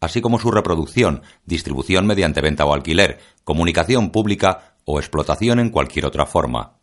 [0.00, 6.06] así como su reproducción, distribución mediante venta o alquiler, comunicación pública o explotación en cualquier
[6.06, 6.78] otra forma.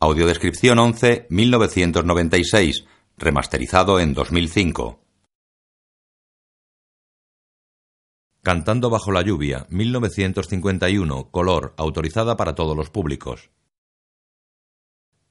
[0.00, 2.84] Audiodescripción 11 1996,
[3.16, 5.00] remasterizado en 2005.
[8.42, 13.50] Cantando bajo la lluvia, 1951, color, autorizada para todos los públicos.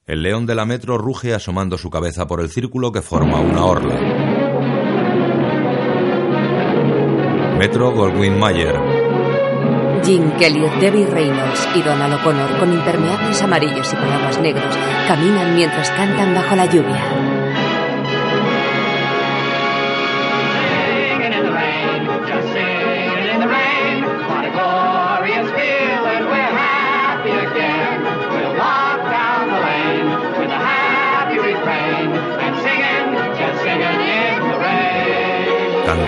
[0.08, 3.62] El león de la metro ruge asomando su cabeza por el círculo que forma una
[3.66, 3.94] orla.
[7.58, 8.74] Metro Goldwyn Mayer.
[10.02, 14.74] Jim Kelly, Debbie Reynolds y Donald O'Connor, con impermeables amarillos y paraguas negros,
[15.06, 17.47] caminan mientras cantan bajo la lluvia.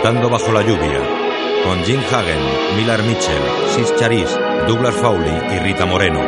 [0.03, 0.99] Cantando bajo la lluvia.
[1.63, 2.41] Con Jim Hagen,
[2.75, 3.43] Millar Mitchell,
[3.77, 4.35] Sis Charis,
[4.67, 6.21] Douglas Fowley y Rita Moreno.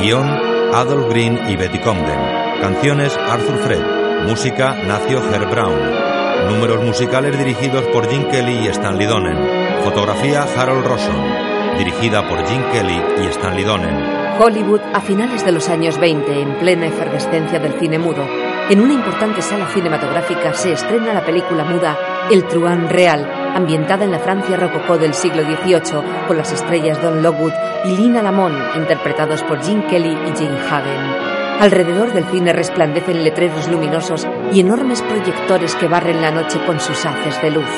[0.00, 0.26] Guión,
[0.72, 2.18] Adolf Green y Betty Comden.
[2.62, 4.24] Canciones, Arthur Fred.
[4.26, 6.48] Música, Nacio Herb Brown.
[6.48, 9.36] Números musicales dirigidos por Jim Kelly y Stanley Donen.
[9.84, 11.76] Fotografía, Harold Rosson.
[11.76, 14.40] Dirigida por Jim Kelly y Stanley Donen.
[14.40, 18.26] Hollywood a finales de los años 20, en plena efervescencia del cine mudo.
[18.70, 24.10] En una importante sala cinematográfica se estrena la película muda El Truán Real, ambientada en
[24.10, 27.52] la Francia rococó del siglo XVIII, con las estrellas Don Lockwood
[27.84, 31.60] y Lina Lamont, interpretados por Jim Kelly y Jane Hagen.
[31.60, 37.04] Alrededor del cine resplandecen letreros luminosos y enormes proyectores que barren la noche con sus
[37.04, 37.70] haces de luz.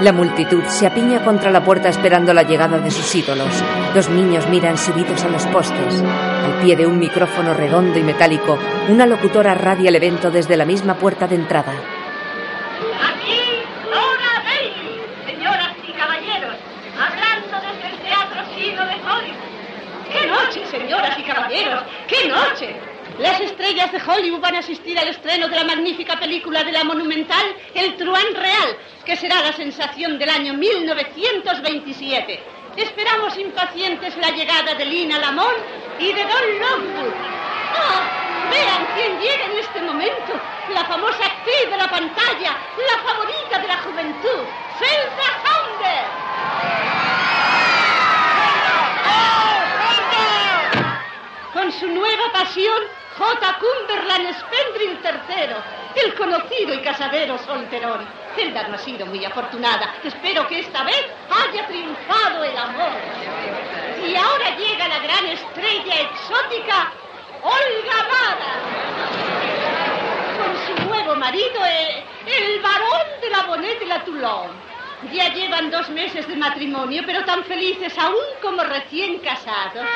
[0.00, 3.50] La multitud se apiña contra la puerta esperando la llegada de sus ídolos.
[3.96, 6.02] Los niños miran subidos a los postes.
[6.04, 8.56] Al pie de un micrófono redondo y metálico,
[8.88, 11.72] una locutora radia el evento desde la misma puerta de entrada.
[11.72, 13.40] Aquí,
[13.84, 16.54] Dora Bailey, señoras y caballeros,
[16.96, 20.12] hablando desde el Teatro Sino de Hollywood.
[20.12, 21.82] ¡Qué noche, señoras y caballeros!
[22.06, 22.74] ¡Qué noche!
[23.18, 26.84] Las estrellas de Hollywood van a asistir al estreno de la magnífica película de la
[26.84, 32.40] monumental El Truán Real, que será la sensación del año 1927.
[32.76, 35.58] Esperamos impacientes la llegada de Lina Lamont
[35.98, 37.12] y de Don Lockwood.
[37.12, 38.28] ¡Oh!
[38.50, 40.32] Vean quién llega en este momento.
[40.72, 44.44] La famosa actriz de la pantalla, la favorita de la juventud,
[44.78, 46.04] Zelda Hunter.
[51.52, 51.88] Con su
[52.66, 53.58] J.
[53.60, 58.04] Cumberland Spendrill III, el conocido y casadero solterón.
[58.34, 59.94] Zelda no ha sido muy afortunada.
[60.02, 62.92] Espero que esta vez haya triunfado el amor.
[64.04, 66.92] Y ahora llega la gran estrella exótica,
[67.42, 68.52] Olga Mara.
[70.38, 74.50] Con su nuevo marido, eh, el varón de la Bonnet de la Toulon.
[75.12, 79.86] Ya llevan dos meses de matrimonio, pero tan felices aún como recién casados.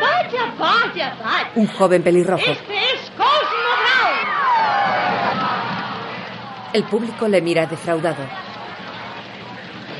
[0.00, 1.50] Vaya, vaya, vaya.
[1.54, 2.50] Un joven pelirrojo.
[2.50, 4.28] Este es Cosmo Brown.
[6.72, 8.24] El público le mira defraudado.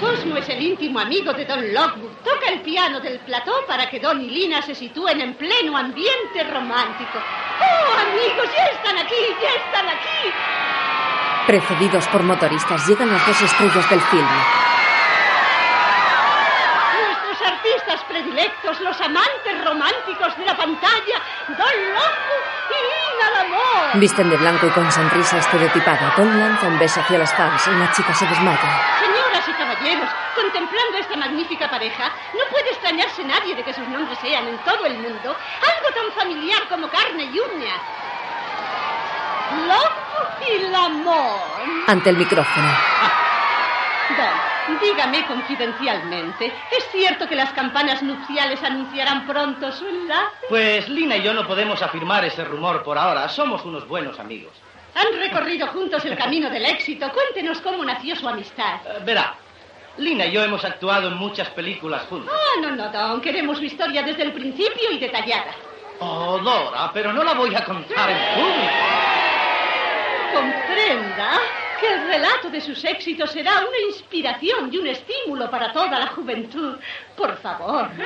[0.00, 2.12] Cosmo es el íntimo amigo de Don Lockwood.
[2.22, 6.44] Toca el piano del plató para que Don y Lina se sitúen en pleno ambiente
[6.44, 7.19] romántico.
[7.19, 8.48] ¡Oh, amigos!
[8.56, 9.15] ¡Ya están aquí!
[9.43, 10.32] ¡Ya están aquí!
[11.48, 14.38] Precedidos por motoristas llegan las dos estrellas del filme.
[17.06, 23.94] Nuestros artistas predilectos, los amantes románticos de la pantalla, Don Lockwood y Lamont.
[23.94, 26.15] Visten de blanco y con sonrisa estereotipada.
[26.16, 28.98] Don lanza un beso hacia las fans y una chica se desmaya.
[29.00, 34.18] Señoras y caballeros, contemplando esta magnífica pareja, no puede extrañarse nadie de que sus nombres
[34.18, 37.80] sean en todo el mundo algo tan familiar como carne y uñas.
[39.66, 41.88] Lockwood y Lamont.
[41.88, 42.68] Ante el micrófono.
[44.16, 50.36] Don, dígame confidencialmente, ¿es cierto que las campanas nupciales anunciarán pronto su enlace?
[50.48, 53.28] Pues Lina y yo no podemos afirmar ese rumor por ahora.
[53.28, 54.53] Somos unos buenos amigos.
[54.94, 57.10] Han recorrido juntos el camino del éxito.
[57.12, 58.80] Cuéntenos cómo nació su amistad.
[58.84, 59.34] Eh, verá,
[59.98, 62.32] Lina y yo hemos actuado en muchas películas juntos.
[62.34, 63.21] Ah, no, no, Don.
[63.21, 65.53] Queremos su historia desde el principio y detallada.
[66.00, 68.72] Oh, Dora, pero no la voy a contar en público.
[70.32, 71.41] Comprenda.
[71.80, 76.09] Que el relato de sus éxitos será una inspiración y un estímulo para toda la
[76.09, 76.77] juventud.
[77.16, 77.91] Por favor.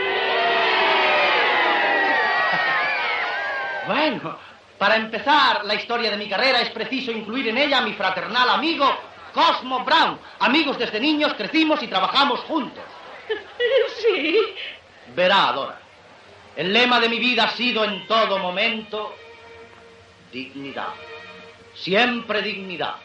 [3.84, 4.38] Bueno,
[4.78, 8.48] para empezar la historia de mi carrera es preciso incluir en ella a mi fraternal
[8.50, 8.88] amigo
[9.34, 10.18] Cosmo Brown.
[10.38, 12.84] Amigos desde niños, crecimos y trabajamos juntos.
[14.00, 14.38] Sí.
[15.14, 15.78] Verá, Dora,
[16.56, 19.14] el lema de mi vida ha sido en todo momento
[20.32, 20.88] dignidad.
[21.74, 22.96] Siempre dignidad.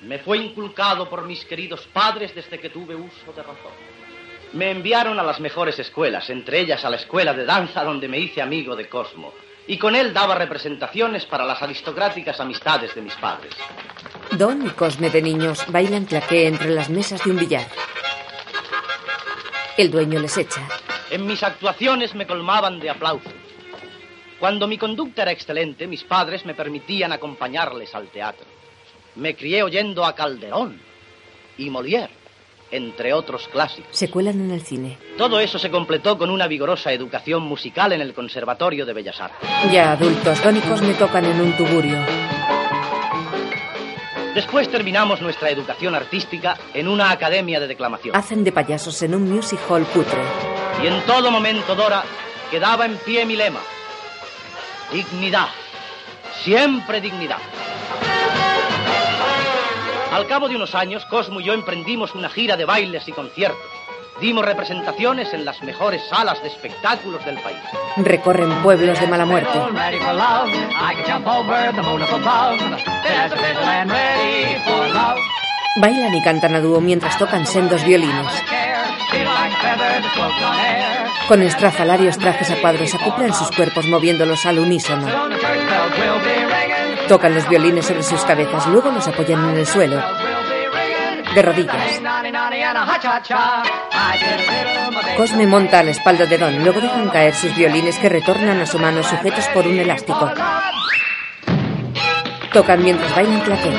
[0.00, 3.72] Me fue inculcado por mis queridos padres desde que tuve uso de razón.
[4.52, 8.18] Me enviaron a las mejores escuelas, entre ellas a la escuela de danza donde me
[8.18, 9.34] hice amigo de Cosmo.
[9.66, 13.52] Y con él daba representaciones para las aristocráticas amistades de mis padres.
[14.30, 17.66] Don y Cosme de niños bailan claqué entre las mesas de un billar.
[19.76, 20.66] El dueño les echa.
[21.10, 23.32] En mis actuaciones me colmaban de aplausos.
[24.38, 28.57] Cuando mi conducta era excelente, mis padres me permitían acompañarles al teatro.
[29.18, 30.80] Me crié oyendo a Calderón
[31.56, 32.10] y Molière,
[32.70, 33.90] entre otros clásicos.
[33.90, 34.96] Se cuelan en el cine.
[35.16, 39.50] Todo eso se completó con una vigorosa educación musical en el Conservatorio de Bellas Artes.
[39.72, 41.98] Ya adultos, Don y Cosme tocan en un tugurio.
[44.36, 48.14] Después terminamos nuestra educación artística en una academia de declamación.
[48.14, 50.22] Hacen de payasos en un music hall cutre.
[50.80, 52.04] Y en todo momento, Dora,
[52.52, 53.60] quedaba en pie mi lema.
[54.92, 55.48] Dignidad.
[56.44, 57.38] Siempre dignidad.
[60.12, 63.60] Al cabo de unos años, Cosmo y yo emprendimos una gira de bailes y conciertos.
[64.20, 67.58] Dimos representaciones en las mejores salas de espectáculos del país.
[67.98, 69.58] Recorren pueblos de mala muerte.
[75.76, 78.26] Bailan y cantan a dúo mientras tocan sendos violines.
[81.28, 85.06] Con estrafalarios trajes a cuadros acoplan sus cuerpos moviéndolos al unísono.
[87.08, 90.02] Tocan los violines sobre sus cabezas, luego los apoyan en el suelo,
[91.34, 92.02] de rodillas.
[95.16, 98.66] Cosme monta a la espalda de Don, luego dejan caer sus violines que retornan a
[98.66, 100.30] su mano sujetos por un elástico.
[102.52, 103.70] Tocan mientras bailan claqué.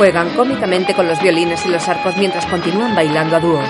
[0.00, 3.60] Juegan cómicamente con los violines y los arcos mientras continúan bailando a dúo.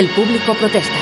[0.00, 0.96] El público protesta.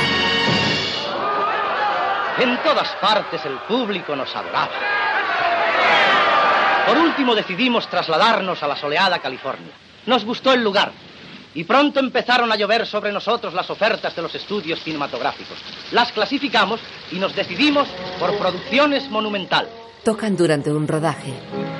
[2.41, 4.73] En todas partes el público nos adoraba.
[6.85, 9.71] Por último decidimos trasladarnos a la soleada California.
[10.06, 10.91] Nos gustó el lugar.
[11.55, 15.59] Y pronto empezaron a llover sobre nosotros las ofertas de los estudios cinematográficos.
[15.93, 16.81] Las clasificamos
[17.12, 17.87] y nos decidimos
[18.19, 19.69] por producciones monumental.
[20.05, 21.33] Tocan durante un rodaje.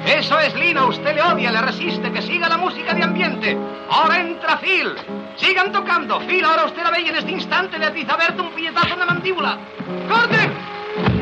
[0.07, 0.89] Eso es, Lino.
[0.89, 2.13] Usted le odia, le resiste.
[2.13, 3.57] Que siga la música de ambiente.
[3.91, 4.95] Ahora entra Phil.
[5.37, 6.21] Sigan tocando.
[6.21, 8.95] Phil, ahora usted la ve y en este instante le atiza a Bert un puñetazo
[8.95, 9.59] en la mandíbula.
[10.09, 10.51] ¡Corte!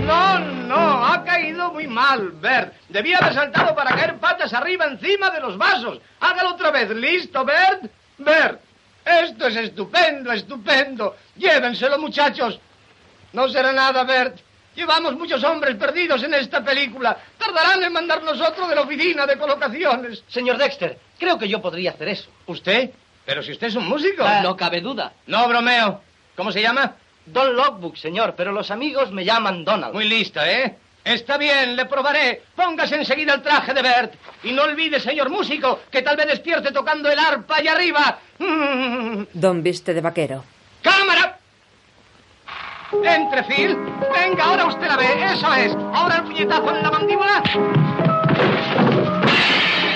[0.07, 2.75] No, no, ha caído muy mal, Bert.
[2.89, 6.01] Debía haber saltado para caer patas arriba encima de los vasos.
[6.21, 6.89] Hágalo otra vez.
[6.91, 7.91] ¿Listo, Bert?
[8.19, 8.61] Bert,
[9.05, 11.17] esto es estupendo, estupendo.
[11.37, 12.59] Llévenselo, muchachos.
[13.33, 14.39] No será nada, Bert.
[14.77, 17.17] Llevamos muchos hombres perdidos en esta película.
[17.39, 20.23] Tardarán en mandarnos otro de la oficina de colocaciones.
[20.29, 22.29] Señor Dexter, creo que yo podría hacer eso.
[22.47, 22.91] ¿Usted?
[23.25, 24.23] Pero si usted es un músico.
[24.43, 25.15] no cabe duda.
[25.27, 26.03] No, bromeo.
[26.37, 26.95] ¿Cómo se llama?
[27.25, 29.95] Don Logbook, señor, pero los amigos me llaman Donald.
[29.95, 30.77] Muy lista, ¿eh?
[31.03, 32.43] Está bien, le probaré.
[32.55, 34.15] Póngase enseguida el traje de Bert.
[34.45, 38.19] Y no olvide, señor músico, que tal vez despierte tocando el arpa allá arriba.
[39.33, 40.45] Don viste de vaquero.
[42.93, 43.77] Entre, Phil.
[44.13, 45.07] Venga, ahora usted la ve.
[45.33, 45.75] Eso es.
[45.93, 47.43] Ahora el puñetazo en la mandíbula.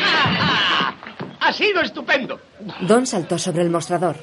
[0.05, 0.95] ¡Ah, ah!
[1.41, 2.41] Ha sido estupendo.
[2.81, 4.17] Don saltó sobre el mostrador.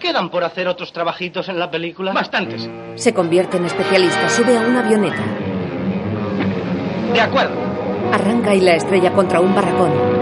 [0.00, 2.12] ¿Quedan por hacer otros trabajitos en la película?
[2.12, 2.68] Bastantes.
[2.94, 5.22] Se convierte en especialista, sube a una avioneta.
[7.12, 7.56] De acuerdo.
[8.12, 10.17] Arranca y la estrella contra un barracón.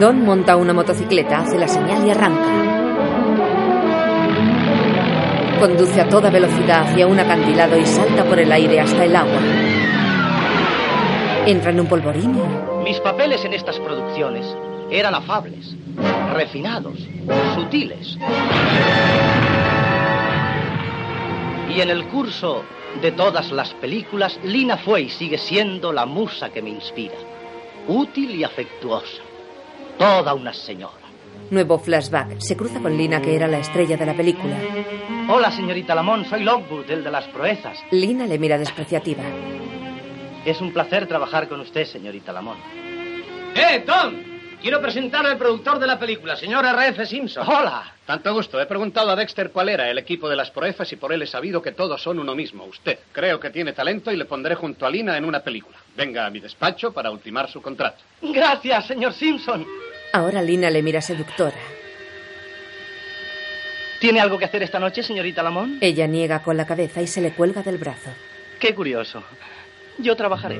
[0.00, 2.66] Don monta una motocicleta, hace la señal y arranca.
[5.58, 9.40] Conduce a toda velocidad hacia un acantilado y salta por el aire hasta el agua.
[11.46, 12.38] Entra en un polvorín.
[12.84, 14.44] Mis papeles en estas producciones
[14.90, 15.74] eran afables,
[16.34, 16.98] refinados,
[17.54, 18.18] sutiles.
[21.74, 22.64] Y en el curso
[23.00, 27.16] de todas las películas, Lina fue y sigue siendo la musa que me inspira.
[27.88, 29.25] Útil y afectuosa.
[29.98, 30.92] Toda una señora.
[31.50, 32.38] Nuevo flashback.
[32.40, 34.56] Se cruza con Lina, que era la estrella de la película.
[35.28, 37.78] Hola, señorita Lamont, soy Lockwood, el de las proezas.
[37.90, 39.22] Lina le mira despreciativa.
[40.44, 42.58] Es un placer trabajar con usted, señorita Lamont.
[43.54, 44.35] ¡Eh, Tom!
[44.66, 47.06] Quiero presentar al productor de la película, señor R.F.
[47.06, 47.46] Simpson.
[47.48, 47.84] Hola.
[48.04, 48.60] Tanto gusto.
[48.60, 51.26] He preguntado a Dexter cuál era el equipo de las proezas y por él he
[51.28, 52.64] sabido que todos son uno mismo.
[52.64, 52.98] Usted.
[53.12, 55.76] Creo que tiene talento y le pondré junto a Lina en una película.
[55.96, 57.98] Venga a mi despacho para ultimar su contrato.
[58.20, 59.64] Gracias, señor Simpson.
[60.12, 61.54] Ahora Lina le mira seductora.
[64.00, 65.80] ¿Tiene algo que hacer esta noche, señorita Lamont?
[65.80, 68.10] Ella niega con la cabeza y se le cuelga del brazo.
[68.58, 69.22] Qué curioso.
[69.98, 70.58] Yo trabajaré.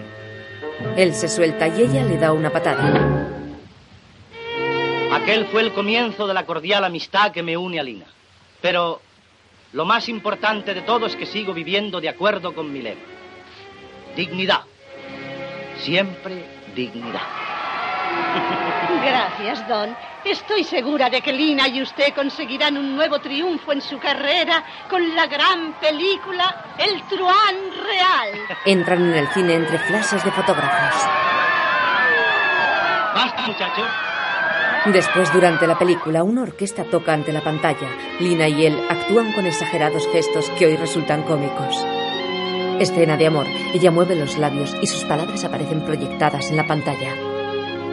[0.96, 3.42] Él se suelta y ella le da una patada.
[5.12, 8.06] Aquel fue el comienzo de la cordial amistad que me une a Lina.
[8.60, 9.00] Pero
[9.72, 13.00] lo más importante de todo es que sigo viviendo de acuerdo con mi lema.
[14.16, 14.62] Dignidad.
[15.78, 16.44] Siempre
[16.74, 17.22] dignidad.
[19.04, 19.96] Gracias, Don.
[20.24, 25.14] Estoy segura de que Lina y usted conseguirán un nuevo triunfo en su carrera con
[25.14, 28.56] la gran película El Truán Real.
[28.64, 31.08] Entran en el cine entre flashes de fotógrafos.
[33.14, 34.05] Basta, muchachos.
[34.92, 37.88] Después, durante la película, una orquesta toca ante la pantalla.
[38.20, 41.84] Lina y él actúan con exagerados gestos que hoy resultan cómicos.
[42.78, 43.46] Escena de amor.
[43.74, 47.14] Ella mueve los labios y sus palabras aparecen proyectadas en la pantalla.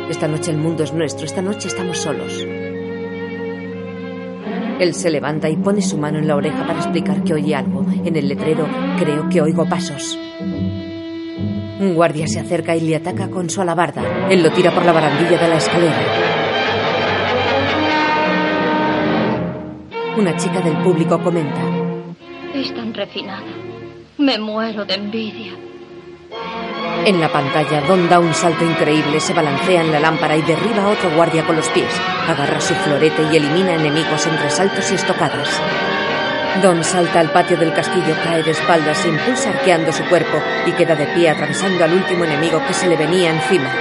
[0.07, 2.45] Esta noche el mundo es nuestro, esta noche estamos solos.
[4.79, 7.85] Él se levanta y pone su mano en la oreja para explicar que oye algo.
[8.05, 8.67] En el letrero,
[9.00, 10.19] creo que oigo pasos.
[11.79, 14.29] Un guardia se acerca y le ataca con su alabarda.
[14.29, 16.42] Él lo tira por la barandilla de la escalera.
[20.15, 21.60] Una chica del público comenta.
[22.53, 23.41] Es tan refinada.
[24.20, 25.53] Me muero de envidia.
[27.05, 30.84] En la pantalla, Don da un salto increíble, se balancea en la lámpara y derriba
[30.84, 31.89] a otro guardia con los pies.
[32.27, 35.50] Agarra su florete y elimina enemigos entre saltos y estocadas.
[36.62, 40.74] Don salta al patio del castillo, cae de espaldas, se impulsa arqueando su cuerpo y
[40.74, 43.72] queda de pie atravesando al último enemigo que se le venía encima.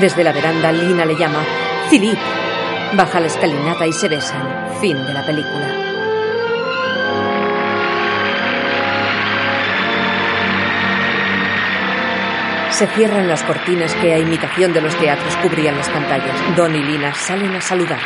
[0.00, 1.44] Desde la veranda, Lina le llama
[1.88, 2.18] Philip.
[2.92, 4.78] Baja la escalinata y se besan.
[4.80, 5.90] Fin de la película.
[12.70, 16.56] Se cierran las cortinas que a imitación de los teatros cubrían las pantallas.
[16.56, 18.00] Don y Lina salen a saludar.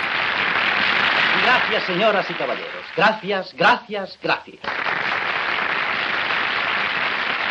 [1.43, 2.85] Gracias, señoras y caballeros.
[2.97, 4.59] Gracias, gracias, gracias.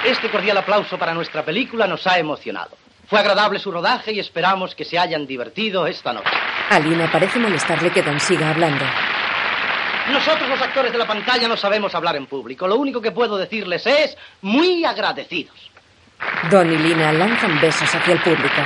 [0.05, 2.82] Este cordial aplauso para nuestra película nos ha emocionado.
[3.13, 6.31] Fue agradable su rodaje y esperamos que se hayan divertido esta noche.
[6.71, 8.83] A Lina parece molestarle que Don siga hablando.
[10.09, 12.67] Nosotros los actores de la pantalla no sabemos hablar en público.
[12.67, 15.53] Lo único que puedo decirles es muy agradecidos.
[16.49, 18.61] Don y Lina lanzan besos hacia el público.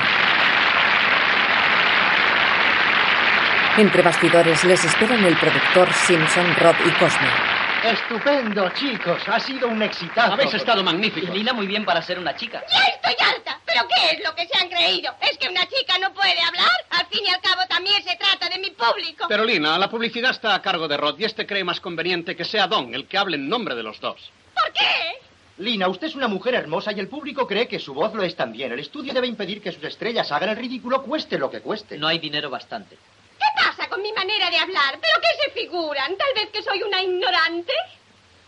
[3.76, 7.57] Entre bastidores les esperan el productor Simpson, Rob y Cosme.
[7.88, 9.22] Estupendo, chicos.
[9.28, 10.34] Ha sido un exitazo.
[10.34, 11.30] Habéis estado magníficos.
[11.30, 12.62] Lina muy bien para ser una chica.
[12.70, 13.62] ¡Ya estoy alta!
[13.66, 15.14] ¿Pero qué es lo que se han creído?
[15.22, 16.70] ¿Es que una chica no puede hablar?
[16.90, 19.28] Al fin y al cabo también se trata de mi público.
[19.30, 22.44] Pero Lina, la publicidad está a cargo de Rod y este cree más conveniente que
[22.44, 24.32] sea Don el que hable en nombre de los dos.
[24.54, 25.20] ¿Por qué?
[25.60, 28.36] Lina, usted es una mujer hermosa y el público cree que su voz lo es
[28.36, 28.74] también.
[28.74, 31.98] El estudio debe impedir que sus estrellas hagan el ridículo, cueste lo que cueste.
[32.04, 32.98] hay dinero bastante.
[33.40, 35.00] ¿Qué pasa con mi manera de hablar?
[35.02, 36.18] ¿Pero qué se figuran?
[36.18, 37.74] ¿Tal vez que soy una ignorante?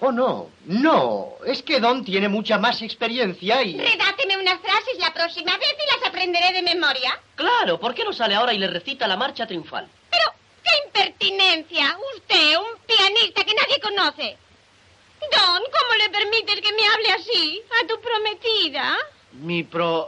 [0.01, 1.33] Oh, no, no.
[1.45, 3.77] Es que Don tiene mucha más experiencia y...
[3.77, 7.19] Redáteme unas frases la próxima vez y las aprenderé de memoria.
[7.35, 9.89] Claro, ¿por qué no sale ahora y le recita la marcha triunfal?
[10.09, 10.23] Pero,
[10.63, 11.97] ¡qué impertinencia!
[12.15, 14.37] Usted, un pianista que nadie conoce.
[15.19, 17.61] Don, ¿cómo le permites que me hable así?
[17.83, 18.97] ¿A tu prometida?
[19.33, 20.07] Mi pro...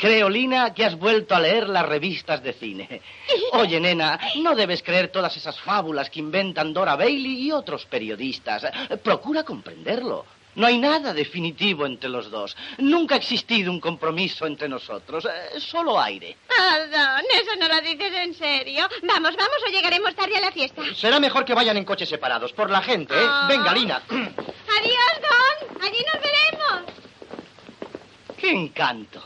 [0.00, 3.02] Creo, Lina, que has vuelto a leer las revistas de cine.
[3.52, 8.64] Oye, nena, no debes creer todas esas fábulas que inventan Dora Bailey y otros periodistas.
[9.02, 10.24] Procura comprenderlo.
[10.54, 12.56] No hay nada definitivo entre los dos.
[12.78, 15.26] Nunca ha existido un compromiso entre nosotros.
[15.26, 16.38] Eh, Solo aire.
[16.48, 18.88] Don, eso no lo dices en serio.
[19.02, 20.82] Vamos, vamos o llegaremos tarde a la fiesta.
[20.96, 23.18] Será mejor que vayan en coches separados, por la gente, ¿eh?
[23.22, 23.46] Ah.
[23.48, 24.02] Venga, Lina.
[24.08, 25.82] Adiós, Don.
[25.82, 26.94] Allí nos veremos.
[28.38, 29.22] ¡Qué encanto!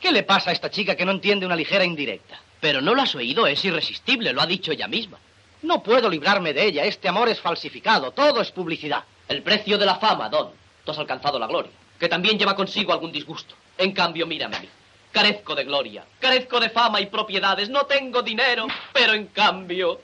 [0.00, 2.38] ¿Qué le pasa a esta chica que no entiende una ligera indirecta?
[2.60, 5.18] Pero no lo has oído, es irresistible, lo ha dicho ella misma.
[5.62, 9.04] No puedo librarme de ella, este amor es falsificado, todo es publicidad.
[9.26, 10.50] El precio de la fama, Don.
[10.84, 13.54] Tú has alcanzado la gloria, que también lleva consigo algún disgusto.
[13.76, 14.68] En cambio, mírame mí.
[15.10, 20.00] Carezco de gloria, carezco de fama y propiedades, no tengo dinero, pero en cambio...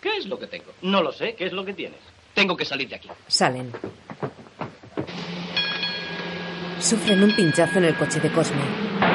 [0.00, 0.72] ¿Qué es lo que tengo?
[0.82, 2.00] No lo sé, ¿qué es lo que tienes?
[2.34, 3.08] Tengo que salir de aquí.
[3.26, 3.70] Salen.
[6.78, 9.09] Sufren un pinchazo en el coche de Cosme.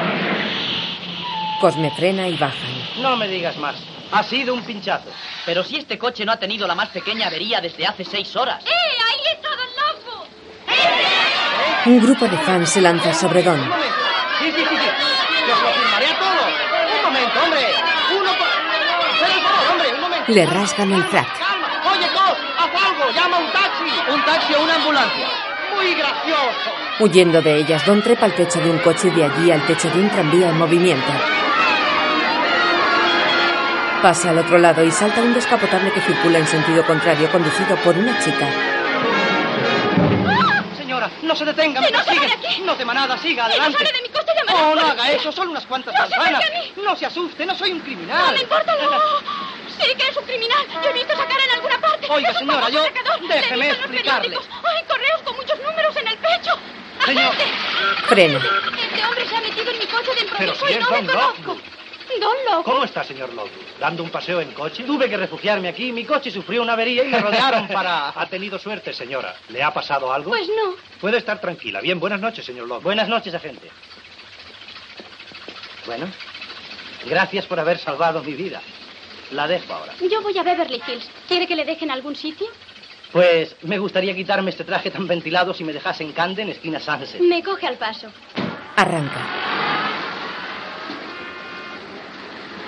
[1.59, 3.01] Cosme frena y bajan.
[3.01, 3.75] No me digas más.
[4.12, 5.09] Ha sido un pinchazo.
[5.45, 8.63] Pero si este coche no ha tenido la más pequeña avería desde hace seis horas.
[8.65, 8.69] ¡Eh!
[8.69, 10.27] ¡Ahí está Don Loco!
[11.85, 13.59] Un grupo de fans se lanza sobre Don.
[13.59, 13.95] Un momento.
[14.39, 14.85] Sí, sí, sí, sí.
[15.47, 16.45] Yo os lo firmaré a todo.
[16.97, 17.62] Un momento, hombre.
[18.19, 18.47] Uno por...
[18.47, 20.31] Un favor, hombre, un momento.
[20.31, 21.39] Le rasgan el frac.
[21.39, 21.67] Calma.
[21.91, 23.12] Oye, Cos, haz algo.
[23.12, 24.13] Llama un taxi.
[24.13, 25.27] Un taxi o una ambulancia.
[25.74, 26.71] Muy gracioso.
[27.00, 29.89] Huyendo de ellas, Don trepa al techo de un coche y de allí al techo
[29.89, 31.12] de un tranvía en movimiento.
[34.02, 37.98] Pasa al otro lado y salta un descapotable que circula en sentido contrario, conducido por
[37.98, 38.48] una chica.
[40.78, 42.20] Señora, no se detenga, me no se persigue.
[42.28, 42.62] vaya aquí.
[42.62, 43.78] No te manada, siga, no adelante.
[43.80, 45.04] sale de mi coche, llamaré No, a la no policía.
[45.06, 46.44] haga eso, solo unas cuantas No manzanas.
[46.78, 48.25] No se asuste, no soy un criminal.
[48.28, 49.00] ¡No me importa, no!
[49.80, 50.66] Sí que es un criminal.
[50.84, 52.08] Yo he visto esa cara en alguna parte.
[52.10, 54.38] Oiga, es un señora, yo- he déjeme explicarle.
[54.38, 56.52] ¡Hay correos con muchos números en el pecho!
[57.06, 57.24] Señor.
[57.25, 57.46] ¡Agente!
[58.08, 58.38] Frena.
[58.38, 60.90] Este hombre se ha metido en mi coche de Pero improviso si y es no
[60.90, 61.58] Don le conozco.
[62.19, 62.63] Don.
[62.63, 63.79] ¿Cómo está, señor Lockwood?
[63.79, 64.83] ¿Dando un paseo en coche?
[64.83, 65.91] Tuve que refugiarme aquí.
[65.91, 68.09] Mi coche sufrió una avería y me rodearon para...
[68.15, 69.35] Ha tenido suerte, señora.
[69.50, 70.29] ¿Le ha pasado algo?
[70.29, 70.75] Pues no.
[71.01, 71.81] Puede estar tranquila.
[71.81, 72.83] Bien, buenas noches, señor Lockwood.
[72.83, 73.69] Buenas noches, agente.
[75.85, 76.07] Bueno,
[77.05, 78.62] gracias por haber salvado mi vida.
[79.31, 79.93] La dejo ahora.
[80.09, 81.09] Yo voy a Beverly Hills.
[81.27, 82.47] ¿Quiere que le dejen algún sitio?
[83.12, 87.21] Pues me gustaría quitarme este traje tan ventilado si me dejase en Camden, esquina Sunset.
[87.21, 88.07] Me coge al paso.
[88.75, 89.85] Arranca.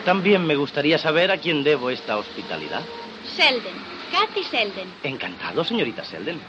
[0.08, 2.80] También me gustaría saber a quién debo esta hospitalidad.
[3.36, 3.76] Selden.
[4.10, 4.88] Kathy Selden.
[5.04, 6.40] Encantado, señorita Selden.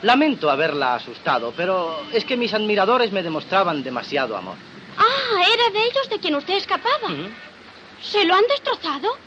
[0.00, 4.54] Lamento haberla asustado, pero es que mis admiradores me demostraban demasiado amor.
[4.96, 7.10] Ah, era de ellos de quien usted escapaba.
[8.00, 9.18] ¿Se lo han destrozado?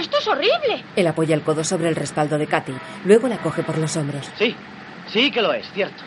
[0.00, 0.82] Esto es horrible.
[0.96, 2.72] Él apoya el codo sobre el respaldo de Katy.
[3.04, 4.30] Luego la coge por los hombros.
[4.38, 4.56] Sí,
[5.08, 6.02] sí que lo es, cierto.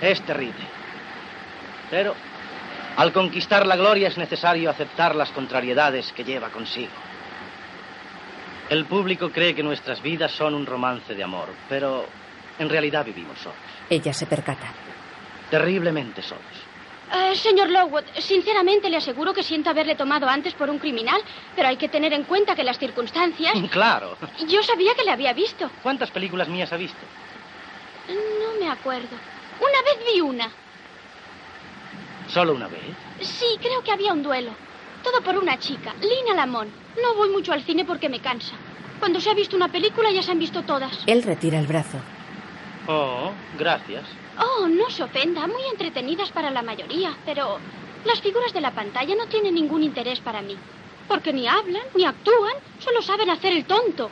[0.00, 0.66] Es terrible.
[1.92, 2.16] Pero
[2.98, 6.90] al conquistar la gloria es necesario aceptar las contrariedades que lleva consigo.
[8.68, 12.04] El público cree que nuestras vidas son un romance de amor, pero
[12.58, 13.56] en realidad vivimos solos,
[13.88, 14.66] Ella se percata.
[15.50, 16.44] terriblemente solos.
[17.14, 21.22] Eh, señor Lowood, sinceramente le aseguro que siento haberle tomado antes por un criminal,
[21.56, 23.54] pero hay que tener en cuenta que las circunstancias...
[23.70, 24.18] Claro.
[24.46, 25.70] Yo sabía que le había visto.
[25.82, 26.98] ¿Cuántas películas mías ha visto?
[28.08, 29.16] No me acuerdo.
[29.60, 30.50] Una vez vi una.
[32.28, 32.80] ¿Solo una vez?
[33.20, 34.50] Sí, creo que había un duelo.
[35.02, 36.70] Todo por una chica, Lina Lamont.
[37.02, 38.54] No voy mucho al cine porque me cansa.
[38.98, 40.92] Cuando se ha visto una película ya se han visto todas.
[41.06, 41.98] Él retira el brazo.
[42.88, 44.04] Oh, gracias.
[44.38, 47.58] Oh, no se ofenda, muy entretenidas para la mayoría, pero
[48.04, 50.56] las figuras de la pantalla no tienen ningún interés para mí.
[51.06, 54.10] Porque ni hablan, ni actúan, solo saben hacer el tonto.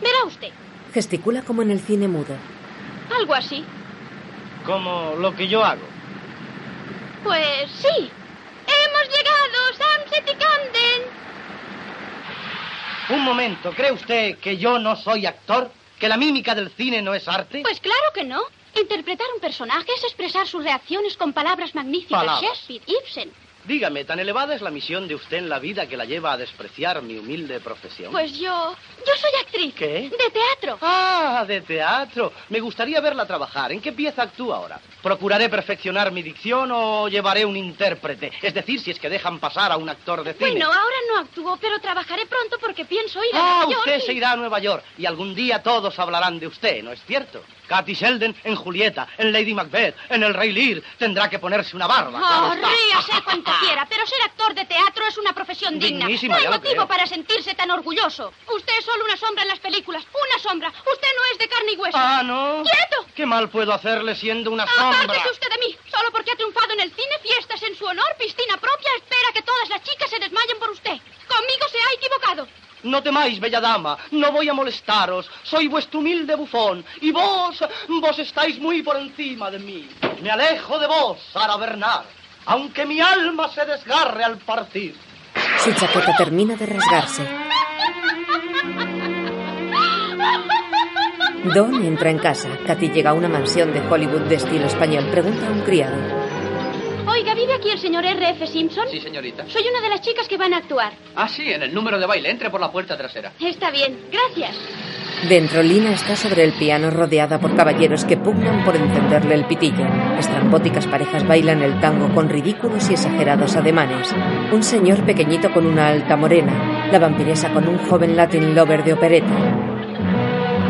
[0.00, 0.50] Verá usted,
[0.94, 2.34] Gesticula como en el cine mudo.
[3.18, 3.64] algo así.
[4.66, 5.82] Como lo que yo hago.
[7.22, 8.10] Pues sí.
[8.66, 9.72] ¡Hemos llegado!
[9.72, 11.02] ¡Sunset y Camden!
[13.10, 15.70] Un momento, ¿cree usted que yo no soy actor?
[15.98, 17.60] ¿Que la mímica del cine no es arte?
[17.62, 18.42] Pues claro que no.
[18.74, 22.20] Interpretar un personaje es expresar sus reacciones con palabras magníficas.
[22.20, 22.42] Palabras.
[22.42, 23.32] Shakespeare, Ibsen.
[23.64, 26.36] Dígame, ¿tan elevada es la misión de usted en la vida que la lleva a
[26.36, 28.10] despreciar mi humilde profesión?
[28.12, 28.74] Pues yo...
[29.04, 29.74] Yo soy actriz.
[29.74, 30.10] ¿Qué?
[30.10, 30.78] De teatro.
[30.80, 32.32] Ah, de teatro.
[32.50, 33.72] Me gustaría verla trabajar.
[33.72, 34.80] ¿En qué pieza actúa ahora?
[35.02, 38.30] ¿Procuraré perfeccionar mi dicción o llevaré un intérprete?
[38.40, 40.50] Es decir, si es que dejan pasar a un actor de cine.
[40.50, 43.98] Bueno, ahora no actúo, pero trabajaré pronto porque pienso ir a Ah, Nueva York usted
[43.98, 47.02] y- se irá a Nueva York y algún día todos hablarán de usted, ¿no es
[47.04, 47.42] cierto?
[47.66, 51.86] Katy Sheldon en Julieta, en Lady Macbeth, en El Rey Lear, tendrá que ponerse una
[51.88, 52.20] barba.
[52.20, 56.06] Oh, ríase cuanto quiera, pero ser actor de teatro es una profesión digna.
[56.06, 58.32] Dignísima, no hay motivo para sentirse tan orgulloso.
[58.54, 60.68] Usted es solo una sombra en las películas, una sombra.
[60.68, 61.98] Usted no es de carne y hueso.
[61.98, 62.62] Ah, ¿no?
[62.62, 63.06] ¡Quieto!
[63.14, 65.02] ¿Qué mal puedo hacerle siendo una sombra?
[65.02, 65.76] Apártese usted de mí.
[65.90, 69.42] Solo porque ha triunfado en el cine, fiestas en su honor, piscina propia, espera que
[69.42, 70.98] todas las chicas se desmayen por usted.
[71.28, 72.48] Conmigo se ha equivocado.
[72.82, 75.30] No temáis, bella dama, no voy a molestaros.
[75.44, 76.84] Soy vuestro humilde bufón.
[77.00, 79.88] Y vos, vos estáis muy por encima de mí.
[80.20, 82.06] Me alejo de vos, Sara Bernard,
[82.46, 84.94] aunque mi alma se desgarre al partir.
[85.58, 87.26] Su chaqueta termina de rasgarse.
[91.54, 92.48] Don entra en casa.
[92.66, 95.08] Katy llega a una mansión de Hollywood de estilo español.
[95.10, 96.21] Pregunta a un criado.
[97.06, 98.46] Oiga, ¿vive aquí el señor R.F.
[98.46, 98.86] Simpson?
[98.90, 99.44] Sí, señorita.
[99.48, 100.92] Soy una de las chicas que van a actuar.
[101.16, 102.30] Ah, sí, en el número de baile.
[102.30, 103.32] Entre por la puerta trasera.
[103.40, 104.56] Está bien, gracias.
[105.28, 109.84] Dentro, Lina está sobre el piano rodeada por caballeros que pugnan por encenderle el pitillo.
[110.18, 114.12] Estrambóticas parejas bailan el tango con ridículos y exagerados ademanes.
[114.52, 118.94] Un señor pequeñito con una alta morena, la vampiresa con un joven Latin lover de
[118.94, 119.34] opereta.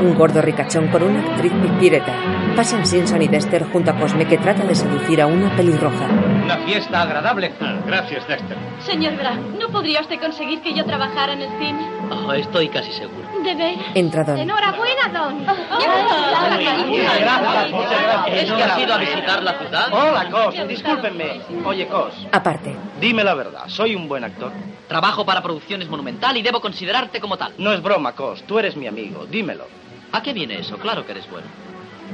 [0.02, 2.41] Un gordo ricachón con una actriz pispireta.
[2.56, 6.06] Pasan Simpson y Dexter junto a Cosme que trata de seducir a una pelirroja.
[6.44, 7.52] Una fiesta agradable.
[7.60, 8.56] Ah, gracias, Dexter.
[8.80, 11.88] Señor Brown, ¿no podría usted conseguir que yo trabajara en el cine?
[12.10, 13.26] Oh, estoy casi seguro.
[13.42, 13.84] ¿De veras?
[13.94, 14.38] Entra Don.
[14.38, 15.38] Enhorabuena, Don.
[15.38, 18.42] Muchas gracias, muchas gracias.
[18.42, 19.88] ¿Es que has ido a visitar la ciudad?
[19.92, 20.68] Hola, Cos.
[20.68, 21.40] Discúlpenme.
[21.64, 22.76] Oye, Cos, Aparte.
[23.00, 23.62] dime la verdad.
[23.68, 24.52] ¿Soy un buen actor?
[24.88, 27.54] Trabajo para Producciones Monumental y debo considerarte como tal.
[27.58, 28.42] No es broma, Cos.
[28.44, 29.24] Tú eres mi amigo.
[29.26, 29.64] Dímelo.
[30.12, 30.76] ¿A qué viene eso?
[30.76, 31.46] Claro que eres bueno.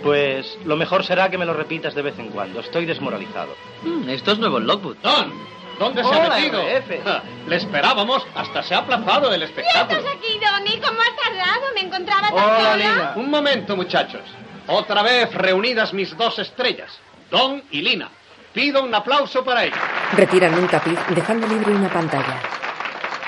[0.03, 2.61] Pues lo mejor será que me lo repitas de vez en cuando.
[2.61, 3.55] Estoy desmoralizado.
[3.83, 4.97] Mm, esto es nuevo en Lockwood.
[5.03, 5.33] Don,
[5.79, 6.63] ¿dónde se ha metido?
[7.05, 10.01] Ja, Le esperábamos, hasta se ha aplazado el espectáculo.
[10.09, 10.81] aquí, Donny?
[10.81, 11.75] ¿Cómo has tardado?
[11.75, 13.13] Me encontraba Hola, Lina.
[13.17, 14.23] Un momento, muchachos.
[14.67, 16.99] Otra vez reunidas mis dos estrellas,
[17.31, 18.11] Don y Lina.
[18.53, 19.79] Pido un aplauso para ellos.
[20.15, 22.41] Retiran un tapiz dejando libre una pantalla.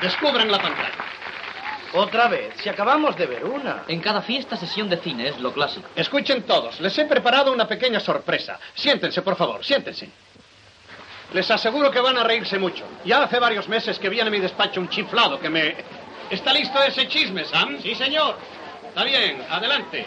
[0.00, 1.09] Descubran la pantalla.
[1.92, 2.54] Otra vez.
[2.62, 3.82] Si acabamos de ver una.
[3.88, 5.88] En cada fiesta, sesión de cine es lo clásico.
[5.96, 8.58] Escuchen todos, les he preparado una pequeña sorpresa.
[8.74, 10.08] Siéntense, por favor, siéntense.
[11.32, 12.84] Les aseguro que van a reírse mucho.
[13.04, 15.76] Ya hace varios meses que viene a mi despacho un chiflado que me...
[16.28, 17.80] ¿Está listo ese chisme, Sam?
[17.80, 18.36] Sí, señor.
[18.88, 20.06] Está bien, adelante.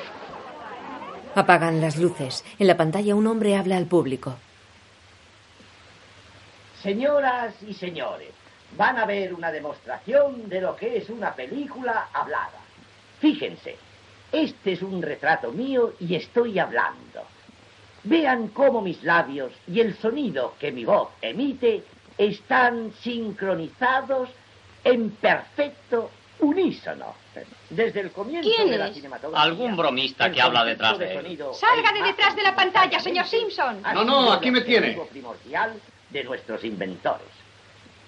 [1.36, 2.46] Apagan las luces.
[2.60, 4.38] En la pantalla un hombre habla al público.
[6.82, 8.33] Señoras y señores,
[8.78, 12.60] van a ver una demostración de lo que es una película hablada.
[13.20, 13.78] Fíjense,
[14.32, 17.24] este es un retrato mío y estoy hablando.
[18.04, 21.84] Vean cómo mis labios y el sonido que mi voz emite
[22.18, 24.30] están sincronizados
[24.84, 27.16] en perfecto unísono.
[27.70, 28.96] Desde el comienzo ¿Quién de la es?
[28.96, 29.44] cinematografía.
[29.44, 31.22] Algún bromista que habla detrás de él.
[31.24, 33.82] sonido Salga de detrás de la pantalla, señor Simpson.
[33.82, 34.88] No, no, aquí me tiene.
[34.88, 35.74] objetivo primordial
[36.10, 37.43] de nuestros inventores.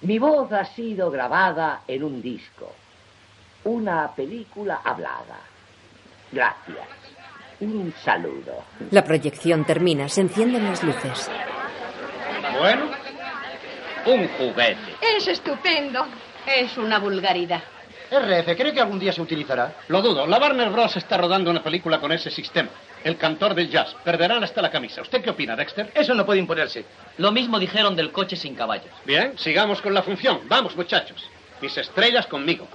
[0.05, 2.71] Mi voz ha sido grabada en un disco,
[3.63, 5.39] una película hablada.
[6.31, 6.87] Gracias.
[7.61, 8.63] Un saludo.
[8.91, 10.07] La proyección termina.
[10.09, 11.29] Se encienden las luces.
[12.59, 12.85] Bueno,
[14.05, 14.77] Un juguete.
[15.17, 16.05] Es estupendo.
[16.45, 17.63] Es una vulgaridad.
[18.11, 19.73] RF, ¿cree que algún día se utilizará?
[19.87, 20.27] lo dudo.
[20.27, 20.95] La Warner Bros.
[20.97, 22.69] está rodando una película con ese sistema.
[23.05, 23.95] El cantor del jazz.
[24.03, 25.03] Perderán hasta la camisa.
[25.03, 25.91] ¿Usted qué opina, Dexter?
[25.93, 26.83] Eso no puede imponerse.
[27.19, 28.89] Lo mismo dijeron del coche sin caballos.
[29.05, 30.39] Bien, sigamos con la función.
[30.47, 31.29] Vamos, muchachos.
[31.61, 32.67] Mis estrellas conmigo.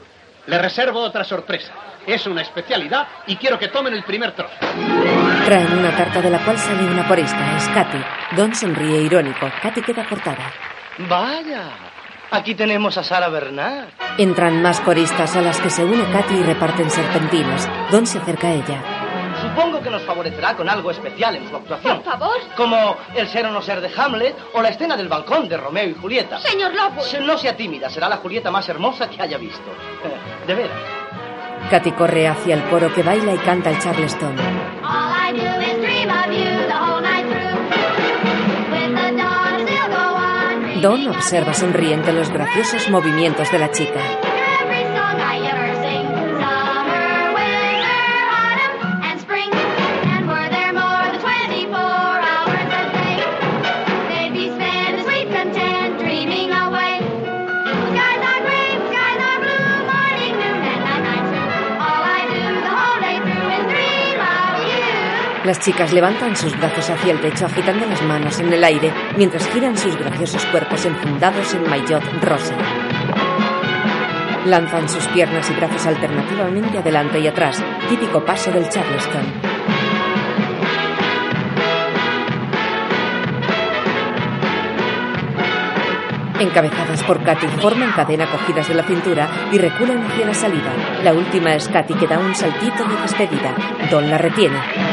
[0.47, 1.73] Le reservo otra sorpresa.
[2.07, 4.55] Es una especialidad y quiero que tomen el primer trozo.
[5.47, 7.57] Traen una tarta de la cual sale una porista.
[7.57, 8.37] Es Katy.
[8.37, 9.51] Don sonríe irónico.
[9.61, 10.53] Katy queda cortada.
[11.09, 11.71] Vaya.
[12.31, 13.89] Aquí tenemos a Sara Bernard.
[14.17, 17.69] Entran más coristas a las que se une Katy y reparten serpentinas.
[17.91, 19.00] Don se acerca a ella.
[19.61, 21.97] Supongo que nos favorecerá con algo especial en su actuación.
[22.01, 22.37] Por favor.
[22.57, 25.87] Como el ser o no ser de Hamlet o la escena del balcón de Romeo
[25.87, 26.39] y Julieta.
[26.41, 26.73] Señor.
[27.03, 29.71] Se- No sea tímida, será la Julieta más hermosa que haya visto.
[30.05, 30.79] Eh, De veras.
[31.71, 34.35] Katy corre hacia el coro que baila y canta el Charleston.
[40.81, 44.01] Don observa sonriente los graciosos movimientos de la chica.
[65.45, 69.49] Las chicas levantan sus brazos hacia el techo agitando las manos en el aire mientras
[69.49, 72.55] giran sus graciosos cuerpos enfundados en maillot rosa.
[74.45, 79.23] Lanzan sus piernas y brazos alternativamente adelante y atrás, típico paso del Charleston.
[86.39, 90.73] Encabezadas por Katy, forman cadena cogidas de la cintura y reculan hacia la salida.
[91.03, 93.55] La última es Katy que da un saltito de despedida.
[93.91, 94.90] Don la retiene.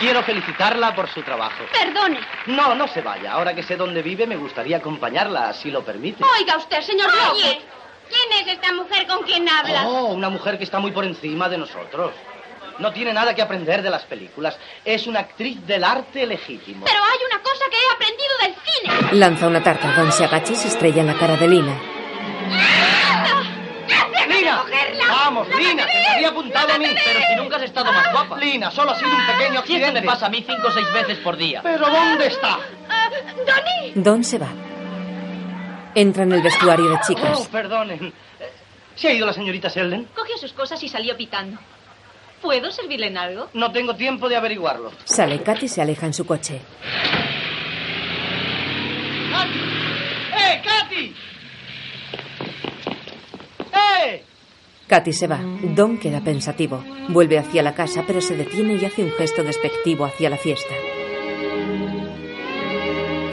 [0.00, 1.62] Quiero felicitarla por su trabajo.
[1.72, 2.18] Perdone.
[2.46, 3.32] No, no se vaya.
[3.32, 6.24] Ahora que sé dónde vive, me gustaría acompañarla, si lo permite.
[6.38, 7.62] Oiga usted, señor Lockwood.
[8.10, 9.86] ¿quién es esta mujer con quien habla?
[9.86, 12.12] Oh, una mujer que está muy por encima de nosotros.
[12.78, 14.58] No tiene nada que aprender de las películas.
[14.84, 16.86] Es una actriz del arte legítimo.
[16.86, 19.18] Pero hay una cosa que he aprendido del cine.
[19.20, 19.92] Lanza una tarta.
[19.92, 21.78] Don se agacha y se estrella en la cara de Lina.
[24.28, 24.62] ¡Lina!
[25.08, 26.86] Vamos, Lina, me había apuntado a mí.
[27.04, 28.38] Pero si nunca has estado más guapa.
[28.38, 30.00] Lina, solo ha sido un pequeño ¿Quién se accidente.
[30.00, 31.60] me pasa a mí cinco o seis veces por día?
[31.62, 32.58] ¿Pero dónde está?
[32.88, 33.08] Ah,
[33.46, 33.92] Donny.
[33.94, 34.48] Don se va.
[35.94, 37.48] Entra en el vestuario de Oh, chicas.
[37.48, 38.06] perdonen.
[38.06, 38.52] Eh,
[38.94, 40.08] ¿Se ha ido la señorita Selden?
[40.14, 41.58] Cogió sus cosas y salió pitando.
[42.40, 43.48] ¿Puedo servirle en algo?
[43.54, 44.92] No tengo tiempo de averiguarlo.
[45.04, 46.60] Sale Katy y se aleja en su coche.
[49.32, 49.60] ¡Katy!
[50.38, 51.14] ¡Eh, Katy!
[54.86, 55.40] Katy se va.
[55.62, 56.82] Don queda pensativo.
[57.08, 60.74] Vuelve hacia la casa, pero se detiene y hace un gesto despectivo hacia la fiesta.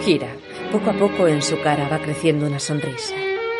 [0.03, 0.35] Gira.
[0.71, 3.15] Poco a poco en su cara va creciendo una sonrisa.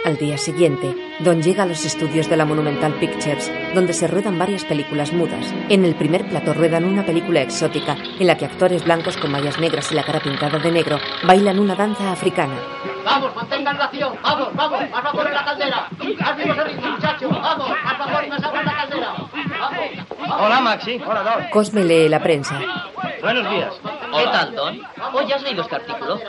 [0.06, 4.38] Al día siguiente, Don llega a los estudios de la Monumental Pictures, donde se ruedan
[4.38, 5.54] varias películas mudas.
[5.70, 9.60] En el primer plato ruedan una película exótica, en la que actores blancos con mallas
[9.60, 12.58] negras y la cara pintada de negro bailan una danza africana.
[13.08, 14.18] Vamos, mantengan ración.
[14.22, 15.90] Vamos, vamos, más vapor en la caldera.
[16.26, 17.30] Haz ese ritmo, muchacho.
[17.30, 19.14] Vamos, más vapor y más agua en la caldera.
[19.60, 20.42] Vamos.
[20.42, 21.02] Hola, Maxi.
[21.06, 21.50] Hola, Don.
[21.50, 22.60] Cosme lee la prensa.
[23.22, 23.74] Buenos días.
[24.16, 24.82] ¿Qué tal, Don?
[25.14, 26.20] Hoy has leído este artículo.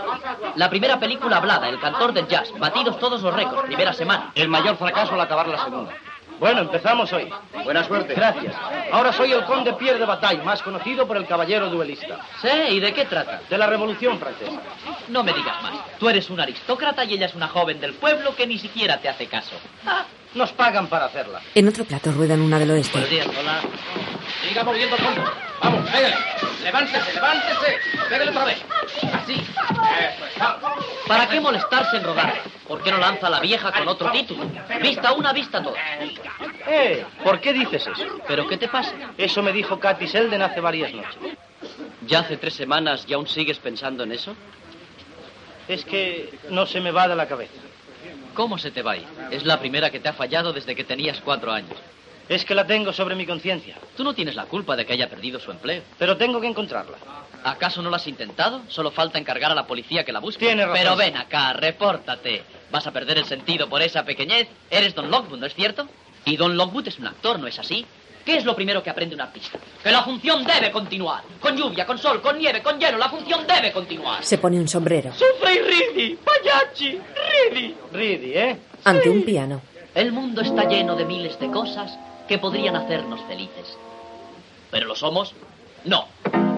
[0.54, 2.52] La primera película hablada, El cantor del jazz.
[2.58, 4.30] Batidos todos los récords, primera semana.
[4.34, 5.92] El mayor fracaso al acabar la segunda.
[6.38, 7.28] Bueno, empezamos hoy.
[7.64, 8.14] Buena suerte.
[8.14, 8.54] Gracias.
[8.92, 12.20] Ahora soy el conde Pierre de Bataille, más conocido por el caballero duelista.
[12.40, 13.42] Sí, ¿y de qué trata?
[13.48, 14.60] De la Revolución Francesa.
[15.08, 15.74] No me digas más.
[15.98, 19.08] Tú eres un aristócrata y ella es una joven del pueblo que ni siquiera te
[19.08, 19.56] hace caso.
[20.34, 21.40] Nos pagan para hacerla.
[21.54, 22.92] En otro plato ruedan una del oeste.
[22.92, 23.60] Buenos días, hola.
[24.46, 25.24] Siga moviendo el fondo.
[25.62, 26.14] Vamos, pégale.
[26.62, 27.78] Levántese, levántese.
[28.08, 28.58] Pégale otra vez.
[29.12, 29.32] Así.
[29.34, 30.38] Eso es.
[30.38, 30.84] vamos.
[31.06, 32.34] ¿Para qué molestarse en rodar?
[32.66, 34.44] ¿Por qué no lanza a la vieja con otro título?
[34.82, 35.80] Vista una, vista todas.
[36.66, 38.20] Eh, ¿por qué dices eso?
[38.26, 38.92] ¿Pero qué te pasa?
[39.16, 41.16] Eso me dijo Katy Selden hace varias noches.
[42.06, 44.36] ¿Ya hace tres semanas y aún sigues pensando en eso?
[45.66, 47.54] Es que no se me va de la cabeza.
[48.38, 49.04] ¿Cómo se te va a ir?
[49.32, 51.76] Es la primera que te ha fallado desde que tenías cuatro años.
[52.28, 53.74] Es que la tengo sobre mi conciencia.
[53.96, 55.82] Tú no tienes la culpa de que haya perdido su empleo.
[55.98, 56.98] Pero tengo que encontrarla.
[57.42, 58.62] ¿Acaso no lo has intentado?
[58.68, 60.46] Solo falta encargar a la policía que la busque.
[60.46, 60.78] Tiene razón.
[60.78, 62.44] Pero ven acá, repórtate.
[62.70, 64.46] ¿Vas a perder el sentido por esa pequeñez?
[64.70, 65.88] Eres Don Lockwood, ¿no es cierto?
[66.24, 67.84] Y Don Lockwood es un actor, ¿no es así?
[68.28, 69.58] ¿Qué es lo primero que aprende un artista?
[69.82, 71.22] Que la función debe continuar.
[71.40, 74.22] Con lluvia, con sol, con nieve, con hielo, la función debe continuar.
[74.22, 75.14] Se pone un sombrero.
[75.14, 76.14] ¡Sufre y ridi!
[76.16, 77.00] ¡Payachi!
[77.50, 77.74] ¡Ridi!
[77.90, 78.58] Ridi, ¿eh?
[78.84, 79.62] Ante un piano.
[79.94, 83.78] El mundo está lleno de miles de cosas que podrían hacernos felices.
[84.70, 85.32] ¿Pero lo somos?
[85.86, 86.08] No.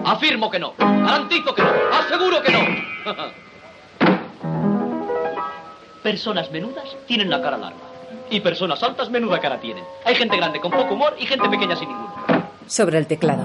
[0.03, 0.73] Afirmo que no.
[0.77, 1.71] Garantizo que no.
[1.93, 2.59] Aseguro que no.
[6.03, 7.90] Personas menudas tienen la cara larga.
[8.31, 9.83] Y personas altas menuda cara tienen.
[10.05, 12.11] Hay gente grande con poco humor y gente pequeña sin ninguno.
[12.65, 13.43] Sobre el teclado.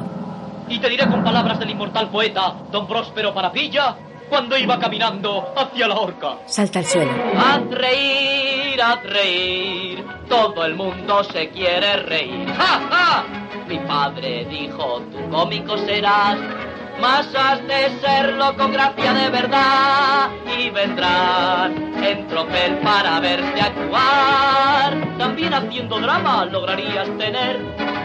[0.68, 3.96] Y te diré con palabras del inmortal poeta Don Próspero Parapilla
[4.28, 6.38] cuando iba caminando hacia la horca.
[6.46, 7.12] Salta al suelo.
[7.36, 12.46] Haz reír, haz reír, todo el mundo se quiere reír.
[12.56, 13.24] ¡Ja, ja!
[13.68, 16.38] Mi padre dijo, tú cómico serás,
[17.00, 20.30] mas has de serlo con gracia de verdad.
[20.58, 25.16] Y vendrán en tropel para verte actuar.
[25.18, 27.60] También haciendo drama lograrías tener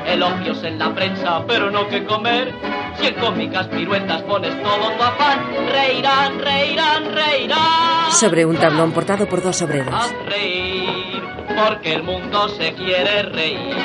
[0.05, 2.53] elogios en la prensa, pero no que comer.
[2.99, 5.39] Si en cómicas piruetas pones todo tu afán,
[5.71, 8.11] reirán, reirán, reirán.
[8.11, 9.93] Sobre un tablón portado por dos obreros.
[9.93, 11.23] Haz reír,
[11.55, 13.75] porque el mundo se quiere reír.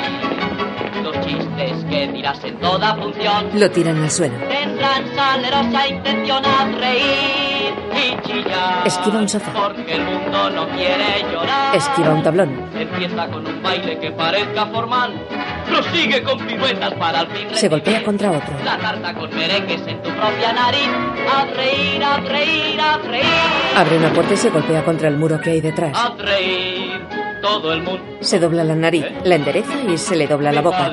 [1.03, 4.35] Los chistes que dirás en toda función Lo tiran al suelo.
[4.77, 8.85] Tendrán salerosa intención haz reír y chillar.
[8.87, 9.51] Esquiva un sofá.
[9.53, 11.75] Porque el mundo no quiere llorar.
[11.75, 12.69] Esquiva un tablón.
[12.77, 15.13] Empieza con un baile que parezca formal.
[15.67, 18.53] Prosigue con piruetas para al fin Se golpea contra otro.
[18.63, 20.89] la tarta con merengues en tu propia nariz.
[21.33, 23.25] Haz reír, haz reír, haz reír.
[23.75, 25.91] Abre una puerta y se golpea contra el muro que hay detrás.
[25.95, 27.01] Haz reír.
[27.41, 28.03] Todo el mundo.
[28.21, 30.91] Se dobla la nariz, la endereza y se le dobla la boca.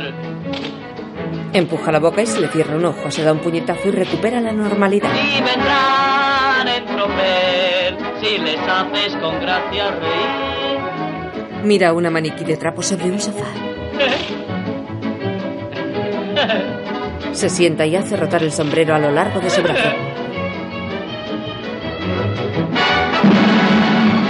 [1.55, 4.41] Empuja la boca y se le cierra un ojo, se da un puñetazo y recupera
[4.41, 5.09] la normalidad.
[5.15, 11.63] Y vendrán en tropel si les haces con gracia reír.
[11.63, 13.45] Mira una maniquí de trapo sobre un sofá.
[17.33, 19.91] Se sienta y hace rotar el sombrero a lo largo de su brazo.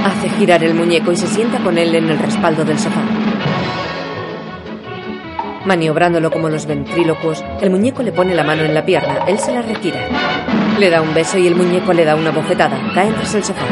[0.05, 3.01] Hace girar el muñeco y se sienta con él en el respaldo del sofá.
[5.65, 9.53] Maniobrándolo como los ventrílocuos, el muñeco le pone la mano en la pierna, él se
[9.53, 10.01] la retira.
[10.79, 13.65] Le da un beso y el muñeco le da una bofetada, cae tras el sofá.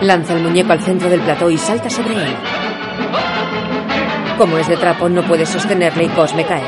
[0.00, 2.34] Lanza el muñeco al centro del plató y salta sobre él.
[4.38, 6.62] Como es de trapo, no puede sostenerle y Cosme cae.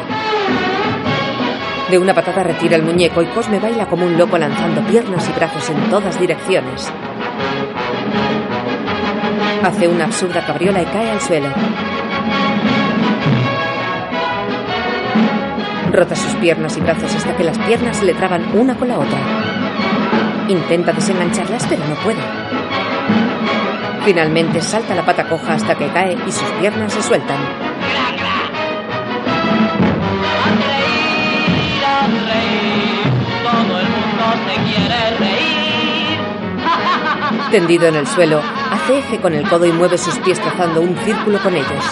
[1.90, 5.32] De una patada retira el muñeco y Cosme baila como un loco lanzando piernas y
[5.32, 6.92] brazos en todas direcciones.
[9.66, 11.48] Hace una absurda cabriola y cae al suelo.
[15.92, 18.96] Rota sus piernas y brazos hasta que las piernas se le traban una con la
[18.96, 19.18] otra.
[20.46, 22.20] Intenta desengancharlas, pero no puede.
[24.04, 27.38] Finalmente salta la pata coja hasta que cae y sus piernas se sueltan.
[37.50, 38.40] Tendido en el suelo,
[38.86, 41.84] hace eje con el codo y mueve sus pies trazando un círculo con ellos.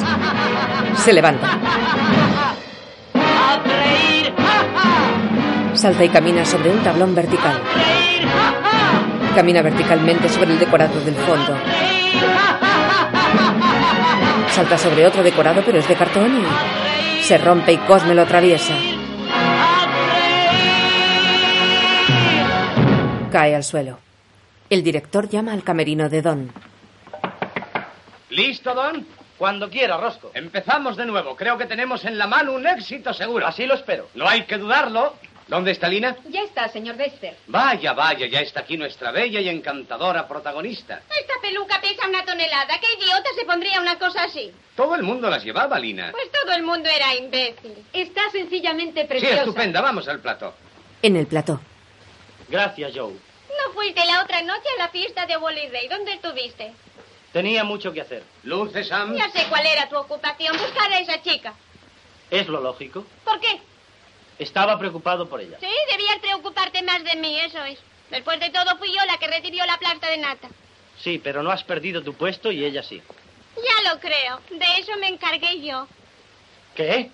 [0.97, 1.59] Se levanta.
[5.75, 7.61] Salta y camina sobre un tablón vertical.
[9.35, 11.57] Camina verticalmente sobre el decorado del fondo.
[14.51, 18.75] Salta sobre otro decorado, pero es de cartón y se rompe y Cosme lo atraviesa.
[23.33, 23.99] Cae al suelo.
[24.71, 26.64] El director llama al camerino de Don.
[28.35, 29.07] ¿Listo, Don?
[29.39, 30.31] Cuando quiera, Rosco.
[30.35, 31.37] Empezamos de nuevo.
[31.37, 33.47] Creo que tenemos en la mano un éxito seguro.
[33.47, 34.09] Así lo espero.
[34.15, 35.15] No hay que dudarlo.
[35.47, 36.17] ¿Dónde está Lina?
[36.31, 37.37] Ya está, señor Dexter.
[37.49, 41.03] Vaya, vaya, ya está aquí nuestra bella y encantadora protagonista.
[41.21, 42.81] Esta peluca pesa una tonelada.
[42.81, 44.51] ¿Qué idiota se pondría una cosa así?
[44.75, 46.13] Todo el mundo las llevaba, Lina.
[46.13, 47.75] Pues todo el mundo era imbécil.
[47.93, 49.35] Está sencillamente Sí, preciosa.
[49.41, 49.81] estupenda.
[49.83, 50.55] Vamos al plato.
[51.03, 51.61] En el plató.
[52.49, 53.13] Gracias, Joe.
[53.13, 55.89] ¿No fuiste la otra noche a la fiesta de Wally Ray?
[55.89, 56.73] ¿Dónde estuviste?
[57.35, 58.23] Tenía mucho que hacer.
[58.45, 59.17] Luces, Sam.
[59.17, 60.57] Ya sé cuál era tu ocupación.
[60.57, 61.53] Buscar a esa chica.
[62.31, 63.05] Es lo lógico.
[63.25, 63.61] ¿Por qué?
[64.39, 65.59] Estaba preocupado por ella.
[65.59, 67.81] Sí, debías preocuparte más de mí, eso es.
[68.09, 70.49] Después de todo fui yo la que recibió la plasta de nata.
[70.97, 73.03] Sí, pero no has perdido tu puesto y ella sí.
[73.57, 74.41] Ya lo creo.
[74.51, 75.89] De eso me encargué yo.
[76.77, 77.11] ¿Qué?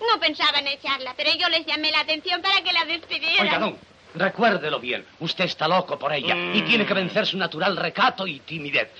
[0.00, 3.46] No pensaba en echarla, pero yo les llamé la atención para que la despidieran.
[3.46, 3.78] Oiga, Don,
[4.14, 5.04] recuérdelo bien.
[5.20, 8.90] Usted está loco por ella y tiene que vencer su natural recato y timidez.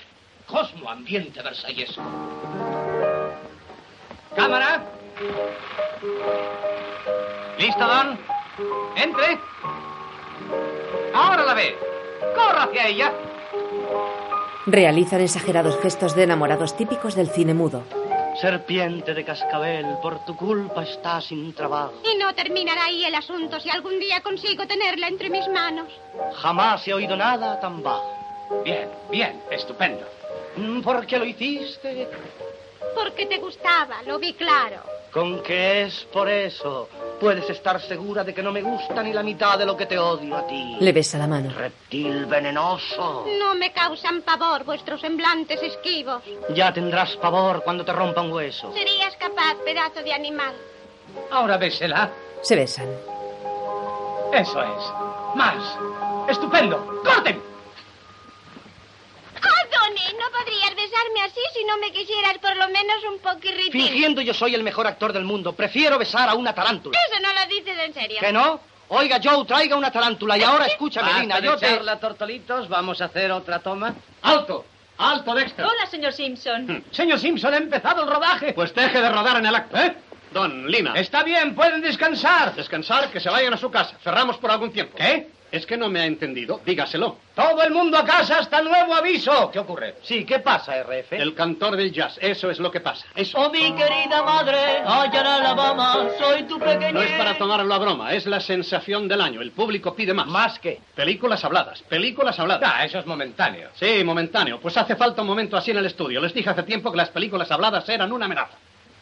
[0.47, 2.01] Cosmo ambiente versallesco.
[4.35, 4.83] Cámara.
[7.57, 8.19] ¿Listo, Don?
[8.95, 9.39] Entre.
[11.13, 11.75] Ahora la ve.
[12.35, 13.13] Corra hacia ella.
[14.67, 17.83] Realizan exagerados gestos de enamorados típicos del cine mudo.
[18.41, 21.93] Serpiente de cascabel, por tu culpa está sin trabajo.
[22.03, 25.87] Y no terminará ahí el asunto si algún día consigo tenerla entre mis manos.
[26.41, 28.11] Jamás he oído nada tan bajo.
[28.63, 30.05] Bien, bien, estupendo.
[30.57, 32.07] Mm, ¿Por qué lo hiciste?
[32.95, 34.77] Porque te gustaba, lo vi claro.
[35.11, 36.89] ¿Con qué es por eso?
[37.19, 39.97] Puedes estar segura de que no me gusta ni la mitad de lo que te
[39.97, 40.75] odio a ti.
[40.79, 41.51] Le besa la mano.
[41.55, 43.25] Reptil venenoso.
[43.39, 46.21] No me causan pavor vuestros semblantes esquivos.
[46.53, 48.73] Ya tendrás pavor cuando te rompa un hueso.
[48.73, 50.53] Serías capaz, pedazo de animal.
[51.31, 52.11] Ahora bésela.
[52.41, 52.89] Se besan.
[54.33, 55.35] Eso es.
[55.35, 55.77] Más.
[56.29, 57.01] Estupendo.
[57.05, 57.54] ¡Corten!
[59.89, 63.71] No podrías besarme así si no me quisieras por lo menos un poquirritín.
[63.71, 66.97] Fingiendo yo soy el mejor actor del mundo, prefiero besar a una tarántula.
[67.07, 68.17] Eso no lo dices en serio.
[68.19, 68.59] ¿Que no?
[68.87, 71.67] Oiga, Joe, traiga una tarántula y ahora escúchame, Basta Lina, de yo te...
[71.67, 72.67] charla, tortolitos.
[72.67, 73.93] Vamos a hacer otra toma.
[74.23, 74.65] ¡Alto!
[74.97, 75.65] ¡Alto, Dexter!
[75.65, 76.83] Hola, señor Simpson.
[76.91, 78.53] Señor Simpson, ha empezado el rodaje.
[78.53, 79.95] Pues deje de rodar en el acto, ¿eh?
[80.31, 80.93] Don Lina.
[80.95, 82.55] Está bien, pueden descansar.
[82.55, 83.97] Descansar, que se vayan a su casa.
[84.03, 84.97] Cerramos por algún tiempo.
[84.97, 85.29] ¿Qué?
[85.51, 86.59] Es que no me ha entendido.
[86.65, 87.17] Dígaselo.
[87.35, 89.51] Todo el mundo a casa hasta nuevo aviso.
[89.51, 89.95] ¿Qué ocurre?
[90.01, 91.13] Sí, ¿qué pasa, RF?
[91.13, 92.17] El cantor del jazz.
[92.21, 93.05] Eso es lo que pasa.
[93.15, 93.37] Eso.
[93.37, 96.93] Oh, mi querida madre, allá en Alabama, soy tu pequeño.
[96.93, 99.41] No es para tomarlo a broma, es la sensación del año.
[99.41, 100.27] El público pide más.
[100.27, 100.79] ¿Más qué?
[100.95, 102.69] Películas habladas, películas habladas.
[102.73, 103.69] Ah, eso es momentáneo.
[103.75, 104.59] Sí, momentáneo.
[104.59, 106.19] Pues hace falta un momento así en el estudio.
[106.21, 108.57] Les dije hace tiempo que las películas habladas eran una amenaza.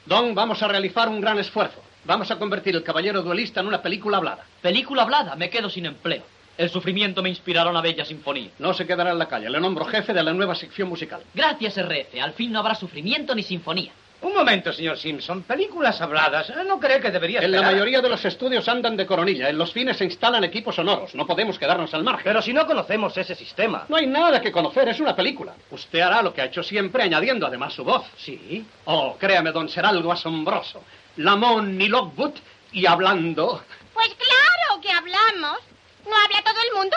[0.06, 1.82] Don, vamos a realizar un gran esfuerzo.
[2.06, 4.44] Vamos a convertir El Caballero Duelista en una película hablada.
[4.62, 6.24] Película hablada, me quedo sin empleo.
[6.58, 8.52] El sufrimiento me inspirará una bella sinfonía.
[8.60, 9.50] No se quedará en la calle.
[9.50, 11.22] Le nombro jefe de la nueva sección musical.
[11.34, 12.22] Gracias, RF.
[12.22, 13.92] Al fin no habrá sufrimiento ni sinfonía.
[14.22, 15.44] Un momento, señor Simpson.
[15.44, 16.50] Películas habladas.
[16.66, 19.50] ¿No cree que debería En la mayoría de los estudios andan de coronilla.
[19.50, 21.14] En los fines se instalan equipos sonoros.
[21.14, 22.24] No podemos quedarnos al margen.
[22.24, 23.86] Pero si no conocemos ese sistema.
[23.90, 25.54] No hay nada que conocer, es una película.
[25.72, 28.06] Usted hará lo que ha hecho siempre, añadiendo además su voz.
[28.16, 28.66] Sí.
[28.86, 30.84] Oh, créame, don, será algo asombroso.
[31.18, 32.34] Lamont y Lockwood
[32.72, 33.62] y hablando.
[33.94, 35.58] Pues claro que hablamos.
[36.06, 36.96] ¿No habla todo el mundo?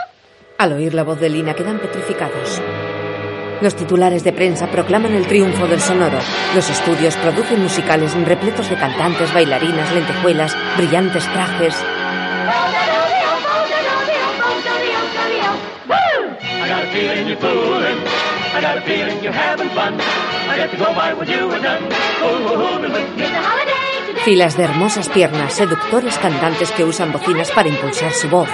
[0.59, 2.61] Al oír la voz de Lina quedan petrificados.
[3.61, 6.19] Los titulares de prensa proclaman el triunfo del sonoro.
[6.55, 11.75] Los estudios producen musicales repletos de cantantes, bailarinas, lentejuelas, brillantes trajes.
[21.37, 21.89] Were done.
[22.23, 22.57] Oh,
[24.25, 28.49] Filas de hermosas piernas, seductores cantantes que usan bocinas para impulsar su voz.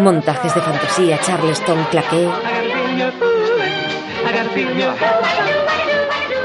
[0.00, 2.28] Montajes de fantasía, charleston, claqué.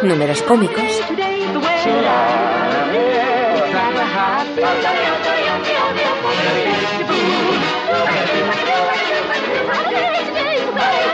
[0.01, 1.01] Números cómicos.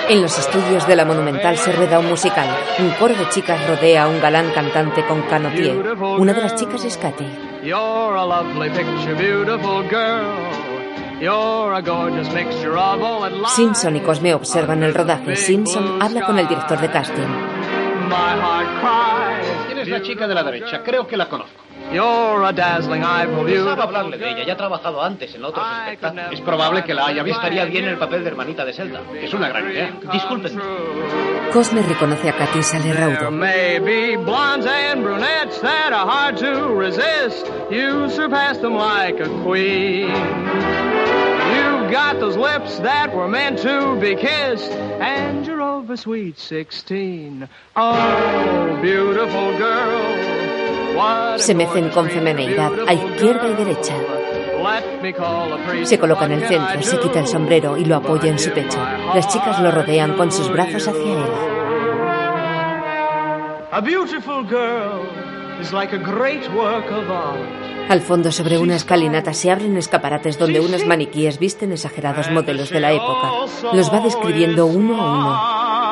[0.09, 2.47] En los estudios de la Monumental se rueda un musical.
[2.79, 5.77] Un coro de chicas rodea a un galán cantante con canotier.
[5.99, 7.25] Una de las chicas es Katy.
[7.63, 10.33] You're a lovely picture, beautiful girl.
[11.21, 13.51] You're a gorgeous mixture of all that lies.
[13.51, 15.35] Simpson y Cosme observan el rodaje.
[15.35, 17.27] Simpson habla con el director de casting.
[19.67, 20.81] ¿Quién es la chica de la derecha?
[20.83, 21.68] Creo que la conozco.
[21.91, 23.81] You're a dazzling eyebrow Pensaba beautiful.
[23.81, 26.33] hablarle de ella, ya ha trabajado antes en otros espectáculos.
[26.33, 27.39] Es probable que la haya visto.
[27.41, 29.01] Estaría bien el papel de hermanita de Zelda.
[29.15, 29.91] Es una gran idea.
[30.11, 30.59] Disculpen.
[31.51, 33.31] Cosme reconoce a Katy y sale There raudo.
[33.31, 37.47] may be blondes and brunettes that are hard to resist.
[37.71, 40.09] You surpass them like a queen.
[41.55, 44.71] You've got those lips that were meant to be kissed,
[45.01, 47.49] and you're over sweet 16.
[47.75, 50.38] Oh, beautiful girl.
[51.37, 53.95] Se mecen con femeneidad a izquierda y derecha.
[55.83, 58.77] Se coloca en el centro, se quita el sombrero y lo apoya en su pecho.
[59.13, 61.59] Las chicas lo rodean con sus brazos hacia él.
[63.71, 65.05] A beautiful girl
[65.61, 67.69] is like a great work of art.
[67.89, 72.79] Al fondo, sobre una escalinata, se abren escaparates donde unos maniquíes visten exagerados modelos de
[72.79, 73.31] la época.
[73.73, 75.88] Los va describiendo uno a uno.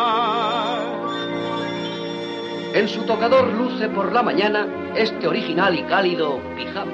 [2.77, 6.91] En su tocador luce por la mañana este original y cálido pijama.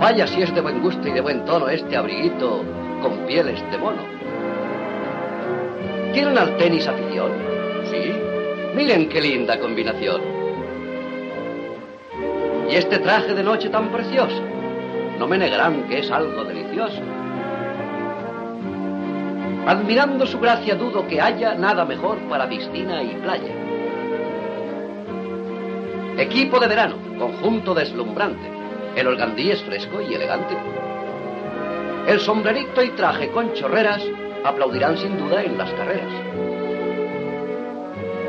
[0.00, 2.62] Vaya si es de buen gusto y de buen tono este abriguito
[3.02, 4.02] con pieles de mono.
[6.12, 7.32] ¿Tienen al tenis afición?
[7.90, 8.12] Sí.
[8.76, 10.20] Miren qué linda combinación.
[12.70, 14.42] Y este traje de noche tan precioso.
[15.18, 17.02] No me negarán que es algo delicioso.
[19.66, 23.54] Admirando su gracia dudo que haya nada mejor para piscina y playa.
[26.18, 28.46] Equipo de verano, conjunto deslumbrante.
[28.94, 30.54] El organdí es fresco y elegante.
[32.06, 34.02] El sombrerito y traje con chorreras
[34.44, 36.12] aplaudirán sin duda en las carreras.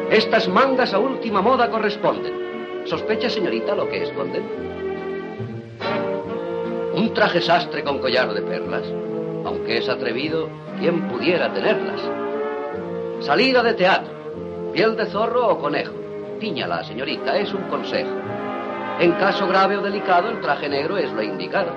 [0.10, 2.86] Estas mangas a última moda corresponden.
[2.86, 4.44] ¿Sospecha, señorita, lo que esconden?
[6.96, 8.86] Un traje sastre con collar de perlas.
[9.46, 12.02] Aunque es atrevido, ¿quién pudiera tenerlas?
[13.22, 14.12] Salida de teatro.
[14.74, 15.93] Piel de zorro o conejo.
[16.39, 18.10] Tíñala, señorita, es un consejo.
[19.00, 21.74] En caso grave o delicado, el traje negro es lo indicado.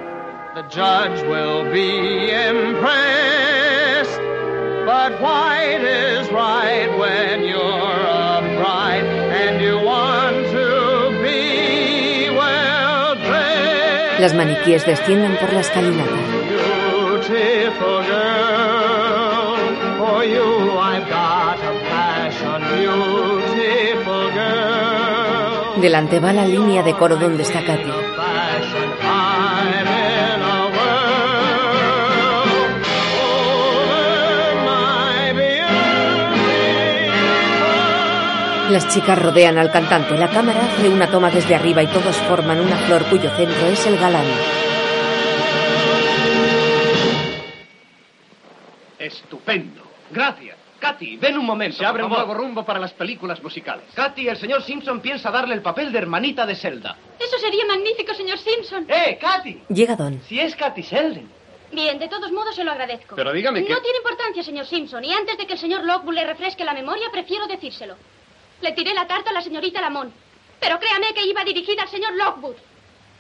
[0.55, 4.19] The judge will be impressed.
[4.87, 14.21] But white is right when you're a bride and you want to be well dressed.
[14.21, 16.17] Las maniquíes descienden por la escalinata.
[25.81, 27.93] Delante va la línea de coro donde está Katy.
[38.71, 40.19] Las chicas rodean al cantante.
[40.19, 43.87] La cámara hace una toma desde arriba y todos forman una flor cuyo centro es
[43.87, 44.27] el galán.
[48.99, 49.83] Estupendo.
[50.11, 50.48] Gracias.
[50.99, 51.77] Katy, ven un momento.
[51.77, 53.85] Se abre un nuevo rumbo para las películas musicales.
[53.95, 56.97] Katy, el señor Simpson piensa darle el papel de hermanita de Zelda.
[57.19, 58.85] Eso sería magnífico, señor Simpson.
[58.89, 59.63] ¡Eh, Katy!
[59.69, 60.21] Llega Don.
[60.23, 61.31] Si es Katy Selden.
[61.71, 63.15] Bien, de todos modos se lo agradezco.
[63.15, 63.73] Pero dígame que...
[63.73, 66.73] No tiene importancia, señor Simpson, y antes de que el señor Lockwood le refresque la
[66.73, 67.95] memoria, prefiero decírselo.
[68.61, 70.13] Le tiré la tarta a la señorita Lamont,
[70.59, 72.57] pero créame que iba dirigida al señor Lockwood.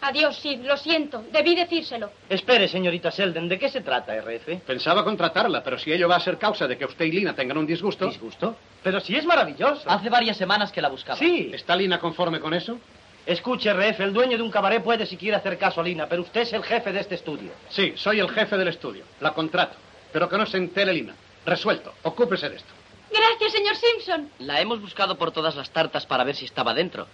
[0.00, 2.10] Adiós, Sid, lo siento, debí decírselo.
[2.28, 4.60] Espere, señorita Selden, ¿de qué se trata, RF?
[4.64, 7.58] Pensaba contratarla, pero si ello va a ser causa de que usted y Lina tengan
[7.58, 8.06] un disgusto...
[8.06, 8.56] ¿Disgusto?
[8.82, 9.82] Pero si es maravilloso.
[9.90, 11.18] Hace varias semanas que la buscaba.
[11.18, 11.50] Sí.
[11.52, 12.78] ¿Está Lina conforme con eso?
[13.26, 16.22] Escuche, RF, el dueño de un cabaret puede si quiere hacer caso a Lina, pero
[16.22, 17.50] usted es el jefe de este estudio.
[17.68, 19.04] Sí, soy el jefe del estudio.
[19.20, 19.76] La contrato.
[20.12, 21.14] Pero que no se entere Lina.
[21.44, 21.92] Resuelto.
[22.04, 22.72] Ocúpese de esto.
[23.10, 24.30] Gracias, señor Simpson.
[24.38, 27.08] La hemos buscado por todas las tartas para ver si estaba dentro.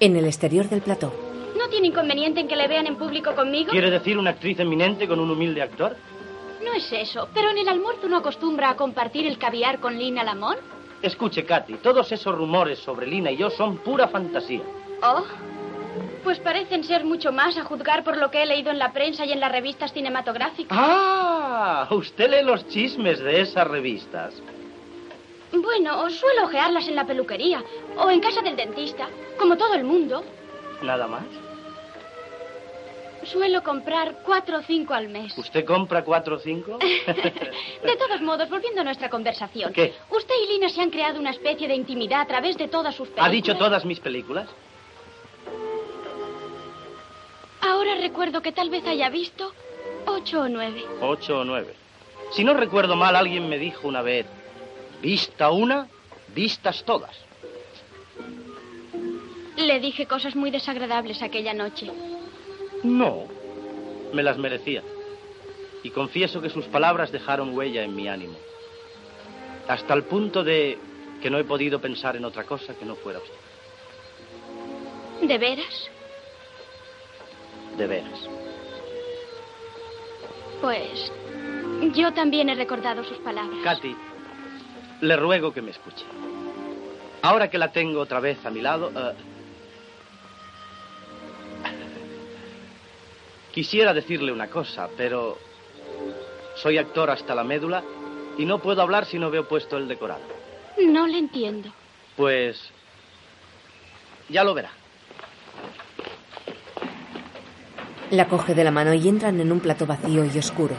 [0.00, 1.35] En el exterior del plató.
[1.66, 3.72] ¿No tiene inconveniente en que le vean en público conmigo?
[3.72, 5.96] ¿Quiere decir una actriz eminente con un humilde actor?
[6.64, 10.22] No es eso, pero en el almuerzo no acostumbra a compartir el caviar con Lina
[10.22, 10.60] Lamont.
[11.02, 14.60] Escuche, Katy, todos esos rumores sobre Lina y yo son pura fantasía.
[15.02, 15.24] Oh,
[16.22, 19.26] pues parecen ser mucho más a juzgar por lo que he leído en la prensa
[19.26, 20.78] y en las revistas cinematográficas.
[20.80, 21.88] ¡Ah!
[21.90, 24.40] Usted lee los chismes de esas revistas.
[25.52, 27.60] Bueno, suelo ojearlas en la peluquería
[27.96, 30.22] o en casa del dentista, como todo el mundo.
[30.80, 31.24] ¿Nada más?
[33.30, 35.36] Suelo comprar cuatro o cinco al mes.
[35.36, 36.78] ¿Usted compra cuatro o cinco?
[36.78, 39.72] De todos modos, volviendo a nuestra conversación.
[39.72, 39.94] ¿Qué?
[40.10, 43.08] Usted y Lina se han creado una especie de intimidad a través de todas sus
[43.08, 43.28] películas.
[43.28, 44.48] ¿Ha dicho todas mis películas?
[47.60, 49.52] Ahora recuerdo que tal vez haya visto
[50.06, 50.84] ocho o nueve.
[51.00, 51.74] Ocho o nueve.
[52.32, 54.26] Si no recuerdo mal, alguien me dijo una vez,
[55.02, 55.88] vista una,
[56.34, 57.16] vistas todas.
[59.56, 61.90] Le dije cosas muy desagradables aquella noche.
[62.82, 63.24] No,
[64.12, 64.82] me las merecía.
[65.82, 68.36] Y confieso que sus palabras dejaron huella en mi ánimo.
[69.68, 70.78] Hasta el punto de
[71.20, 73.34] que no he podido pensar en otra cosa que no fuera usted.
[75.26, 75.90] ¿De veras?
[77.76, 78.28] De veras.
[80.60, 81.12] Pues
[81.94, 83.58] yo también he recordado sus palabras.
[83.62, 83.96] Katy,
[85.02, 86.04] le ruego que me escuche.
[87.22, 89.14] Ahora que la tengo otra vez a mi lado, eh,
[93.56, 95.38] quisiera decirle una cosa, pero
[96.56, 97.82] soy actor hasta la médula
[98.36, 100.20] y no puedo hablar si no veo puesto el decorado.
[100.76, 101.70] No le entiendo.
[102.18, 102.70] Pues
[104.28, 104.72] ya lo verá.
[108.10, 110.74] La coge de la mano y entran en un plato vacío y oscuro.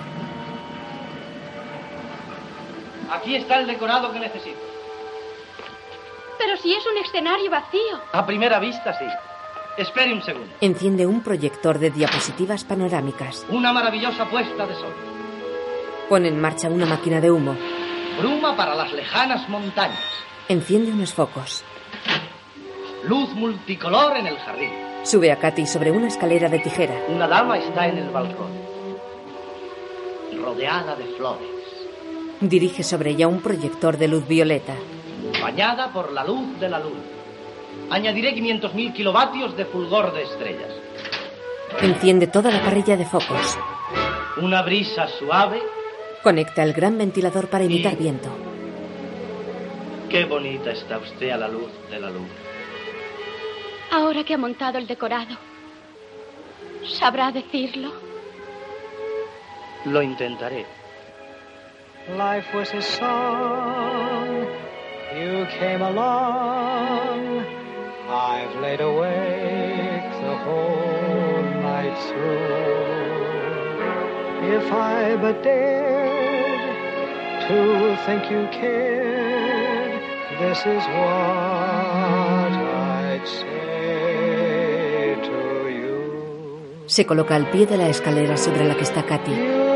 [3.11, 4.59] Aquí está el decorado que necesito.
[6.37, 8.01] Pero si es un escenario vacío.
[8.11, 9.05] A primera vista, sí.
[9.77, 10.47] Espere un segundo.
[10.59, 13.45] Enciende un proyector de diapositivas panorámicas.
[13.49, 14.93] Una maravillosa puesta de sol.
[16.09, 17.55] Pone en marcha una máquina de humo.
[18.19, 19.99] Bruma para las lejanas montañas.
[20.47, 21.63] Enciende unos focos.
[23.03, 24.71] Luz multicolor en el jardín.
[25.03, 26.95] Sube a Katy sobre una escalera de tijera.
[27.09, 28.49] Una dama está en el balcón.
[30.41, 31.47] Rodeada de flores.
[32.41, 34.73] Dirige sobre ella un proyector de luz violeta.
[35.39, 37.16] Bañada por la luz de la luna.
[37.89, 40.71] Añadiré 500.000 kilovatios de fulgor de estrellas.
[41.81, 43.57] Enciende toda la parrilla de focos.
[44.37, 45.61] Una brisa suave.
[46.21, 48.29] Conecta el gran ventilador para imitar viento.
[50.09, 52.27] Qué bonita está usted a la luz de la luna.
[53.91, 55.35] Ahora que ha montado el decorado,
[56.99, 57.91] ¿sabrá decirlo?
[59.85, 60.65] Lo intentaré.
[62.17, 64.47] Life was a song.
[65.13, 67.36] You came along.
[68.37, 72.57] I've laid awake the whole night through.
[74.57, 76.61] If I but dared
[77.47, 77.57] to
[78.05, 80.01] think you cared,
[80.41, 82.53] this is what
[82.93, 85.39] I'd say to
[85.79, 85.97] you.
[86.85, 89.66] Se coloca al pie de la escalera sobre la que está Katy.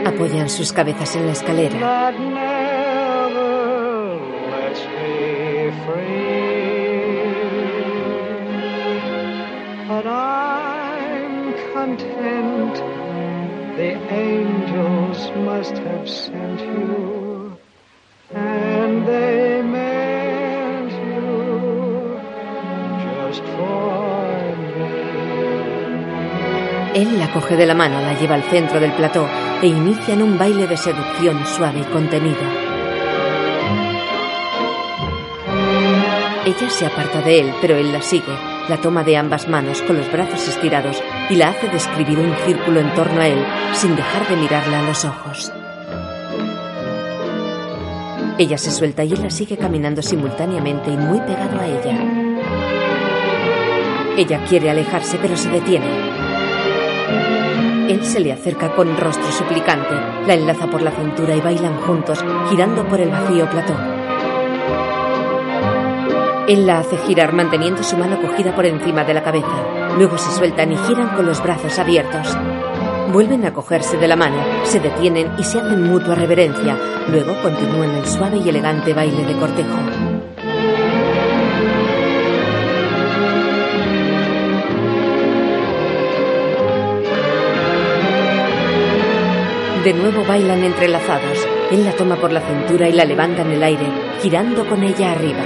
[0.07, 2.38] Apoyan sus cabezas en la escalera.
[27.33, 29.29] Coge de la mano, la lleva al centro del plató
[29.62, 32.41] e inician un baile de seducción suave y contenido.
[36.45, 38.33] Ella se aparta de él, pero él la sigue,
[38.68, 42.81] la toma de ambas manos con los brazos estirados y la hace describir un círculo
[42.81, 45.53] en torno a él sin dejar de mirarla a los ojos.
[48.39, 52.29] Ella se suelta y él la sigue caminando simultáneamente y muy pegado a ella.
[54.16, 56.18] Ella quiere alejarse, pero se detiene.
[57.89, 59.95] Él se le acerca con rostro suplicante,
[60.26, 63.74] la enlaza por la cintura y bailan juntos, girando por el vacío plató.
[66.47, 69.95] Él la hace girar manteniendo su mano cogida por encima de la cabeza.
[69.97, 72.36] Luego se sueltan y giran con los brazos abiertos.
[73.11, 76.76] Vuelven a cogerse de la mano, se detienen y se hacen mutua reverencia.
[77.11, 80.08] Luego continúan el suave y elegante baile de cortejo.
[89.89, 91.49] De nuevo bailan entrelazados.
[91.70, 93.86] Él la toma por la cintura y la levanta en el aire,
[94.20, 95.43] girando con ella arriba.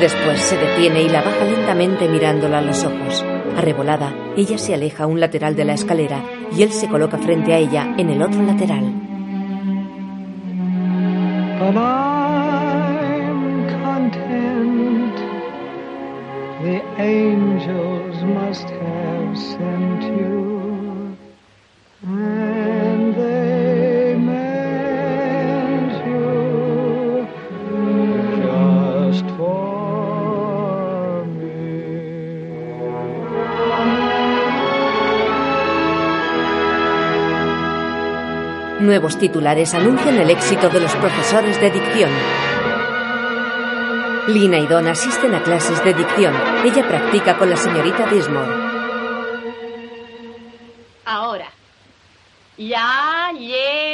[0.00, 3.24] Después se detiene y la baja lentamente mirándola a los ojos.
[3.56, 7.52] Arrebolada, ella se aleja a un lateral de la escalera y él se coloca frente
[7.52, 8.92] a ella en el otro lateral.
[38.80, 42.10] Nuevos titulares anuncian el éxito de los profesores de dicción.
[44.28, 46.34] Lina y Don asisten a clases de dicción.
[46.64, 48.54] Ella practica con la señorita Dismore.
[51.04, 51.50] Ahora.
[52.56, 53.89] Ya, ye,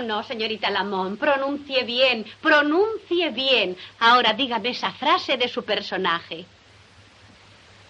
[0.00, 3.76] No, no, señorita Lamont, pronuncie bien, pronuncie bien.
[3.98, 6.36] Ahora dígame esa frase de su personaje.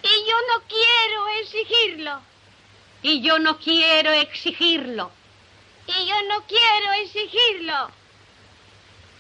[0.03, 2.21] Y yo no quiero exigirlo.
[3.03, 5.11] Y yo no quiero exigirlo.
[5.87, 7.91] Y yo no quiero exigirlo.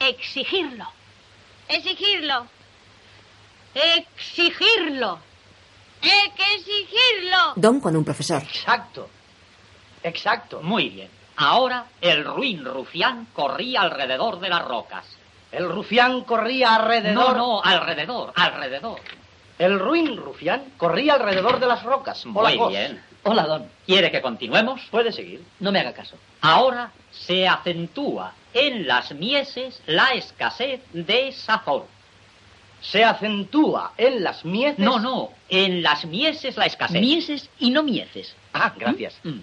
[0.01, 0.87] Exigirlo.
[1.69, 2.47] Exigirlo.
[3.75, 5.21] Exigirlo.
[6.03, 7.53] Hay que exigirlo.
[7.55, 8.43] Don con un profesor.
[8.43, 9.09] Exacto.
[10.03, 10.61] Exacto.
[10.63, 11.20] Muy bien.
[11.43, 15.07] Ahora el ruin rufián corría alrededor de las rocas.
[15.51, 17.15] El rufián corría alrededor.
[17.15, 19.01] No, no, alrededor, alrededor.
[19.59, 22.27] El ruin rufián corría alrededor de las rocas.
[22.27, 23.03] Hola, Muy bien.
[23.23, 23.67] Hola, Don.
[23.87, 24.83] ¿Quiere que continuemos?
[24.91, 25.43] Puede seguir.
[25.61, 26.17] No me haga caso.
[26.43, 31.85] Ahora se acentúa en las mieses la escasez de sazón.
[32.83, 34.79] Se acentúa en las mieses.
[34.79, 37.01] No, no, en las mieses la escasez.
[37.01, 38.37] Mieses y no mieces.
[38.53, 39.19] Ah, gracias.
[39.23, 39.41] Mm.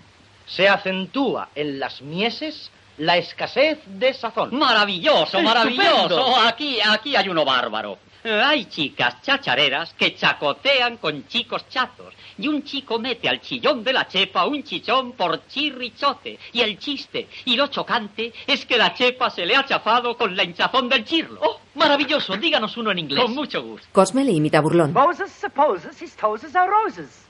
[0.47, 4.57] Se acentúa en las mieses la escasez de sazón.
[4.57, 5.91] Maravilloso, maravilloso.
[6.01, 6.35] Estupendo.
[6.47, 7.99] Aquí, aquí hay uno bárbaro.
[8.23, 12.13] Hay chicas chachareras que chacotean con chicos chazos.
[12.37, 16.37] Y un chico mete al chillón de la chepa un chichón por chirrichote.
[16.51, 20.35] Y el chiste y lo chocante es que la chepa se le ha chafado con
[20.35, 21.39] la hinchazón del chirlo.
[21.41, 22.35] Oh, maravilloso.
[22.35, 23.23] Díganos uno en inglés.
[23.23, 23.87] Con mucho gusto.
[23.91, 24.91] Cosme le imita burlón.
[24.93, 27.23] Moses supposes his toes are roses.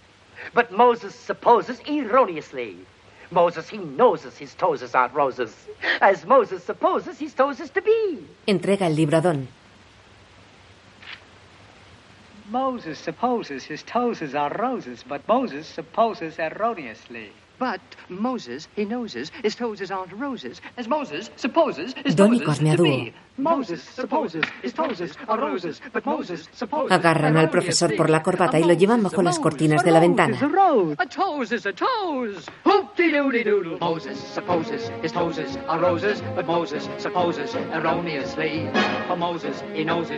[0.54, 2.78] But Moses supposes erroneously.
[3.32, 5.54] Moses, he knows his toes aren't roses.
[6.02, 8.20] As Moses supposes his toes to be.
[8.48, 9.48] Entrega el libro a Don.
[12.50, 17.32] Moses supposes his toes are roses, but Moses supposes erroneously.
[17.60, 22.46] But Moses, he knows his toes aren't roses, as Moses supposes his Don y toes
[22.46, 22.86] Cosme a to dúo.
[22.86, 23.14] be.
[23.38, 28.60] Moses supposes his toes are roses, but Moses supposes Agarran al profesor por la corbata
[28.60, 30.38] y lo llevan bajo las cortinas de la ventana.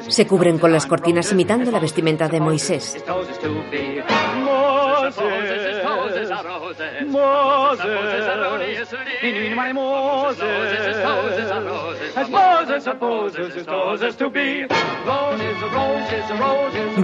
[0.07, 3.03] Se cubren con las cortinas imitando la vestimenta de Moisés.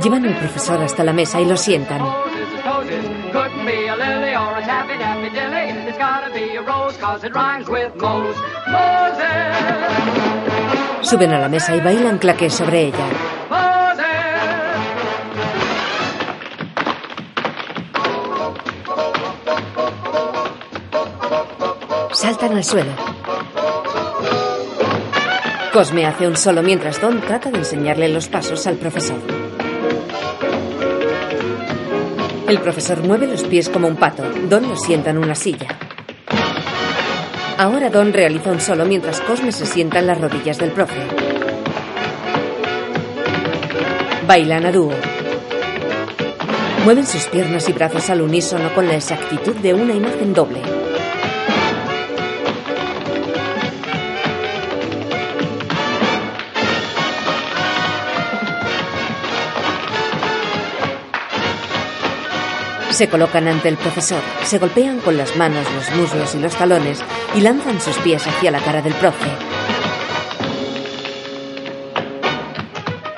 [0.01, 2.01] Llevan al profesor hasta la mesa y lo sientan.
[11.01, 13.64] Suben a la mesa y bailan claqué sobre ella.
[22.15, 22.91] Saltan al suelo.
[25.73, 29.19] Cosme hace un solo mientras Don trata de enseñarle los pasos al profesor.
[32.47, 34.23] El profesor mueve los pies como un pato.
[34.47, 35.67] Don lo sienta en una silla.
[37.57, 41.01] Ahora Don realiza un solo mientras Cosme se sienta en las rodillas del profe.
[44.25, 44.93] Bailan a dúo.
[46.85, 50.84] Mueven sus piernas y brazos al unísono con la exactitud de una imagen doble.
[62.95, 67.03] Se colocan ante el profesor, se golpean con las manos los muslos y los talones
[67.35, 69.27] y lanzan sus pies hacia la cara del profe.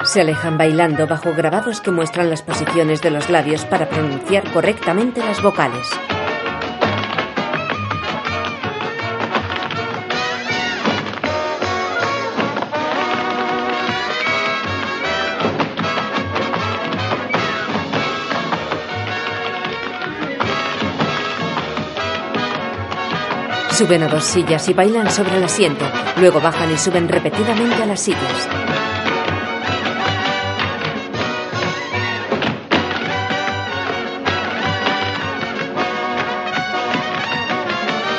[0.03, 5.23] Se alejan bailando bajo grabados que muestran las posiciones de los labios para pronunciar correctamente
[5.23, 5.88] las vocales.
[23.78, 25.86] Suben a dos sillas y bailan sobre el asiento.
[26.19, 28.49] Luego bajan y suben repetidamente a las sillas.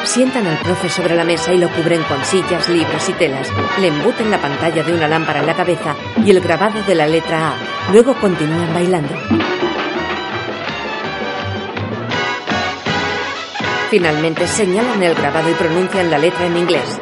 [0.04, 3.48] Sientan al profe sobre la mesa y lo cubren con sillas, libros y telas.
[3.80, 7.08] Le embuten la pantalla de una lámpara en la cabeza y el grabado de la
[7.08, 7.54] letra A.
[7.92, 9.12] Luego continúan bailando.
[13.90, 17.00] Finalmente señalan el grabado y pronuncian la letra en inglés.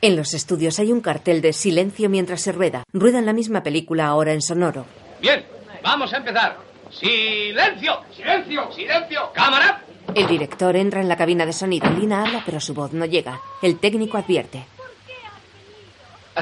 [0.00, 2.84] En los estudios hay un cartel de silencio mientras se rueda.
[2.92, 4.84] Ruedan la misma película ahora en sonoro.
[5.20, 5.44] Bien,
[5.82, 6.56] vamos a empezar.
[6.90, 8.00] ¡Silencio!
[8.14, 8.70] ¡Silencio!
[8.72, 9.32] ¡Silencio!
[9.32, 9.82] ¡Cámara!
[10.14, 11.90] El director entra en la cabina de sonido.
[11.90, 13.40] Lina habla, pero su voz no llega.
[13.62, 14.64] El técnico advierte.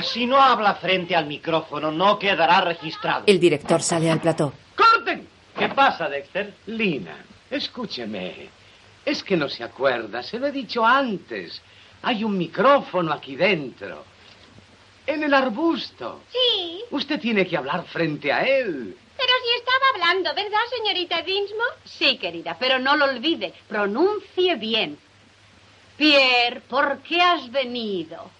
[0.02, 3.24] Si no habla frente al micrófono, no quedará registrado.
[3.26, 4.52] El director sale al plató.
[4.76, 5.26] ¡Corten!
[5.58, 6.54] ¿Qué pasa, Dexter?
[6.66, 8.48] Lina, escúcheme.
[9.04, 11.62] Es que no se acuerda, se lo he dicho antes.
[12.02, 14.04] Hay un micrófono aquí dentro.
[15.06, 16.22] En el arbusto.
[16.30, 18.96] Sí, Usted tiene que hablar frente a él.
[19.16, 21.74] pero si estaba hablando, ¿verdad, señorita Dinsmore?
[21.84, 23.54] Sí, querida, pero no lo olvide.
[23.68, 24.98] Pronuncie bien.
[25.96, 28.30] Pierre, ¿por qué has venido?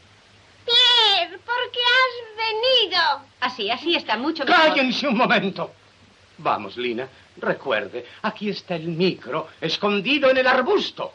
[0.64, 3.00] Pierre, ¿por qué has venido?
[3.40, 4.66] Así, así está mucho mejor.
[4.68, 5.72] Cállense un momento.
[6.39, 7.09] Vamos, Lina,
[7.39, 11.12] recuerde, aquí está el micro, escondido en el arbusto.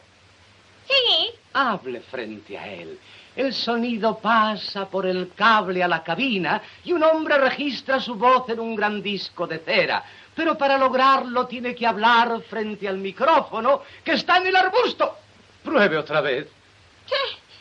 [0.87, 2.97] Sí, Hable frente a él.
[3.35, 8.49] El sonido pasa por el cable a la cabina y un hombre registra su voz
[8.49, 10.03] en un gran disco de cera.
[10.35, 15.17] Pero para lograrlo tiene que hablar frente al micrófono que está en el arbusto.
[15.63, 16.47] Pruebe otra vez.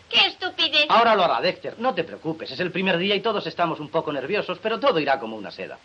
[0.09, 0.87] qué estupidez.
[0.89, 1.77] Ahora lo hará, Dexter.
[1.79, 2.51] No te preocupes.
[2.51, 5.51] Es el primer día y todos estamos un poco nerviosos, pero todo irá como una
[5.51, 5.79] seda.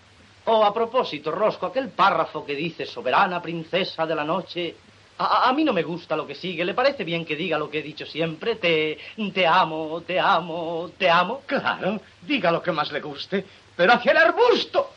[0.45, 4.75] Oh, a propósito, Rosco, aquel párrafo que dice soberana princesa de la noche.
[5.17, 6.63] A, a- mí no me gusta lo que sigue.
[6.65, 8.55] ¿Le parece bien que diga lo que he dicho siempre?
[8.57, 8.97] Te,
[9.33, 11.41] te amo, te amo, te amo.
[11.47, 13.43] Claro, diga lo que más le guste,
[13.75, 14.91] pero hacia el arbusto.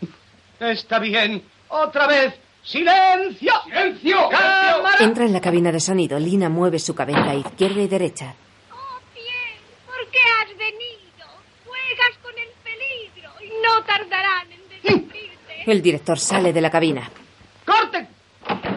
[0.61, 1.43] Está bien.
[1.69, 2.35] Otra vez.
[2.63, 3.53] ¡Silencio!
[3.65, 4.29] ¡Silencio!
[4.29, 4.97] ¡Cámara!
[5.01, 6.19] Entra en la cabina de sonido.
[6.19, 8.35] Lina mueve su cabeza a izquierda y derecha.
[9.87, 11.27] ¿Por qué has venido?
[11.65, 15.38] Juegas con el peligro y no tardarán en descubrirte.
[15.69, 17.11] El director sale de la cabina.
[17.67, 18.09] ¡Corten!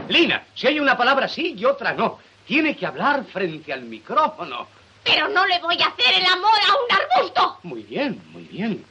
[0.10, 2.20] Lina, si hay una palabra sí y otra no.
[2.46, 4.68] Tiene que hablar frente al micrófono.
[5.02, 7.60] Pero no le voy a hacer el amor a un arbusto.
[7.64, 8.84] Muy bien, muy bien.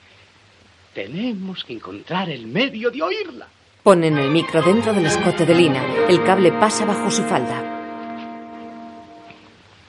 [0.95, 3.47] Tenemos que encontrar el medio de oírla.
[3.83, 5.85] Ponen el micro dentro del escote de Lina.
[6.09, 7.61] El cable pasa bajo su falda.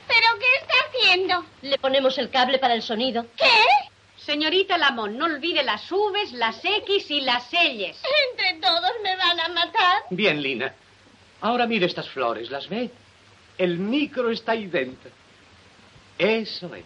[0.07, 1.45] ¿Pero qué está haciendo?
[1.61, 3.25] Le ponemos el cable para el sonido.
[3.37, 3.90] ¿Qué?
[4.25, 7.97] Señorita Lamont, no olvide las Vs, las X y las Ls.
[8.31, 10.03] Entre todos me van a matar.
[10.11, 10.73] Bien, Lina.
[11.41, 12.91] Ahora mire estas flores, ¿las ve?
[13.57, 15.09] El micro está ahí dentro.
[16.17, 16.85] Eso es.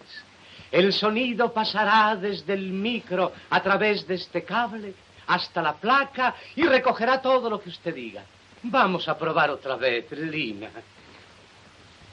[0.71, 4.93] El sonido pasará desde el micro a través de este cable
[5.27, 8.23] hasta la placa y recogerá todo lo que usted diga.
[8.63, 10.69] Vamos a probar otra vez, Lina.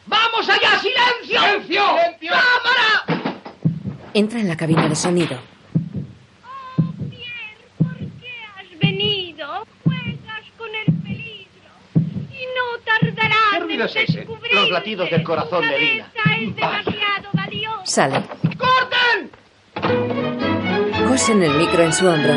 [0.07, 0.81] ¡Vamos allá!
[0.81, 1.41] ¡Silencio!
[1.41, 2.33] ¡Silencio!
[2.33, 3.22] ¡Cámara!
[4.15, 5.39] Entra en la cabina de sonido.
[7.79, 11.71] Has venido, juegas con el peligro
[12.31, 12.63] y no
[13.53, 14.27] ¿Qué ruido es ese?
[14.53, 16.13] Los latidos del corazón de Lina.
[16.39, 17.31] es demasiado.
[17.85, 18.23] Sale.
[18.59, 19.31] ¡Corten!
[21.09, 22.35] Cosen el micro en su hombro.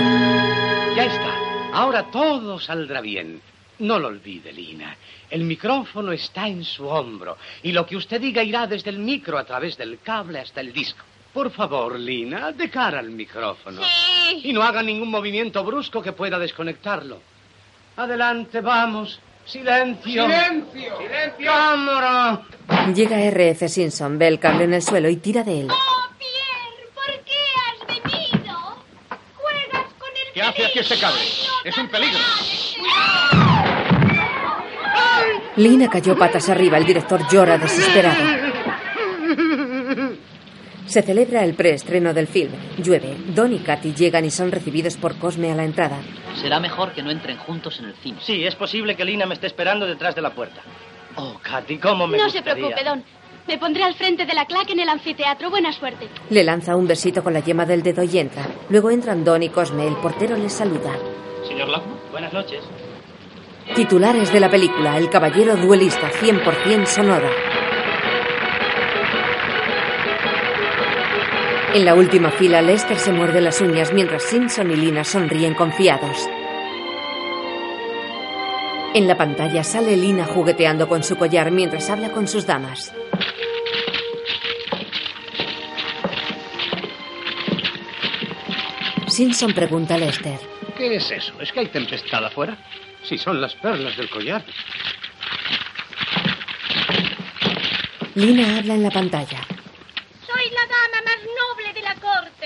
[0.96, 1.72] Ya está.
[1.74, 3.42] Ahora todo saldrá bien.
[3.80, 4.96] No lo olvide, Lina.
[5.30, 9.38] El micrófono está en su hombro y lo que usted diga irá desde el micro
[9.38, 11.04] a través del cable hasta el disco.
[11.36, 13.82] Por favor, Lina, de cara al micrófono.
[13.84, 14.40] Sí.
[14.46, 17.20] Y no haga ningún movimiento brusco que pueda desconectarlo.
[17.98, 19.20] Adelante, vamos.
[19.44, 20.24] Silencio.
[20.24, 20.98] ¡Silencio!
[20.98, 21.46] ¡Silencio!
[21.52, 22.42] ¡Cámara!
[22.96, 23.68] Llega R.F.
[23.68, 25.68] Simpson, ve el cable en el suelo y tira de él.
[25.68, 27.34] ¿Por qué
[27.68, 28.56] has venido?
[29.36, 31.20] Juegas con el ¿Qué hace aquí este cable?
[31.66, 32.20] Es un peligro.
[35.58, 36.78] Lina cayó patas arriba.
[36.78, 38.45] El director llora desesperado.
[40.88, 42.52] Se celebra el preestreno del film.
[42.78, 43.16] Llueve.
[43.34, 45.98] Don y Katy llegan y son recibidos por Cosme a la entrada.
[46.42, 48.18] Será mejor que no entren juntos en el cine.
[48.22, 50.62] Sí, es posible que Lina me esté esperando detrás de la puerta.
[51.16, 53.04] Oh, Katy, cómo me no se preocupe, Don.
[53.48, 55.50] Me pondré al frente de la claque en el anfiteatro.
[55.50, 56.08] Buena suerte.
[56.30, 58.46] Le lanza un besito con la yema del dedo y entra.
[58.70, 59.88] Luego entran Don y Cosme.
[59.88, 60.92] El portero les saluda.
[61.48, 62.64] Señor Lockwood, buenas noches.
[63.76, 67.30] Titulares de la película El caballero duelista 100% sonora.
[71.76, 76.26] En la última fila, Lester se muerde las uñas mientras Simpson y Lina sonríen confiados.
[78.94, 82.94] En la pantalla sale Lina jugueteando con su collar mientras habla con sus damas.
[89.08, 90.40] Simpson pregunta a Lester.
[90.78, 91.34] ¿Qué es eso?
[91.42, 92.58] ¿Es que hay tempestad afuera?
[93.04, 94.46] Si son las perlas del collar.
[98.14, 99.46] Lina habla en la pantalla.
[100.26, 101.65] Soy la dama más noble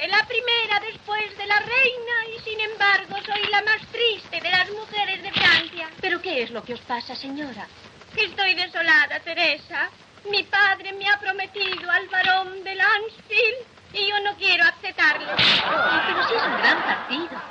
[0.08, 4.70] la primera después de la reina y sin embargo soy la más triste de las
[4.72, 5.90] mujeres de Francia.
[6.00, 7.68] ¿Pero qué es lo que os pasa, señora?
[8.16, 9.90] Estoy desolada, Teresa.
[10.30, 15.32] Mi padre me ha prometido al varón de Lansfield y yo no quiero aceptarlo.
[15.38, 17.42] Ay, pero sí es un gran partido.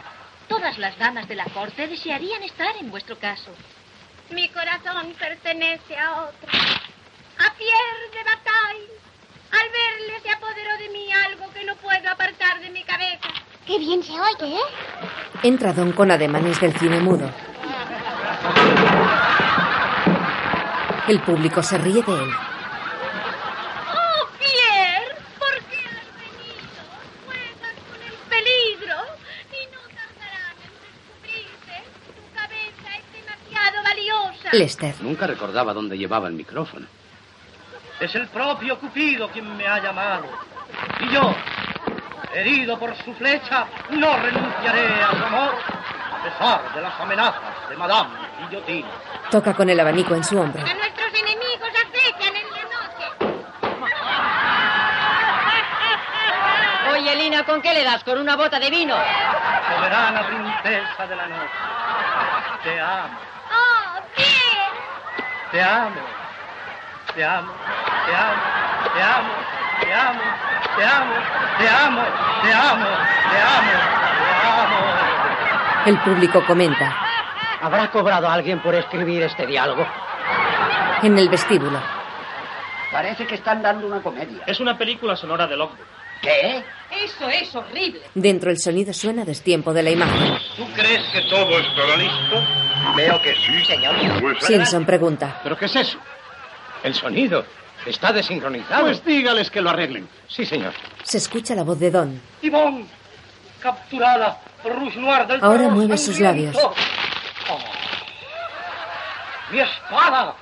[0.49, 3.53] Todas las damas de la corte desearían estar en vuestro caso.
[4.31, 6.49] Mi corazón pertenece a otro.
[6.51, 9.08] A Pierre de Bataille.
[9.51, 13.29] Al verle se apoderó de mí algo que no puedo apartar de mi cabeza.
[13.67, 14.61] Qué bien se oye, ¿eh?
[15.43, 17.31] Entra Don con ademanes del cine mudo.
[21.07, 22.31] El público se ríe de él.
[23.95, 25.15] ¡Oh, Pierre!
[25.39, 26.83] ¿Por qué has venido?
[27.27, 28.97] Juegas con el peligro
[29.53, 31.77] y no tardarán en descubrirte.
[32.15, 34.49] Tu cabeza es demasiado valiosa.
[34.53, 34.95] Lester.
[35.01, 36.87] Nunca recordaba dónde llevaba el micrófono.
[38.01, 40.27] Es el propio Cupido quien me ha llamado.
[41.01, 41.35] Y yo,
[42.33, 45.55] herido por su flecha, no renunciaré a su amor,
[46.13, 48.89] a pesar de las amenazas de Madame Guillotina.
[49.31, 50.61] Toca con el abanico en su hombro.
[50.65, 53.35] A nuestros enemigos acechan en la noche.
[56.93, 58.05] Oye, Lina, ¿con qué le das?
[58.05, 58.95] ¿Con una bota de vino?
[58.95, 61.51] Soberana princesa de la noche.
[62.63, 63.19] Te amo,
[63.51, 65.51] ¡Oh, Pierre!
[65.53, 66.01] te amo,
[67.15, 67.53] te amo,
[68.09, 68.43] te amo,
[68.95, 69.33] te amo,
[69.81, 70.23] te amo,
[70.77, 71.15] te amo,
[71.59, 72.03] te amo,
[72.43, 72.87] te amo,
[73.31, 73.73] te amo,
[74.41, 74.79] te amo.
[75.87, 76.97] El público comenta.
[77.61, 79.87] ¿Habrá cobrado alguien por escribir este diálogo?
[81.03, 81.81] En el vestíbulo.
[82.91, 84.43] Parece que están dando una comedia.
[84.47, 85.87] Es una película sonora de Lockwood.
[86.23, 86.65] ¿Qué?
[87.05, 88.01] Eso es horrible.
[88.15, 90.39] Dentro el sonido suena a destiempo de la imagen.
[90.57, 92.43] ¿Tú crees que todo estará listo?
[92.97, 93.95] Veo que sí, señor.
[94.41, 95.41] Simpson pregunta.
[95.43, 95.99] ¿Pero qué es eso?
[96.83, 97.45] El sonido
[97.89, 98.83] está desincronizado.
[98.85, 100.09] Pues dígales que lo arreglen.
[100.29, 100.73] Sí, señor.
[101.03, 102.21] Se escucha la voz de Don.
[102.43, 102.87] Yvonne,
[103.61, 106.57] capturada por Rouge Noir del Ahora mueve sus labios.
[106.57, 106.75] Oh,
[109.51, 110.35] ¡Mi espada!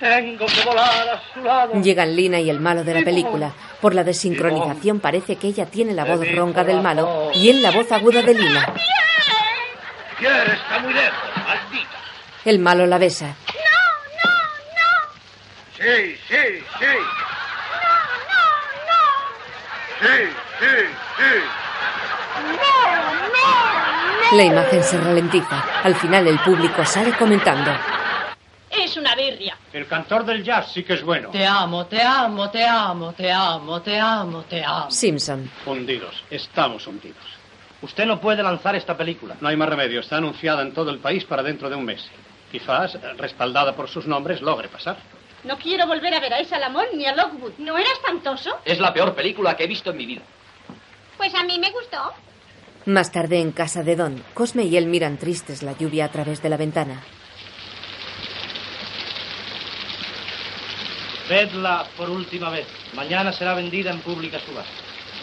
[0.00, 1.80] Tengo que volar a su lado.
[1.80, 3.52] Llegan Lina y el malo de la película.
[3.80, 7.70] Por la desincronización parece que ella tiene la voz ronca del malo y él la
[7.70, 8.74] voz aguda de Lina.
[10.18, 11.96] Pierre está muy lejos, maldita.
[12.44, 13.36] El malo la besa.
[15.82, 16.94] Sí, sí, sí.
[20.00, 20.16] Sí,
[20.60, 20.74] sí,
[21.18, 21.32] sí.
[24.36, 25.64] La imagen se ralentiza.
[25.82, 27.72] Al final el público sale comentando.
[28.70, 29.56] Es una birria.
[29.72, 31.30] El cantor del jazz sí que es bueno.
[31.30, 34.90] Te amo, te amo, te amo, te amo, te amo, te amo.
[34.90, 35.50] Simpson.
[35.66, 36.22] Hundidos.
[36.30, 37.24] Estamos hundidos.
[37.80, 39.34] Usted no puede lanzar esta película.
[39.40, 39.98] No hay más remedio.
[39.98, 42.08] Está anunciada en todo el país para dentro de un mes.
[42.52, 44.96] Quizás, eh, respaldada por sus nombres, logre pasar.
[45.44, 47.54] No quiero volver a ver a esa Lamont ni a Lockwood.
[47.58, 48.50] ¿No era espantoso?
[48.64, 50.22] Es la peor película que he visto en mi vida.
[51.16, 52.12] Pues a mí me gustó.
[52.86, 56.42] Más tarde en casa de Don, Cosme y él miran tristes la lluvia a través
[56.42, 57.02] de la ventana.
[61.28, 62.66] Vedla por última vez.
[62.94, 64.72] Mañana será vendida en pública subasta.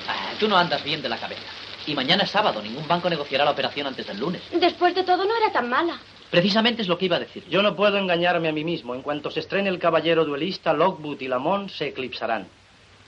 [0.07, 1.41] Ah, tú no andas bien de la cabeza.
[1.86, 2.61] Y mañana es sábado.
[2.61, 4.41] Ningún banco negociará la operación antes del lunes.
[4.51, 5.99] Después de todo, no era tan mala.
[6.32, 7.43] Precisamente es lo que iba a decir.
[7.49, 8.93] Yo no puedo engañarme a mí mismo.
[8.93, 12.47] En cuanto se estrene El Caballero Duelista, Lockwood y Lamont se eclipsarán.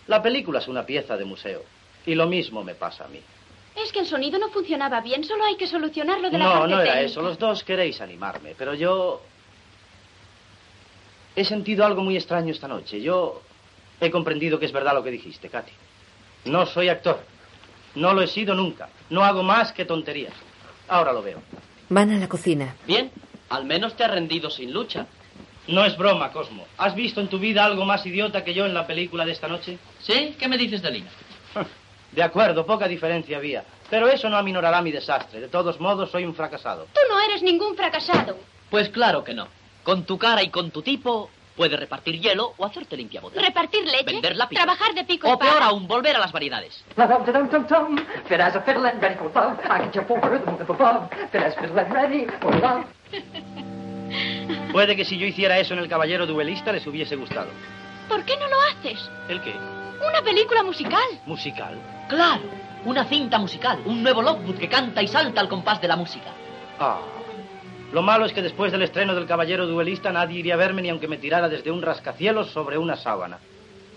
[0.07, 1.61] La película es una pieza de museo.
[2.05, 3.19] Y lo mismo me pasa a mí.
[3.75, 6.67] Es que el sonido no funcionaba bien, solo hay que solucionarlo de la No, parte
[6.71, 7.01] no era técnica.
[7.11, 7.21] eso.
[7.21, 9.21] Los dos queréis animarme, pero yo...
[11.35, 13.01] He sentido algo muy extraño esta noche.
[13.01, 13.41] Yo
[14.01, 15.71] he comprendido que es verdad lo que dijiste, Katy.
[16.45, 17.19] No soy actor.
[17.95, 18.89] No lo he sido nunca.
[19.09, 20.33] No hago más que tonterías.
[20.89, 21.41] Ahora lo veo.
[21.91, 22.73] Van a la cocina.
[22.87, 23.11] Bien,
[23.49, 25.07] al menos te has rendido sin lucha.
[25.67, 26.65] No es broma, Cosmo.
[26.77, 29.49] ¿Has visto en tu vida algo más idiota que yo en la película de esta
[29.49, 29.77] noche?
[29.99, 30.33] ¿Sí?
[30.39, 31.09] ¿Qué me dices de Lina?
[32.13, 33.65] De acuerdo, poca diferencia había.
[33.89, 35.41] Pero eso no aminorará mi desastre.
[35.41, 36.87] De todos modos, soy un fracasado.
[36.93, 38.37] Tú no eres ningún fracasado.
[38.69, 39.47] Pues claro que no.
[39.83, 41.29] Con tu cara y con tu tipo,
[41.61, 43.39] puedes repartir hielo o hacerte limpiabotas.
[43.39, 44.63] Repartir leche, Vender lápices.
[44.63, 46.83] trabajar de pico y O peor aún, volver a las variedades.
[54.71, 57.49] Puede que si yo hiciera eso en El Caballero Duelista les hubiese gustado.
[58.09, 59.07] ¿Por qué no lo haces?
[59.29, 59.53] ¿El qué?
[59.53, 61.03] Una película musical.
[61.27, 61.77] Musical.
[62.09, 62.41] Claro,
[62.85, 66.31] una cinta musical, un nuevo Lockwood que canta y salta al compás de la música.
[66.79, 67.01] Ah.
[67.91, 70.89] Lo malo es que después del estreno del Caballero Duelista nadie iría a verme ni
[70.89, 73.39] aunque me tirara desde un rascacielos sobre una sábana.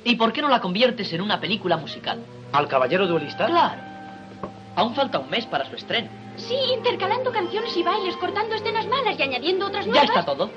[0.03, 2.21] ¿Y por qué no la conviertes en una película musical?
[2.53, 3.47] ¿Al Caballero Duelista?
[3.47, 3.81] Claro.
[4.77, 6.09] Aún falta un mes para su estreno.
[6.37, 10.09] Sí, intercalando canciones y bailes, cortando escenas malas y añadiendo otras Ya nuevas.
[10.11, 10.51] está todo.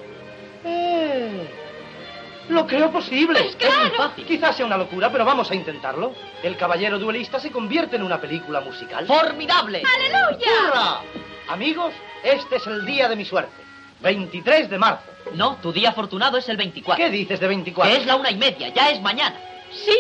[0.66, 1.48] Eh.
[2.50, 3.40] Lo creo posible.
[3.44, 3.74] Pues claro.
[3.84, 4.26] Es muy fácil.
[4.26, 6.14] Quizás sea una locura, pero vamos a intentarlo.
[6.42, 9.06] El caballero duelista se convierte en una película musical.
[9.06, 9.84] ¡Formidable!
[9.96, 10.48] ¡Aleluya!
[10.72, 11.02] ¡Hurra!
[11.50, 11.94] Amigos,
[12.32, 13.54] este es el día de mi suerte.
[14.02, 15.04] 23 de marzo.
[15.34, 17.04] No, tu día afortunado es el 24.
[17.04, 17.92] ¿Qué dices de 24?
[17.94, 19.36] Que es la una y media, ya es mañana.
[19.72, 19.98] Sí.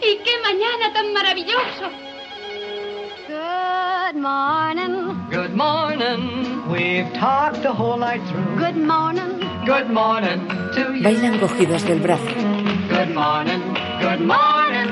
[0.00, 1.90] ¿Y qué mañana tan maravilloso?
[3.28, 5.28] Good morning.
[5.30, 6.70] Good morning.
[6.70, 8.56] We've talked the whole night through.
[8.58, 9.40] Good morning.
[9.66, 11.02] Good morning to you.
[11.02, 12.24] Bailan cogidos del brazo.
[12.88, 13.62] Good morning.
[14.00, 14.88] Good morning.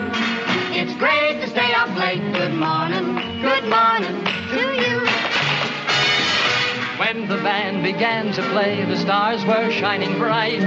[0.75, 2.23] It's great to stay up late.
[2.33, 3.41] Good morning.
[3.41, 4.24] Good morning.
[7.15, 10.59] When the band began to play, the stars were shining bright.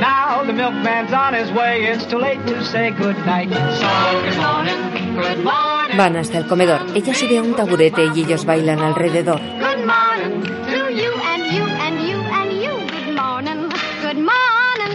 [0.00, 1.84] Now the milkman's on his way.
[1.84, 3.50] It's too late to say good night.
[3.50, 3.90] So
[4.24, 4.80] good morning.
[5.16, 5.96] Good morning.
[5.98, 6.80] Van hasta el comedor.
[6.96, 9.38] Ella sube a un taburete y ellos bailan alrededor.
[9.38, 12.72] Good morning to you and you and you and you.
[12.96, 13.68] Good morning.
[14.00, 14.94] Good morning.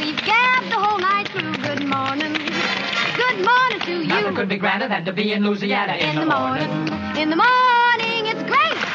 [0.00, 1.52] We've gabbed the whole night through.
[1.68, 2.32] Good morning.
[2.32, 4.36] Good morning to Nothing you.
[4.36, 6.70] could be grander than to be in Louisiana in, In the morning.
[7.20, 8.17] In the morning.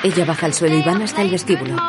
[0.04, 1.76] Ella baja al suelo y van hasta el vestíbulo.
[1.76, 1.80] Good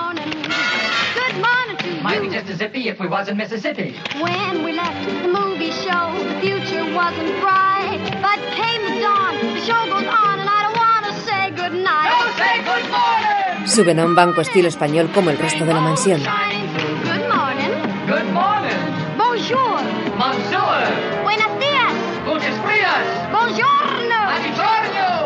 [1.41, 2.33] morning to Might be you.
[2.33, 3.97] just as zippy if we was in Mississippi.
[4.21, 7.99] When we left the movie show, the future wasn't bright.
[8.23, 12.11] But came the dawn, the show goes on, and I don't want to say goodnight.
[12.11, 13.67] Don't say good morning!
[13.67, 16.21] Suben a un banco estilo español como el resto de la mansión.
[16.21, 17.73] Good morning.
[18.07, 18.83] Good morning.
[19.17, 19.81] Bonjour.
[20.17, 20.87] Monsieur.
[21.25, 21.93] Buenos días.
[22.25, 24.21] Buongiorno.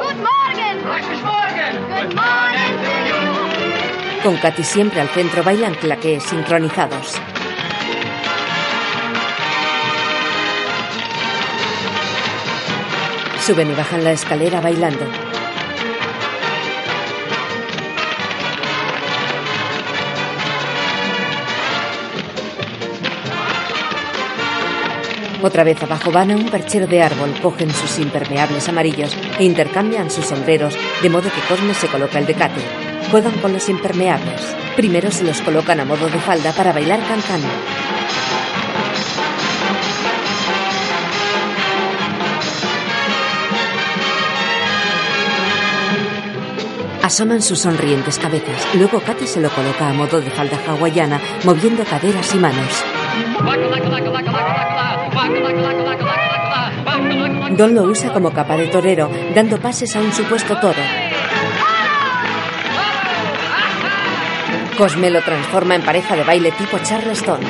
[0.06, 1.47] Good morning.
[4.22, 7.14] Con Katy siempre al centro bailan claqués sincronizados.
[13.40, 15.27] Suben y bajan la escalera bailando.
[25.40, 30.10] Otra vez abajo van a un perchero de árbol, cogen sus impermeables amarillos e intercambian
[30.10, 32.60] sus sombreros, de modo que Cosme se coloca el de Katy.
[33.10, 34.40] Juegan con los impermeables.
[34.74, 37.46] Primero se los colocan a modo de falda para bailar cantando.
[47.00, 48.66] Asoman sus sonrientes cabezas.
[48.74, 52.84] Luego Katy se lo coloca a modo de falda hawaiana, moviendo caderas y manos.
[57.56, 60.82] Don lo usa como capa de torero, dando pases a un supuesto toro.
[64.76, 67.40] Cosme lo transforma en pareja de baile tipo Charleston.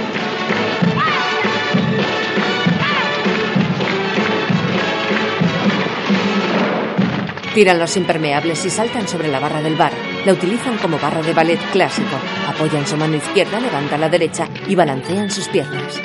[7.53, 9.93] Tiran los impermeables y saltan sobre la barra del bar.
[10.25, 12.17] La utilizan como barra de ballet clásico.
[12.49, 16.01] Apoyan su mano izquierda, levantan la derecha y balancean sus piernas.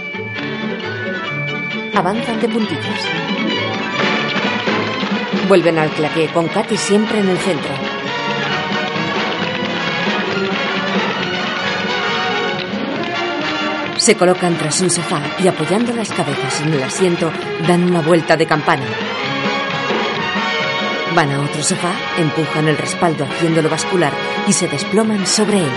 [1.95, 3.07] Avanzan de puntillas.
[5.47, 7.71] Vuelven al claqué con Katy siempre en el centro.
[13.97, 17.31] Se colocan tras un sofá y apoyando las cabezas en el asiento
[17.67, 18.85] dan una vuelta de campana.
[21.15, 24.11] Van a otro sofá, empujan el respaldo haciéndolo bascular
[24.47, 25.71] y se desploman sobre él.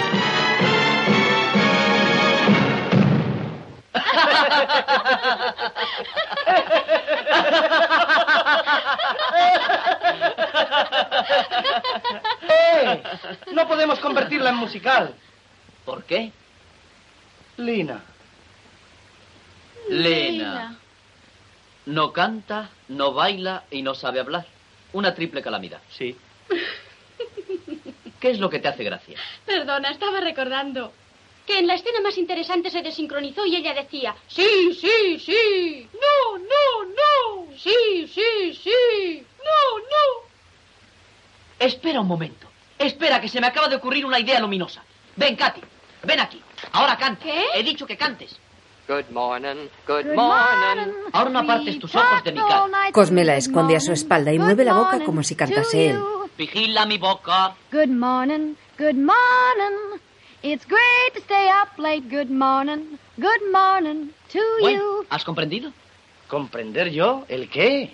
[13.86, 15.14] Podemos convertirla en musical.
[15.84, 16.32] ¿Por qué?
[17.58, 18.02] Lina.
[19.88, 20.76] Lena.
[21.86, 24.44] No canta, no baila y no sabe hablar.
[24.92, 25.80] Una triple calamidad.
[25.88, 26.16] Sí.
[28.20, 29.18] ¿Qué es lo que te hace gracia?
[29.44, 30.92] Perdona, estaba recordando
[31.46, 36.38] que en la escena más interesante se desincronizó y ella decía, sí, sí, sí, no,
[36.38, 40.26] no, no, sí, sí, sí, no, no.
[41.60, 42.48] Espera un momento.
[42.78, 44.82] Espera, que se me acaba de ocurrir una idea luminosa.
[45.16, 45.60] Ven, Katy.
[46.04, 46.42] Ven aquí.
[46.72, 47.22] Ahora canta.
[47.24, 47.44] ¿Qué?
[47.54, 48.38] He dicho que cantes.
[48.88, 50.92] Good morning, good, morning.
[51.12, 52.68] Ahora no apartes tus ojos de mi cara.
[52.92, 55.98] Cosme la esconde a su espalda y mueve la boca como si cantase él.
[56.38, 57.56] Vigila mi boca.
[57.72, 59.98] Good morning, good morning.
[60.42, 62.08] It's great to stay up late.
[62.08, 65.06] Good morning, good morning to Bueno, you.
[65.10, 65.72] ¿has comprendido?
[66.28, 67.24] ¿Comprender yo?
[67.28, 67.92] ¿El qué?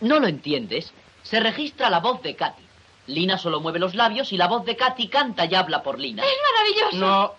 [0.00, 0.92] ¿No lo entiendes?
[1.28, 2.62] Se registra la voz de Katy.
[3.08, 6.22] Lina solo mueve los labios y la voz de Katy canta y habla por Lina.
[6.24, 6.96] Es maravilloso.
[6.96, 7.34] No.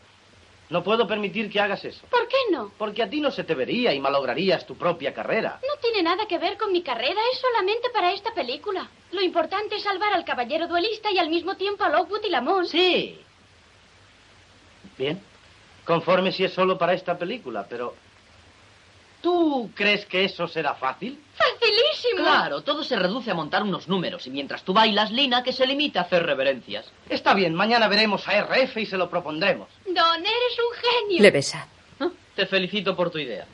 [0.70, 2.06] No puedo permitir que hagas eso.
[2.12, 2.72] ¿Por qué no?
[2.78, 5.60] Porque a ti no se te vería y malograrías tu propia carrera.
[5.68, 8.88] No tiene nada que ver con mi carrera, es solamente para esta película.
[9.12, 12.68] Lo importante es salvar al caballero duelista y al mismo tiempo a Lockwood y Lamont.
[12.68, 13.20] Sí.
[15.00, 15.20] Bien.
[15.84, 17.96] Conforme si es solo para esta película, pero...
[19.22, 21.22] ¿Tú crees que eso será fácil?
[21.36, 22.24] ¡Facilísimo!
[22.24, 25.68] Claro, todo se reduce a montar unos números y mientras tú bailas, Lina, que se
[25.68, 26.90] limita a hacer reverencias.
[27.10, 29.68] Está bien, mañana veremos a RF y se lo propondremos.
[29.86, 31.22] Don, eres un genio.
[31.22, 31.68] Le besa.
[32.36, 33.46] Te felicito por tu idea.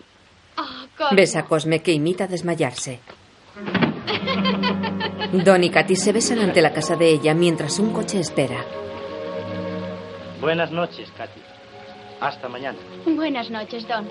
[0.57, 1.15] Oh.
[1.15, 2.99] Besa a Cosme que imita desmayarse.
[5.31, 8.63] Don y Katy se besan ante la casa de ella mientras un coche espera.
[10.39, 11.41] Buenas noches, Katy.
[12.19, 12.77] Hasta mañana.
[13.05, 14.07] Buenas noches, Don.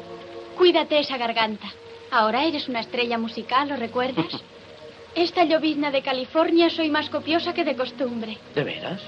[0.57, 1.73] Cuídate esa garganta.
[2.11, 4.27] Ahora eres una estrella musical, ¿lo recuerdas?
[5.15, 8.37] Esta llovizna de California soy más copiosa que de costumbre.
[8.55, 9.01] ¿De veras?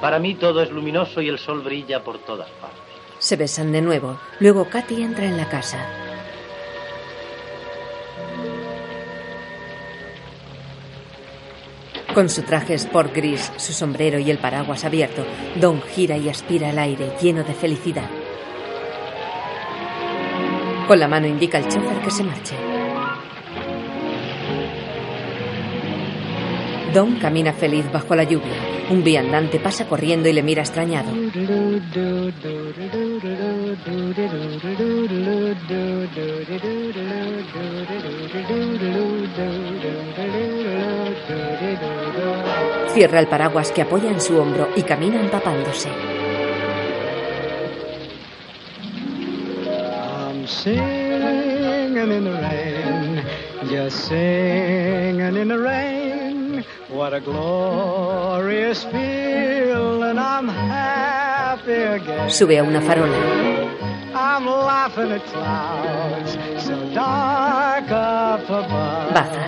[0.00, 2.78] Para mí todo es luminoso y el sol brilla por todas partes.
[3.18, 4.18] Se besan de nuevo.
[4.40, 5.86] Luego Katy entra en la casa.
[12.14, 15.24] Con su traje sport gris, su sombrero y el paraguas abierto,
[15.56, 18.08] Don gira y aspira el aire lleno de felicidad.
[20.88, 22.54] Con la mano indica al chofer que se marche.
[26.94, 28.54] Don camina feliz bajo la lluvia.
[28.88, 31.10] Un viandante pasa corriendo y le mira extrañado.
[42.94, 46.17] Cierra el paraguas que apoya en su hombro y camina empapándose.
[50.76, 53.24] Singing in the rain,
[53.70, 56.64] just singing in the rain.
[56.88, 62.30] What a glorious feeling, I'm happy again.
[62.30, 63.18] Sube a una farola.
[64.14, 66.32] I'm laughing at clouds
[66.64, 69.14] so dark up above.
[69.14, 69.44] Baja.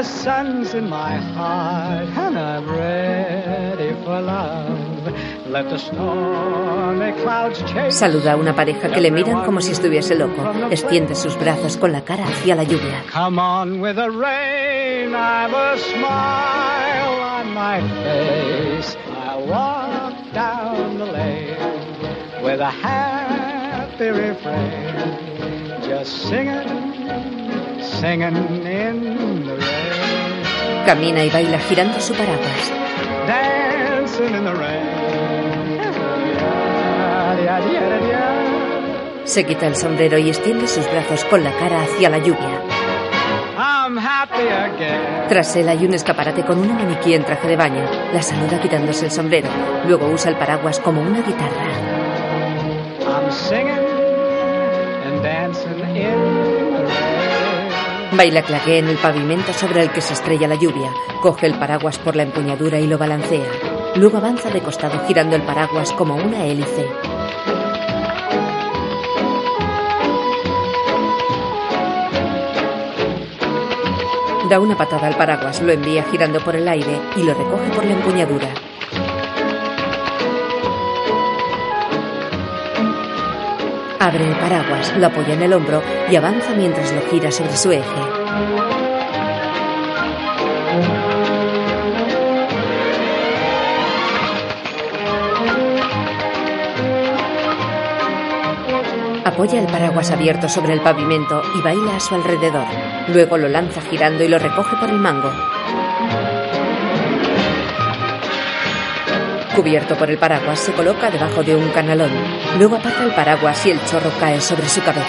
[0.00, 5.39] The sun's in my heart and I'm ready for love.
[7.90, 10.42] Saluda a una pareja que le miran como si estuviese loco.
[10.70, 13.04] Extiende sus brazos con la cara hacia la lluvia.
[13.12, 18.96] Come on with the rain, I've a smile on my face.
[19.10, 21.56] I walk down the lane
[22.42, 32.14] with a happy refrain, just singing, singing in the rain, Camina y baila girando su
[32.14, 32.72] paraguas.
[39.24, 42.62] Se quita el sombrero y extiende sus brazos con la cara hacia la lluvia.
[45.28, 47.84] Tras él hay un escaparate con una maniquí en traje de baño.
[48.12, 49.48] La saluda quitándose el sombrero.
[49.86, 52.00] Luego usa el paraguas como una guitarra.
[58.12, 60.90] Baila claqué en el pavimento sobre el que se estrella la lluvia.
[61.22, 63.79] Coge el paraguas por la empuñadura y lo balancea.
[63.96, 66.86] Luego avanza de costado girando el paraguas como una hélice.
[74.48, 77.84] Da una patada al paraguas, lo envía girando por el aire y lo recoge por
[77.84, 78.48] la empuñadura.
[83.98, 87.70] Abre el paraguas, lo apoya en el hombro y avanza mientras lo gira sobre su
[87.70, 88.79] eje.
[99.40, 102.66] Apoya el paraguas abierto sobre el pavimento y baila a su alrededor.
[103.08, 105.32] Luego lo lanza girando y lo recoge por el mango.
[109.56, 112.10] Cubierto por el paraguas, se coloca debajo de un canalón.
[112.58, 115.08] Luego aparta el paraguas y el chorro cae sobre su cabeza.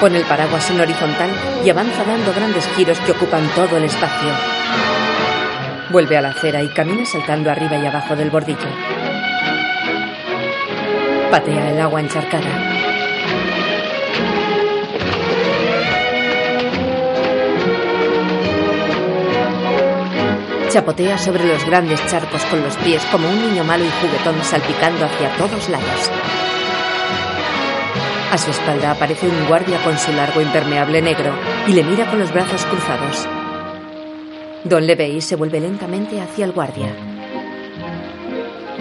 [0.00, 1.30] Pone el paraguas en horizontal
[1.64, 4.30] y avanza dando grandes giros que ocupan todo el espacio.
[5.90, 9.03] Vuelve a la acera y camina saltando arriba y abajo del bordillo.
[11.34, 12.46] Patea el agua encharcada.
[20.70, 25.06] Chapotea sobre los grandes charcos con los pies como un niño malo y juguetón salpicando
[25.06, 26.12] hacia todos lados.
[28.30, 31.32] A su espalda aparece un guardia con su largo impermeable negro
[31.66, 33.26] y le mira con los brazos cruzados.
[34.62, 37.13] Don le ve y se vuelve lentamente hacia el guardia.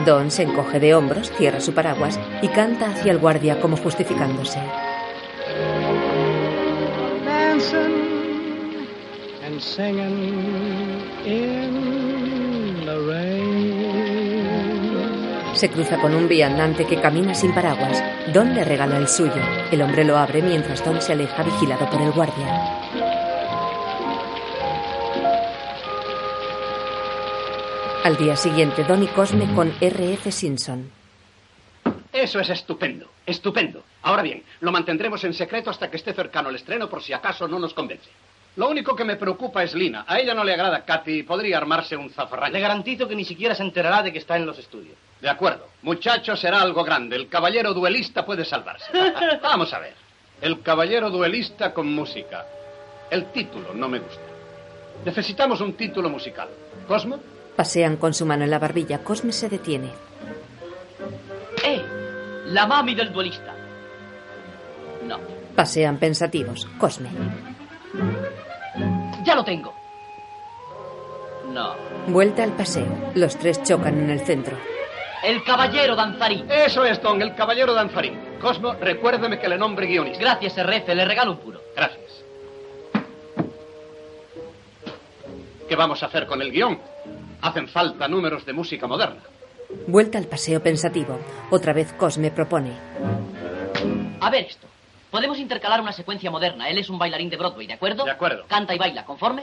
[0.05, 4.59] Don se encoge de hombros, cierra su paraguas y canta hacia el guardia como justificándose.
[15.53, 18.03] Se cruza con un viandante que camina sin paraguas.
[18.33, 19.41] Don le regala el suyo.
[19.71, 23.02] El hombre lo abre mientras Don se aleja vigilado por el guardia.
[28.03, 30.29] Al día siguiente, Don y Cosme con R.F.
[30.29, 30.91] Simpson.
[32.11, 33.81] Eso es estupendo, estupendo.
[34.01, 37.47] Ahora bien, lo mantendremos en secreto hasta que esté cercano el estreno por si acaso
[37.47, 38.09] no nos convence.
[38.57, 40.03] Lo único que me preocupa es Lina.
[40.05, 42.51] A ella no le agrada Katy y podría armarse un zafarrancho.
[42.53, 44.97] Le garantizo que ni siquiera se enterará de que está en los estudios.
[45.21, 45.69] De acuerdo.
[45.81, 47.15] Muchacho, será algo grande.
[47.15, 48.91] El caballero duelista puede salvarse.
[49.41, 49.93] Vamos a ver.
[50.41, 52.45] El caballero duelista con música.
[53.09, 54.21] El título no me gusta.
[55.05, 56.49] Necesitamos un título musical.
[56.85, 57.19] ¿Cosmo?
[57.55, 59.03] Pasean con su mano en la barbilla.
[59.03, 59.89] Cosme se detiene.
[61.63, 61.81] ¡Eh!
[62.47, 63.53] La mami del duelista.
[65.07, 65.19] No.
[65.55, 66.67] Pasean pensativos.
[66.77, 67.09] Cosme.
[69.23, 69.73] Ya lo tengo.
[71.51, 71.75] No.
[72.07, 72.87] Vuelta al paseo.
[73.15, 74.57] Los tres chocan en el centro.
[75.23, 76.49] El caballero danzarín.
[76.51, 78.19] Eso es, don, el caballero danzarín.
[78.41, 80.19] Cosmo, recuérdeme que le nombre guionista.
[80.19, 80.89] Gracias, RF.
[80.89, 81.61] Le regalo un puro.
[81.75, 82.23] Gracias.
[85.69, 86.77] ¿Qué vamos a hacer con el guion?
[87.43, 89.21] Hacen falta números de música moderna.
[89.87, 91.19] Vuelta al paseo pensativo.
[91.51, 92.71] Otra vez Cosme propone.
[94.21, 94.65] A ver esto.
[95.11, 96.69] Podemos intercalar una secuencia moderna.
[96.69, 98.05] Él es un bailarín de Broadway, ¿de acuerdo?
[98.05, 98.45] De acuerdo.
[98.47, 99.41] Canta y baila, ¿conforme?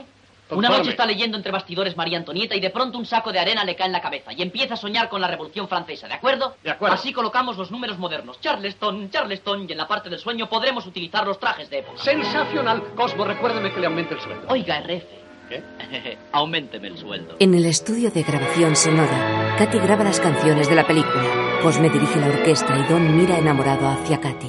[0.49, 0.67] Conforme.
[0.67, 3.63] Una noche está leyendo entre bastidores María Antonieta y de pronto un saco de arena
[3.63, 6.55] le cae en la cabeza y empieza a soñar con la Revolución Francesa, ¿de acuerdo?
[6.63, 6.95] De acuerdo.
[6.95, 8.41] Así colocamos los números modernos.
[8.41, 12.01] Charleston, Charleston y en la parte del sueño podremos utilizar los trajes de época.
[12.01, 12.81] Sensacional.
[12.95, 14.47] Cosmo, recuérdeme que le aumente el sueldo.
[14.49, 15.20] Oiga, RF.
[15.51, 16.17] ¿Qué?
[16.31, 17.35] Auménteme el sueldo.
[17.39, 21.59] En el estudio de grabación sonora, Katy graba las canciones de la película.
[21.61, 24.47] Cosme dirige la orquesta y Don mira enamorado hacia Katy.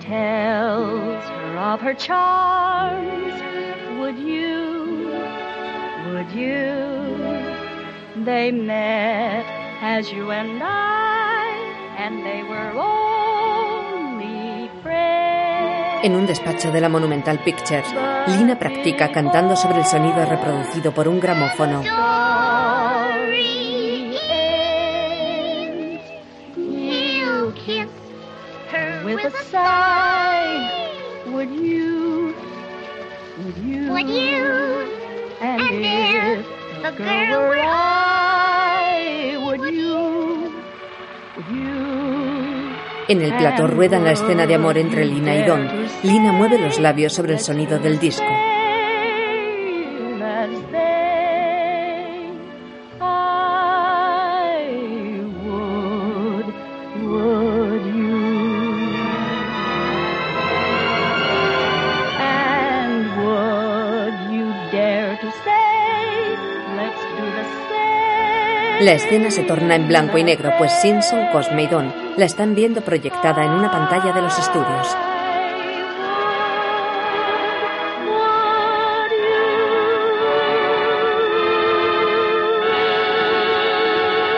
[0.00, 3.34] Tells her of her charms.
[4.00, 5.12] Would you?
[6.06, 8.24] Would you?
[8.24, 16.04] They met as you and I, and they were only friends.
[16.04, 17.86] En un despacho de la Monumental Pictures,
[18.26, 21.82] Lina practica cantando sobre el sonido reproducido por un gramófono.
[26.56, 27.88] He'll kiss
[28.70, 30.88] her with a sigh.
[31.32, 32.34] Would you?
[33.44, 33.92] Would you?
[33.92, 34.44] Would you?
[35.40, 36.46] And, And if
[36.82, 37.56] the girl were
[43.10, 45.68] En el plató ruedan la escena de amor entre Lina y Don.
[46.04, 48.29] Lina mueve los labios sobre el sonido del disco.
[68.80, 72.54] La escena se torna en blanco y negro, pues Simpson, Cosme y Don la están
[72.54, 74.96] viendo proyectada en una pantalla de los estudios.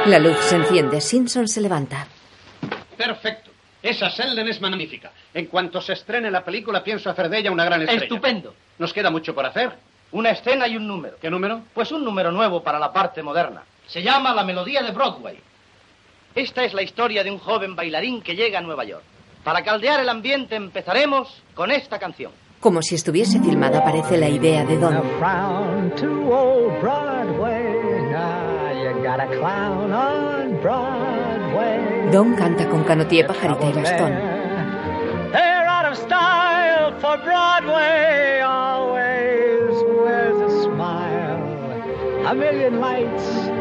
[0.07, 1.01] La luz se enciende.
[1.01, 2.09] Simpson se levanta.
[2.97, 3.53] Perfecto.
[3.81, 5.13] Esa Selden es magnífica.
[5.33, 8.03] En cuanto se estrene la película, pienso hacer de ella una gran estrella.
[8.03, 8.57] Estupendo.
[8.81, 9.71] Nos queda mucho por hacer.
[10.11, 11.17] Una escena y un número.
[11.23, 11.61] ¿Qué número?
[11.73, 13.63] Pues un número nuevo para la parte moderna.
[13.93, 15.39] Se llama La Melodía de Broadway.
[16.35, 19.03] Esta es la historia de un joven bailarín que llega a Nueva York.
[19.45, 22.33] Para caldear el ambiente empezaremos con esta canción.
[22.59, 24.95] Como si estuviese filmada, aparece la idea de Don.
[32.11, 34.13] Don canta con canotier, pajarita y bastón.
[35.33, 38.41] They're out of style for Broadway.
[38.41, 41.23] Always wears a smile.
[42.25, 43.52] A million lights,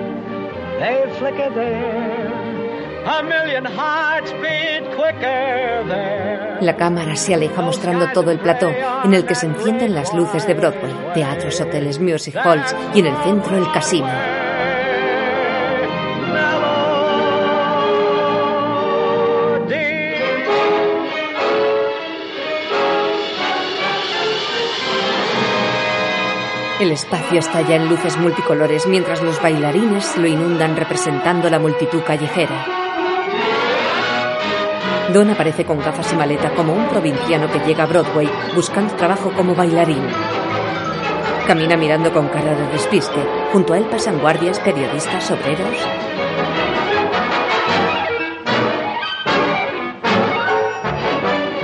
[0.81, 2.41] they flicker there.
[3.05, 6.57] A million hearts beat quicker there.
[6.61, 8.69] La cámara se aleja mostrando todo el plató,
[9.03, 13.07] en el que se encienden las luces de Broadway, teatros, hoteles, music halls y en
[13.07, 14.50] el centro el casino.
[26.81, 32.65] El espacio estalla en luces multicolores mientras los bailarines lo inundan representando la multitud callejera.
[35.13, 39.31] Don aparece con gafas y maleta como un provinciano que llega a Broadway buscando trabajo
[39.31, 40.07] como bailarín.
[41.45, 43.27] Camina mirando con cara de despiste.
[43.53, 46.10] Junto a él pasan guardias, periodistas, obreros.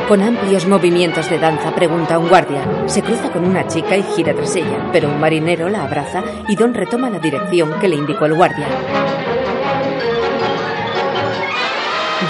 [0.07, 2.65] Con amplios movimientos de danza pregunta a un guardia.
[2.85, 6.55] Se cruza con una chica y gira tras ella, pero un marinero la abraza y
[6.55, 8.67] Don retoma la dirección que le indicó el guardia.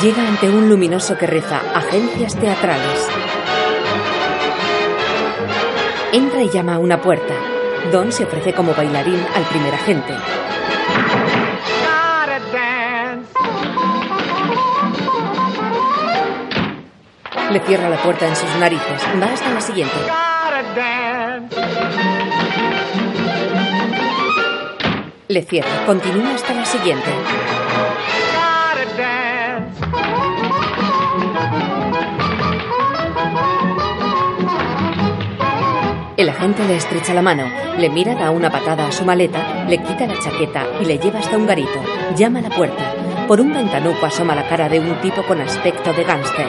[0.02, 3.08] Llega ante un luminoso que reza Agencias Teatrales.
[6.14, 7.36] Entra y llama a una puerta.
[7.92, 10.14] Don se ofrece como bailarín al primer agente.
[17.52, 19.02] Le cierra la puerta en sus narices.
[19.22, 19.96] Va hasta la siguiente.
[25.30, 25.86] Le cierra.
[25.86, 27.10] Continúa hasta la siguiente.
[36.18, 37.46] El agente le estrecha la mano,
[37.78, 41.20] le mira, da una patada a su maleta, le quita la chaqueta y le lleva
[41.20, 41.80] hasta un garito.
[42.16, 42.92] Llama a la puerta.
[43.28, 46.48] Por un ventanuco asoma la cara de un tipo con aspecto de gángster.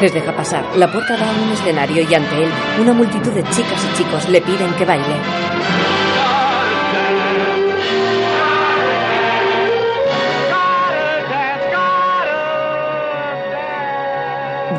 [0.00, 0.64] Les deja pasar.
[0.76, 2.50] La puerta da a un escenario y ante él
[2.80, 5.04] una multitud de chicas y chicos le piden que baile.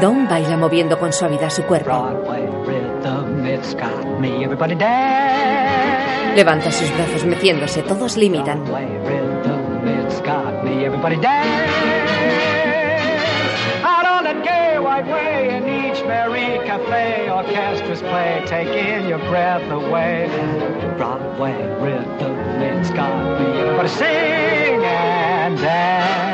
[0.02, 2.10] Don baila moviendo con suavidad su cuerpo.
[6.36, 8.64] Levanta sus brazos meciéndose, todos le imitan.
[15.00, 15.50] Way
[18.98, 19.62] in your breath.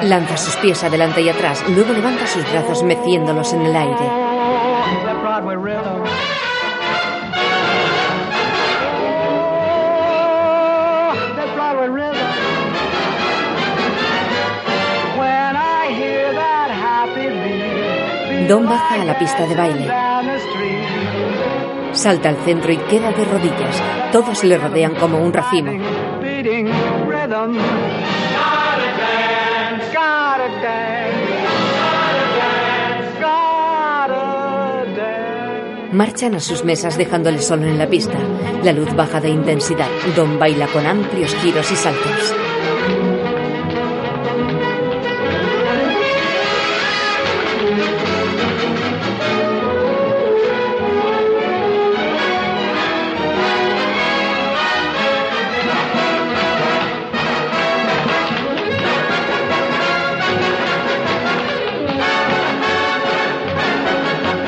[0.03, 4.26] Lanza sus pies adelante y atrás, luego levanta sus brazos meciéndolos en el aire.
[18.47, 19.91] Don baja a la pista de baile.
[21.91, 23.83] Salta al centro y queda de rodillas.
[24.13, 25.73] Todos le rodean como un racimo.
[35.91, 38.17] Marchan a sus mesas dejándole solo en la pista.
[38.63, 39.89] La luz baja de intensidad.
[40.15, 42.46] Don baila con amplios giros y saltos.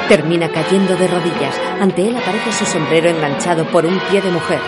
[0.09, 1.55] Termina cayendo de rodillas.
[1.79, 4.59] Ante él aparece su sombrero enganchado por un pie de mujer.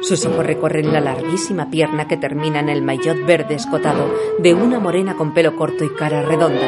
[0.00, 4.80] Sus ojos recorren la larguísima pierna que termina en el maillot verde escotado de una
[4.80, 6.66] morena con pelo corto y cara redonda.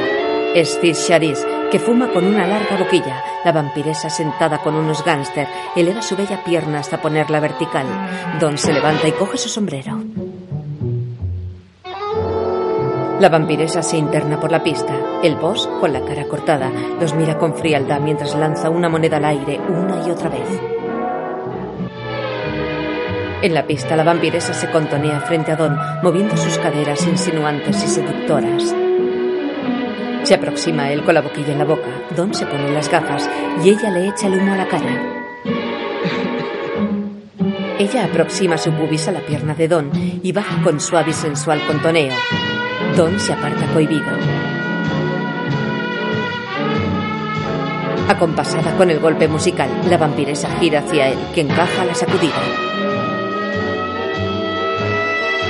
[0.55, 3.25] Es Cis Charis, que fuma con una larga boquilla.
[3.43, 7.87] La vampiresa sentada con unos gánster eleva su bella pierna hasta ponerla vertical.
[8.39, 9.99] Don se levanta y coge su sombrero.
[13.25, 14.95] La vampiresa se interna por la pista.
[15.23, 16.71] El boss, con la cara cortada,
[17.01, 20.47] los mira con frialdad mientras lanza una moneda al aire una y otra vez.
[23.41, 27.87] En la pista, la vampiresa se contonea frente a Don, moviendo sus caderas insinuantes y
[27.87, 28.77] seductoras.
[30.25, 31.89] Se aproxima a él con la boquilla en la boca.
[32.15, 33.27] Don se pone las gafas
[33.65, 35.25] y ella le echa el humo a la cara.
[37.79, 39.91] Ella aproxima su pubis a la pierna de Don
[40.23, 42.13] y baja con suave y sensual contoneo.
[42.97, 44.07] Don se aparta cohibido.
[48.09, 52.41] Acompasada con el golpe musical, la vampiresa gira hacia él, que encaja la sacudida.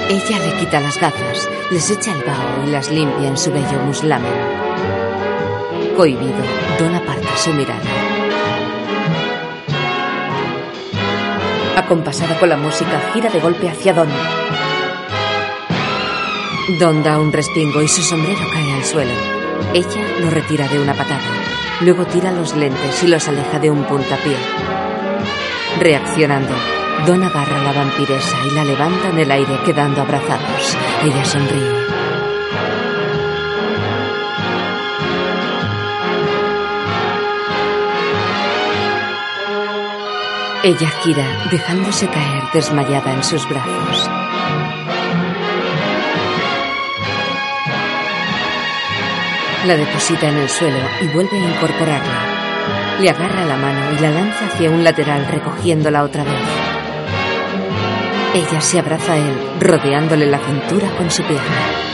[0.09, 3.79] Ella le quita las gafas, les echa el vaho y las limpia en su bello
[3.85, 4.33] muslamen.
[5.95, 6.43] Cohibido,
[6.79, 7.83] Don aparta su mirada.
[11.77, 14.09] Acompasada con la música, gira de golpe hacia Don.
[16.69, 19.13] Don da un respingo y su sombrero cae al suelo.
[19.75, 21.21] Ella lo retira de una patada.
[21.83, 24.37] Luego tira los lentes y los aleja de un puntapié.
[25.79, 26.55] Reaccionando,
[27.07, 30.79] Don agarra a la vampiresa y la levanta en el aire quedando abrazados.
[31.03, 31.85] Ella sonríe.
[40.63, 44.24] Ella gira, dejándose caer desmayada en sus brazos.
[49.67, 52.99] La deposita en el suelo y vuelve a incorporarla.
[53.01, 56.35] Le agarra la mano y la lanza hacia un lateral recogiéndola otra vez.
[58.35, 61.94] Ella se abraza a él, rodeándole la cintura con su pierna.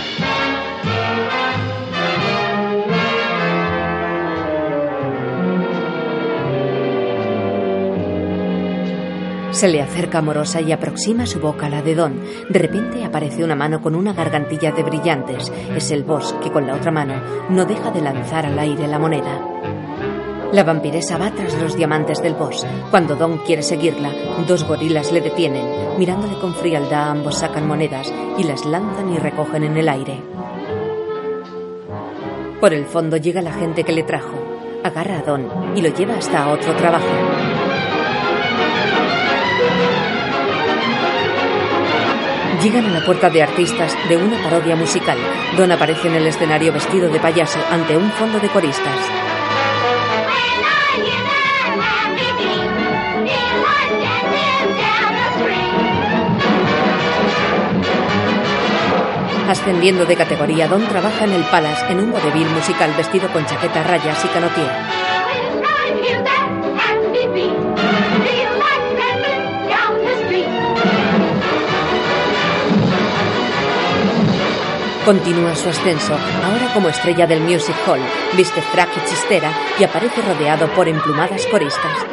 [9.60, 12.18] Se le acerca amorosa y aproxima su boca a la de Don.
[12.48, 15.52] De repente aparece una mano con una gargantilla de brillantes.
[15.76, 17.20] Es el boss que con la otra mano
[17.50, 19.38] no deja de lanzar al aire la moneda.
[20.54, 22.66] La vampiresa va tras los diamantes del boss.
[22.90, 24.10] Cuando Don quiere seguirla,
[24.48, 25.98] dos gorilas le detienen.
[25.98, 30.22] Mirándole con frialdad, ambos sacan monedas y las lanzan y recogen en el aire.
[32.62, 34.42] Por el fondo llega la gente que le trajo.
[34.84, 37.59] Agarra a Don y lo lleva hasta otro trabajo.
[42.62, 45.16] Llegan a la puerta de artistas de una parodia musical.
[45.56, 48.94] Don aparece en el escenario vestido de payaso ante un fondo de coristas.
[59.48, 63.82] Ascendiendo de categoría, Don trabaja en el Palace en un vodevil musical vestido con chaqueta,
[63.84, 65.09] rayas y canotier.
[75.10, 77.98] Continúa su ascenso, ahora como estrella del Music Hall,
[78.36, 82.06] viste frac y chistera y aparece rodeado por emplumadas coristas.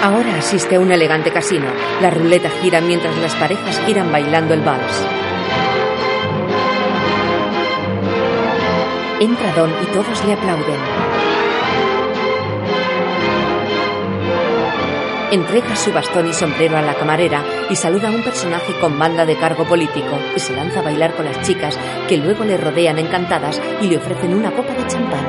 [0.00, 1.66] Ahora asiste a un elegante casino.
[2.00, 5.04] La ruleta gira mientras las parejas giran bailando el vals.
[9.26, 10.80] Entra Don y todos le aplauden.
[15.32, 19.26] Entrega su bastón y sombrero a la camarera y saluda a un personaje con banda
[19.26, 21.76] de cargo político y se lanza a bailar con las chicas
[22.08, 25.26] que luego le rodean encantadas y le ofrecen una copa de champán.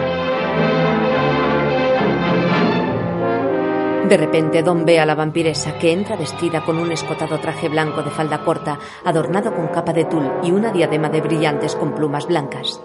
[4.08, 8.04] De repente, Don ve a la vampiresa que entra vestida con un escotado traje blanco
[8.04, 12.28] de falda corta, adornado con capa de tul y una diadema de brillantes con plumas
[12.28, 12.80] blancas.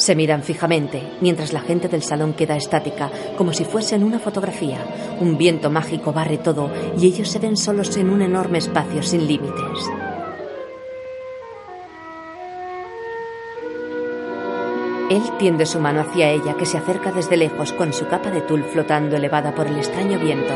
[0.00, 4.78] Se miran fijamente, mientras la gente del salón queda estática, como si fuesen una fotografía.
[5.20, 9.26] Un viento mágico barre todo y ellos se ven solos en un enorme espacio sin
[9.26, 9.90] límites.
[15.10, 18.40] Él tiende su mano hacia ella, que se acerca desde lejos con su capa de
[18.40, 20.54] tul flotando elevada por el extraño viento.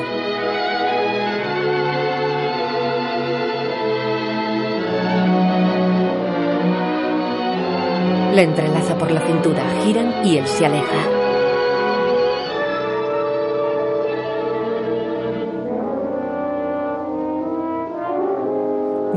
[8.35, 11.25] La entrelaza por la cintura, giran y él se aleja.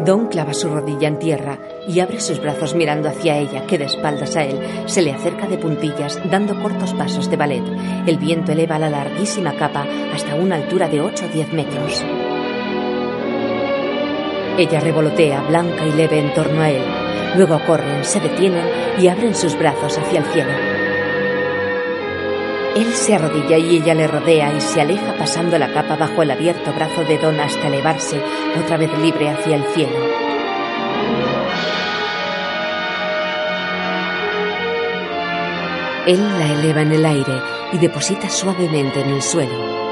[0.06, 1.58] Don clava su rodilla en tierra
[1.88, 5.48] y abre sus brazos mirando hacia ella, que de espaldas a él se le acerca
[5.48, 7.64] de puntillas, dando cortos pasos de ballet.
[8.06, 12.06] El viento eleva la larguísima capa hasta una altura de 8 o 10 metros.
[14.58, 16.82] Ella revolotea, blanca y leve en torno a él.
[17.36, 18.66] Luego corren, se detienen
[18.98, 20.52] y abren sus brazos hacia el cielo.
[22.76, 26.32] Él se arrodilla y ella le rodea y se aleja pasando la capa bajo el
[26.32, 28.20] abierto brazo de Don hasta elevarse,
[28.60, 29.98] otra vez libre hacia el cielo.
[36.08, 37.42] Él la eleva en el aire
[37.74, 39.87] y deposita suavemente en el suelo.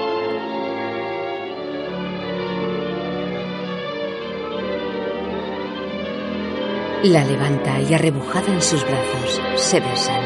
[7.04, 10.22] La levanta y arrebujada en sus brazos, se besan.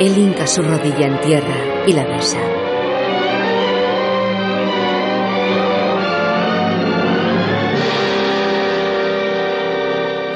[0.00, 2.38] Él hinca su rodilla en tierra y la besa.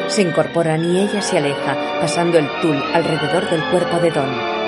[0.09, 4.60] Se incorporan y ella se aleja, pasando el tul alrededor del cuerpo de Don.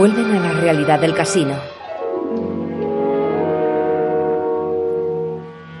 [0.00, 1.54] Vuelven a la realidad del casino.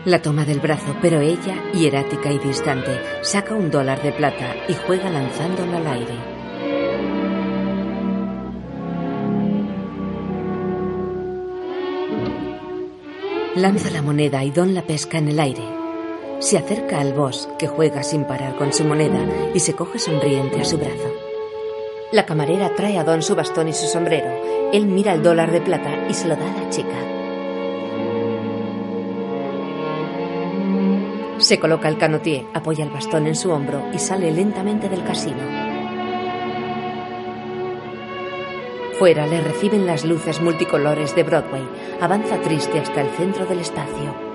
[0.04, 4.74] La toma del brazo, pero ella, hierática y distante, saca un dólar de plata y
[4.74, 6.14] juega lanzándolo al aire.
[13.56, 15.64] Lanza la moneda y Don la pesca en el aire.
[16.40, 20.60] Se acerca al boss, que juega sin parar con su moneda, y se coge sonriente
[20.60, 21.29] a su brazo.
[22.12, 24.28] La camarera trae a Don su bastón y su sombrero.
[24.72, 26.88] Él mira el dólar de plata y se lo da a la chica.
[31.38, 35.38] Se coloca el canotier, apoya el bastón en su hombro y sale lentamente del casino.
[38.98, 41.62] Fuera le reciben las luces multicolores de Broadway.
[42.00, 44.29] Avanza triste hasta el centro del estacio.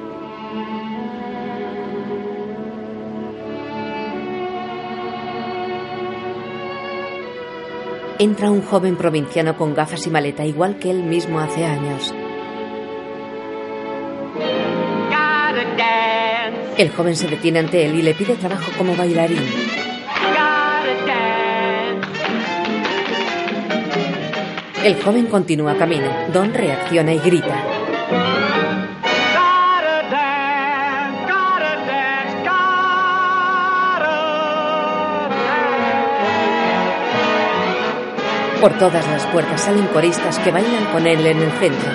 [8.17, 12.13] Entra un joven provinciano con gafas y maleta igual que él mismo hace años.
[16.77, 19.43] El joven se detiene ante él y le pide trabajo como bailarín.
[24.85, 26.07] El joven continúa camino.
[26.31, 27.74] Don reacciona y grita.
[38.65, 41.91] Por todas las puertas salen coristas que bailan con él en el centro.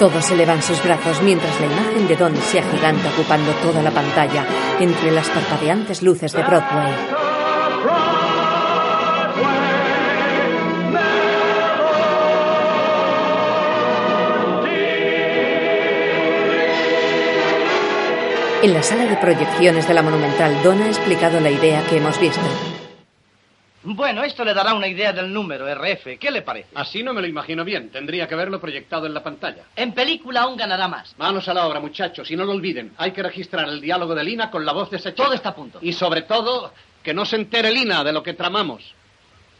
[0.00, 4.44] Todos elevan sus brazos mientras la imagen de Don se agiganta ocupando toda la pantalla
[4.80, 7.21] entre las parpadeantes luces de Broadway.
[18.62, 22.20] En la sala de proyecciones de la Monumental, Don ha explicado la idea que hemos
[22.20, 22.40] visto.
[23.82, 26.16] Bueno, esto le dará una idea del número, RF.
[26.20, 26.68] ¿Qué le parece?
[26.76, 27.90] Así no me lo imagino bien.
[27.90, 29.64] Tendría que verlo proyectado en la pantalla.
[29.74, 31.12] En película aún ganará más.
[31.18, 32.92] Manos a la obra, muchachos, y no lo olviden.
[32.98, 35.12] Hay que registrar el diálogo de Lina con la voz de chica.
[35.12, 35.80] Todo está a punto.
[35.82, 36.72] Y sobre todo,
[37.02, 38.94] que no se entere Lina de lo que tramamos.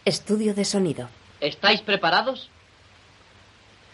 [0.05, 1.09] Estudio de sonido.
[1.41, 2.49] ¿Estáis preparados?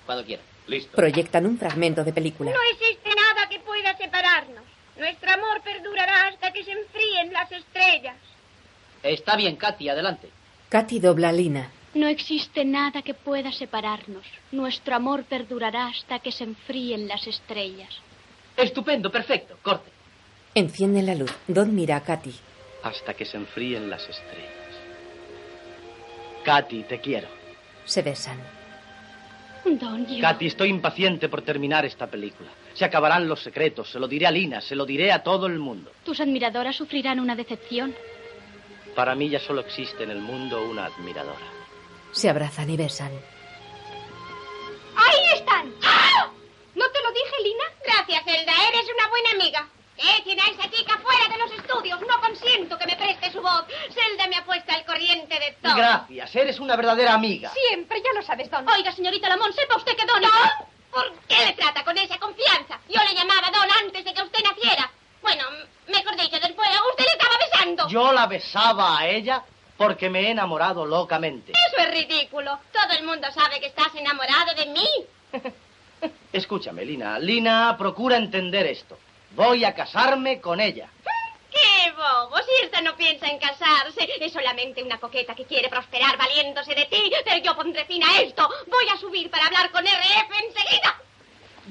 [0.05, 0.45] Cuando quieran.
[0.67, 0.95] Listo.
[0.95, 2.51] Proyectan un fragmento de película.
[2.51, 4.68] No existe nada que pueda separarnos.
[4.99, 8.17] Nuestro amor perdurará hasta que se enfríen las estrellas.
[9.03, 10.29] Está bien, Katy, adelante.
[10.69, 11.71] Katy dobla a Lina.
[11.95, 14.25] No existe nada que pueda separarnos.
[14.53, 17.89] Nuestro amor perdurará hasta que se enfríen las estrellas.
[18.57, 19.57] Estupendo, perfecto.
[19.63, 19.91] Corte.
[20.55, 21.33] Enciende la luz.
[21.47, 22.35] Don mira a Katy.
[22.83, 24.53] Hasta que se enfríen las estrellas.
[26.45, 27.29] Katy, te quiero.
[27.85, 28.39] Se besan.
[29.65, 30.21] Don, yo...
[30.21, 32.51] Katy, estoy impaciente por terminar esta película.
[32.79, 35.59] Se acabarán los secretos, se lo diré a Lina, se lo diré a todo el
[35.59, 35.91] mundo.
[36.05, 37.93] Tus admiradoras sufrirán una decepción.
[38.95, 41.45] Para mí ya solo existe en el mundo una admiradora.
[42.13, 43.11] Se abrazan y besan.
[44.95, 45.67] ¡Ahí están!
[46.77, 47.65] ¿No te lo dije, Lina?
[47.83, 48.53] Gracias, Zelda.
[48.69, 49.69] Eres una buena amiga.
[49.97, 52.01] Echen a esa chica fuera de los estudios.
[52.03, 53.65] No consiento que me preste su voz.
[53.93, 55.75] Zelda me ha puesto al corriente de todo.
[55.75, 57.51] Gracias, eres una verdadera amiga.
[57.51, 58.69] Siempre, ya lo sabes, Don.
[58.69, 60.23] Oiga, señorita Lamont, sepa usted que Don...
[60.23, 60.78] ¿Don?
[60.93, 62.81] ¿Por qué le trata con esa confianza?
[62.89, 64.91] Yo le llamaba Don antes de que usted naciera.
[65.23, 65.45] Bueno,
[65.87, 67.89] mejor dicho, después usted le estaba besando.
[67.89, 69.43] Yo la besaba a ella
[69.77, 71.53] porque me he enamorado locamente.
[71.53, 72.59] Eso es ridículo.
[72.73, 74.89] Todo el mundo sabe que estás enamorado de mí.
[76.33, 77.19] Escúchame, Lina.
[77.19, 78.99] Lina, procura entender esto.
[79.33, 80.89] Voy a casarme con ella.
[81.61, 82.37] ¡Qué bobo!
[82.39, 86.87] Si esta no piensa en casarse, es solamente una coqueta que quiere prosperar valiéndose de
[86.87, 87.13] ti.
[87.25, 88.49] Pero yo pondré fin a esto.
[88.67, 91.01] Voy a subir para hablar con RF enseguida.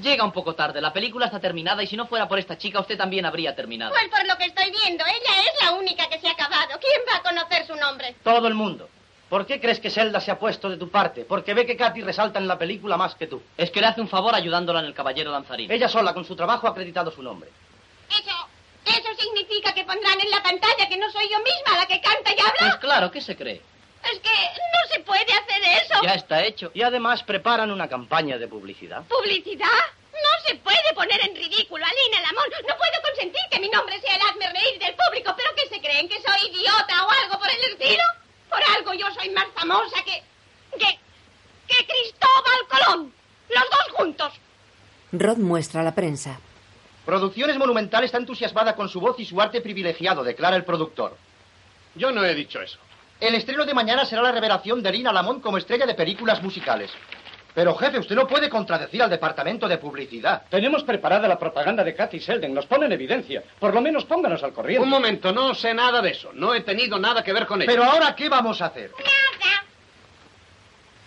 [0.02, 0.80] Llega un poco tarde.
[0.80, 3.92] La película está terminada y si no fuera por esta chica, usted también habría terminado.
[3.92, 6.80] Pues por lo que estoy viendo, ella es la única que se ha acabado.
[6.80, 8.16] ¿Quién va a conocer su nombre?
[8.24, 8.90] Todo el mundo.
[9.30, 11.26] ¿Por qué crees que Zelda se ha puesto de tu parte?
[11.26, 13.42] Porque ve que Katy resalta en la película más que tú.
[13.58, 15.70] Es que le hace un favor ayudándola en el Caballero Danzarín.
[15.70, 17.50] Ella sola, con su trabajo, ha acreditado su nombre.
[18.10, 18.37] Eso,
[18.90, 22.32] eso significa que pondrán en la pantalla que no soy yo misma la que canta
[22.32, 22.54] y habla.
[22.60, 23.62] Pues claro, ¿qué se cree?
[24.04, 26.02] Es que no se puede hacer eso.
[26.04, 26.72] Ya está hecho.
[26.74, 29.04] Y además preparan una campaña de publicidad.
[29.08, 29.68] ¿Publicidad?
[30.14, 32.54] No se puede poner en ridículo a Lina Lamont.
[32.68, 35.34] No puedo consentir que mi nombre sea el hazme reír del público.
[35.36, 36.08] ¿Pero qué se creen?
[36.08, 38.04] ¿Que soy idiota o algo por el estilo?
[38.50, 40.24] Por algo yo soy más famosa que...
[40.78, 41.00] que...
[41.68, 43.14] que Cristóbal Colón.
[43.50, 44.34] Los dos juntos.
[45.12, 46.40] Rod muestra a la prensa.
[47.08, 51.16] Producciones Monumental está entusiasmada con su voz y su arte privilegiado, declara el productor.
[51.96, 52.80] Yo no he dicho eso.
[53.22, 56.92] El estreno de mañana será la revelación de Lina Lamont como estrella de películas musicales.
[57.56, 60.44] Pero, jefe, usted no puede contradecir al departamento de publicidad.
[60.50, 62.54] Tenemos preparada la propaganda de Katy Selden.
[62.54, 63.42] Nos pone en evidencia.
[63.58, 64.84] Por lo menos pónganos al corriente.
[64.84, 66.32] Un momento, no sé nada de eso.
[66.34, 67.72] No he tenido nada que ver con ello.
[67.72, 68.92] Pero ahora, ¿qué vamos a hacer?
[68.92, 69.67] Nada.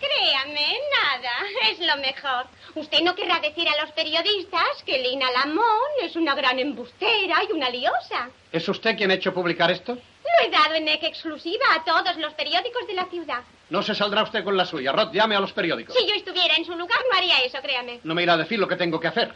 [0.01, 1.33] Créame, nada.
[1.71, 2.47] Es lo mejor.
[2.75, 7.53] Usted no querrá decir a los periodistas que Lina Lamont es una gran embustera y
[7.53, 8.31] una liosa.
[8.51, 9.95] ¿Es usted quien ha hecho publicar esto?
[9.95, 13.43] Lo he dado en ex exclusiva a todos los periódicos de la ciudad.
[13.69, 14.93] No se saldrá usted con la suya.
[14.93, 15.95] Rod, llame a los periódicos.
[15.95, 18.01] Si yo estuviera en su lugar, no haría eso, créame.
[18.03, 19.35] No me irá a decir lo que tengo que hacer.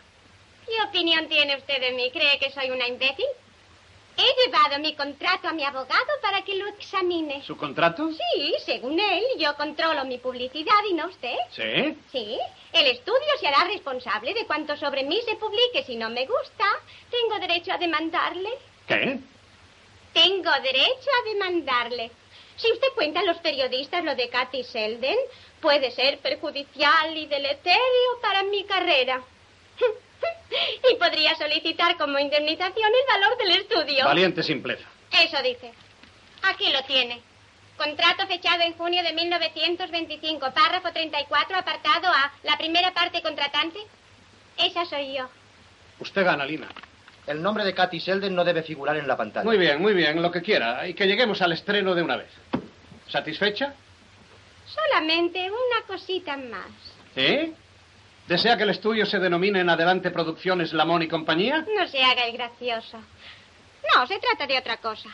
[0.67, 2.11] ¿Qué opinión tiene usted de mí?
[2.11, 3.27] ¿Cree que soy una imbécil?
[4.17, 7.43] He llevado mi contrato a mi abogado para que lo examine.
[7.43, 8.11] ¿Su contrato?
[8.13, 11.37] Sí, según él, yo controlo mi publicidad y no usted.
[11.51, 11.97] ¿Sí?
[12.13, 12.39] Sí,
[12.73, 15.85] el estudio se hará responsable de cuanto sobre mí se publique.
[15.85, 16.65] Si no me gusta,
[17.11, 18.51] tengo derecho a demandarle.
[18.87, 19.19] ¿Qué?
[20.13, 22.11] Tengo derecho a demandarle.
[22.57, 25.19] Si usted cuenta a los periodistas lo de Katy Selden,
[25.61, 29.23] puede ser perjudicial y deleterio para mi carrera.
[30.91, 34.05] y podría solicitar como indemnización el valor del estudio.
[34.05, 34.89] Valiente simpleza.
[35.11, 35.73] Eso dice.
[36.43, 37.21] Aquí lo tiene.
[37.77, 42.33] Contrato fechado en junio de 1925, párrafo 34, apartado A.
[42.45, 43.81] La primera parte contratante.
[44.57, 45.29] Esa soy yo.
[45.99, 46.69] Usted gana, Lina.
[47.27, 49.45] El nombre de Katy Selden no debe figurar en la pantalla.
[49.45, 50.87] Muy bien, muy bien, lo que quiera.
[50.87, 52.31] Y que lleguemos al estreno de una vez.
[53.09, 53.75] ¿Satisfecha?
[54.67, 56.69] Solamente una cosita más.
[57.17, 57.53] ¿Eh?
[58.29, 61.67] ¿Desea que el estudio se denomine en adelante Producciones Lamón y compañía?
[61.77, 62.99] No se haga el gracioso.
[63.95, 65.11] No, se trata de otra cosa.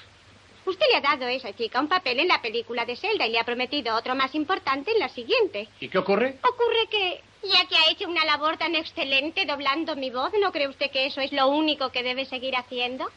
[0.65, 3.33] Usted le ha dado a esa chica un papel en la película de Zelda y
[3.33, 5.69] le ha prometido otro más importante en la siguiente.
[5.81, 6.39] ¿Y qué ocurre?
[6.49, 10.69] Ocurre que, ya que ha hecho una labor tan excelente doblando mi voz, ¿no cree
[10.69, 13.11] usted que eso es lo único que debe seguir haciendo?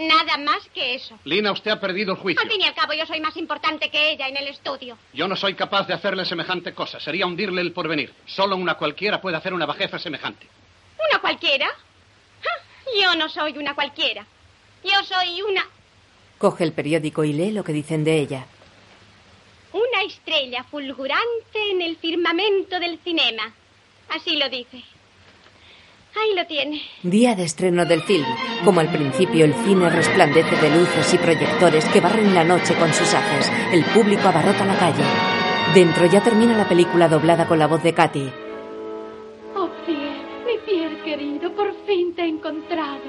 [0.00, 1.18] Nada más que eso.
[1.24, 2.42] Lina, usted ha perdido el juicio.
[2.42, 4.96] Al fin y al cabo, yo soy más importante que ella en el estudio.
[5.12, 6.98] Yo no soy capaz de hacerle semejante cosa.
[6.98, 8.10] Sería hundirle el porvenir.
[8.24, 10.46] Solo una cualquiera puede hacer una bajeza semejante.
[11.10, 11.66] ¿Una cualquiera?
[11.66, 12.50] Ja,
[12.98, 14.24] Yo no soy una cualquiera.
[14.82, 15.66] Yo soy una...
[16.38, 18.46] Coge el periódico y lee lo que dicen de ella.
[19.74, 23.52] Una estrella fulgurante en el firmamento del cinema.
[24.08, 24.82] Así lo dice.
[26.14, 26.82] Ahí lo tiene.
[27.02, 28.26] Día de estreno del film.
[28.64, 32.92] Como al principio el cine resplandece de luces y proyectores que barren la noche con
[32.92, 33.50] sus haces.
[33.72, 35.04] El público abarrota la calle.
[35.74, 38.30] Dentro ya termina la película doblada con la voz de Katy.
[39.54, 43.02] Oh, Pierre, mi Pierre querido, por fin te he encontrado.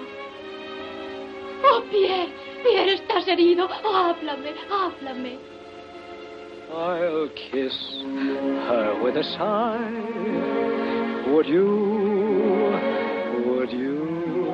[1.63, 2.29] Oh, Pierre,
[2.63, 3.67] Pierre, estás herido.
[3.67, 5.37] Háblame, háblame.
[6.73, 7.73] I'll kiss
[8.69, 11.00] her with a sigh.
[11.31, 11.65] Would you?
[13.45, 14.53] Would you?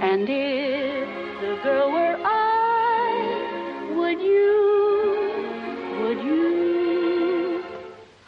[0.00, 1.08] And if
[1.40, 4.54] the girl were I, would you?
[6.02, 7.62] Would you?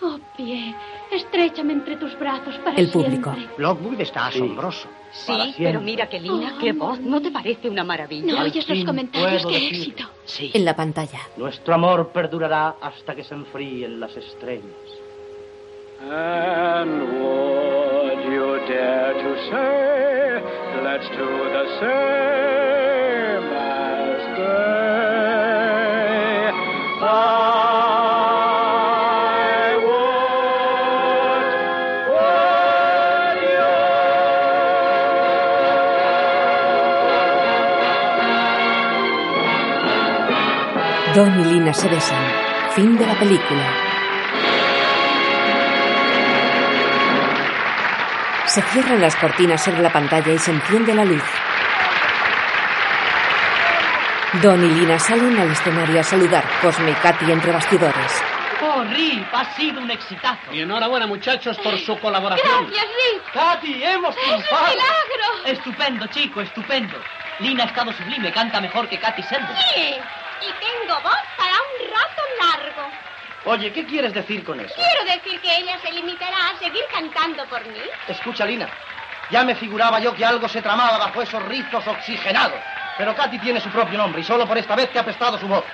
[0.02, 0.74] Oh, Pierre,
[1.12, 3.32] estrechame entre tus brazos para El público.
[3.34, 3.62] siempre.
[3.62, 4.88] Lockwood está asombroso.
[5.12, 6.98] Sí, pero mira qué Lina, qué voz.
[7.00, 8.32] ¿No te parece una maravilla?
[8.34, 10.04] No oyes los comentarios, qué qué éxito.
[10.24, 10.50] Sí.
[10.54, 11.20] En la pantalla.
[11.36, 14.64] Nuestro amor perdurará hasta que se enfríen las estrellas.
[16.06, 20.42] And would you dare to say,
[20.82, 24.84] let's do the same as they?
[27.00, 27.08] I
[29.80, 31.46] would,
[32.12, 33.72] would you?
[41.14, 42.24] Don y Lina se besan.
[42.74, 43.83] Fin de la película.
[48.54, 51.24] Se cierran las cortinas sobre la pantalla y se enciende la luz.
[54.34, 56.44] Don y Lina salen al escenario a saludar.
[56.62, 58.22] Cosme y Katy entre bastidores.
[58.62, 60.52] Oh, Rip, ha sido un exitazo.
[60.52, 62.68] Y enhorabuena, muchachos, por su colaboración.
[62.68, 63.32] Rick.
[63.32, 64.66] Katy, hemos triunfado.
[64.68, 65.46] milagro!
[65.46, 66.96] Estupendo, chico, estupendo.
[67.40, 69.48] Lina ha estado sublime, canta mejor que Katy Selden.
[69.74, 69.96] Sí,
[70.42, 73.13] y tengo voz para un rato largo.
[73.46, 74.74] Oye, ¿qué quieres decir con eso?
[74.74, 77.78] Quiero decir que ella se limitará a seguir cantando por mí.
[78.08, 78.68] Escucha, Lina.
[79.30, 82.58] Ya me figuraba yo que algo se tramaba bajo esos rizos oxigenados.
[82.96, 85.46] Pero Katy tiene su propio nombre y solo por esta vez te ha prestado su
[85.46, 85.64] voz.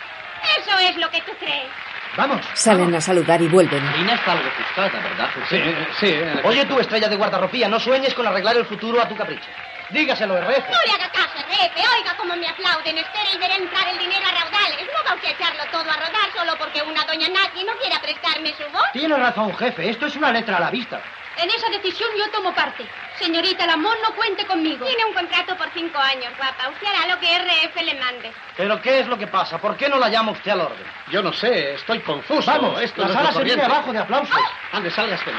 [0.59, 1.69] Eso es lo que tú crees.
[2.17, 2.41] Vamos.
[2.55, 3.85] Salen a saludar y vuelven.
[3.93, 5.63] Lina está algo ofuscada, ¿verdad, Sí,
[6.01, 6.21] sí.
[6.43, 9.49] Oye, tú, estrella de guardarropía, no sueñes con arreglar el futuro a tu capricho.
[9.91, 10.71] Dígaselo, RF.
[10.71, 11.81] No le haga caso, Repe.
[11.99, 12.99] Oiga cómo me aplauden.
[12.99, 14.87] Espere y veré entrar el dinero a raudales.
[14.87, 18.01] No va usted a echarlo todo a rodar solo porque una doña Nati no quiera
[18.01, 18.87] prestarme su voz.
[18.93, 19.91] Tiene razón, jefe.
[19.91, 21.01] Esto es una letra a la vista.
[21.37, 22.85] En esa decisión yo tomo parte.
[23.19, 24.85] Señorita Lamont, no cuente conmigo.
[24.87, 26.69] Tiene un contrato por cinco años, guapa.
[26.69, 28.33] Usted hará lo que RF le mande.
[28.57, 29.59] ¿Pero qué es lo que pasa?
[29.59, 30.85] ¿Por qué no la llama usted al orden?
[31.11, 32.51] Yo no sé, estoy confuso.
[32.51, 34.37] Vamos, esto la no sala se viene abajo de aplausos.
[34.73, 35.33] Ande, salga usted.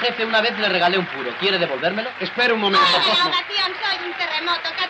[0.00, 1.30] Jefe, una vez le regalé un puro.
[1.38, 2.10] ¿Quiere devolvérmelo?
[2.20, 3.32] Espera un momento, la Cosmo.
[3.32, 4.68] soy un terremoto.
[4.68, 4.86] Está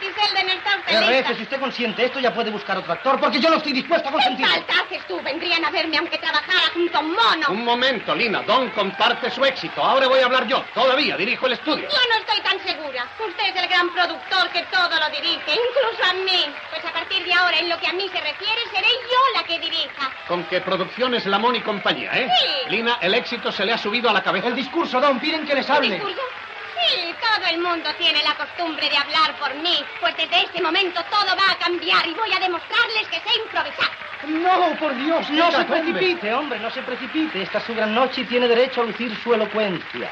[0.86, 1.34] usted RF, lista.
[1.34, 4.12] si usted consiente esto, ya puede buscar otro actor, porque yo no estoy dispuesto a
[4.12, 4.52] ¿Qué consentirlo.
[4.52, 5.20] falta haces tú?
[5.22, 7.46] Vendrían a verme aunque trabajara junto a un mono.
[7.48, 8.42] Un momento, Lina.
[8.42, 9.82] Don comparte su éxito.
[9.82, 10.62] Ahora voy a hablar yo.
[10.74, 11.88] Todavía dirijo el estudio.
[11.88, 13.06] Yo no estoy tan segura.
[13.18, 16.46] Usted es el gran productor que todo lo dirige, incluso a mí.
[16.70, 19.44] Pues a partir de ahora, en lo que a mí se refiere, seré yo la
[19.44, 20.10] que dirija.
[20.28, 22.28] Con que Producciones Lamón y compañía, ¿eh?
[22.38, 22.70] Sí.
[22.70, 24.48] Lina, el éxito se le ha subido a la cabeza.
[24.48, 25.98] El discurso, Don, piden que les hable.
[25.98, 31.02] Sí, todo el mundo tiene la costumbre de hablar por mí, pues desde este momento
[31.10, 33.90] todo va a cambiar y voy a demostrarles que sé improvisar.
[34.26, 37.42] No, por Dios, no se precipite, hombre, no se precipite.
[37.42, 40.10] Esta es su gran noche y tiene derecho a lucir su elocuencia.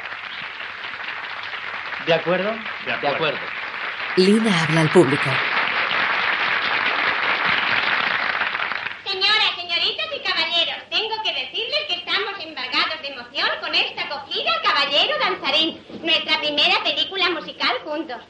[2.07, 2.55] ¿De acuerdo?
[3.01, 3.39] De acuerdo.
[4.17, 5.31] Lina habla al público.
[9.05, 10.14] Señoras, señoritas y caballeros,
[10.95, 16.85] tengo que decirles que estamos embargados de emoción con esta acogida Caballero Danzarín, nuestra primera
[16.85, 18.23] película musical juntos.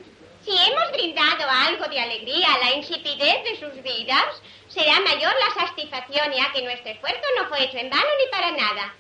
[0.43, 5.67] Si hemos brindado algo de alegría a la insipidez de sus vidas, será mayor la
[5.67, 8.95] satisfacción ya que nuestro esfuerzo no fue hecho en vano ni para nada.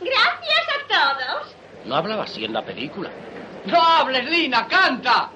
[0.00, 1.54] Gracias a todos.
[1.84, 3.10] No hablaba así en la película.
[3.66, 4.66] ¡No hables, Lina!
[4.66, 5.30] ¡Canta!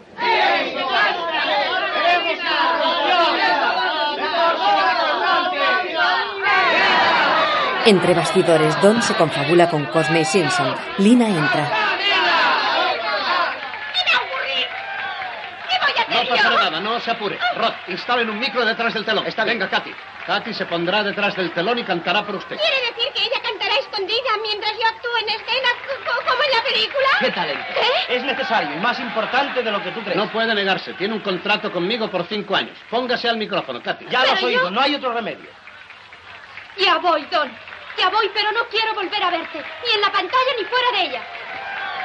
[7.86, 10.74] Entre bastidores, Don se confabula con Cosme y Simpson.
[10.98, 11.70] Lina entra.
[16.08, 17.38] No pasará nada, no se apure.
[17.56, 19.26] Rod, instalen un micro detrás del telón.
[19.26, 19.92] Está Venga, Katy.
[20.26, 22.56] Katy se pondrá detrás del telón y cantará por usted.
[22.56, 26.50] ¿Quiere decir que ella cantará escondida mientras yo actúo en escena co- co- como en
[26.50, 27.08] la película?
[27.20, 27.64] ¡Qué talento!
[28.08, 30.16] Es necesario y más importante de lo que tú crees.
[30.16, 30.94] No puede negarse.
[30.94, 32.76] Tiene un contrato conmigo por cinco años.
[32.88, 34.06] Póngase al micrófono, Katy.
[34.08, 35.50] Ya lo has oído, yo- no hay otro remedio.
[36.78, 37.50] Ya voy, Don.
[37.98, 39.58] Ya voy, pero no quiero volver a verte.
[39.84, 41.22] Ni en la pantalla ni fuera de ella.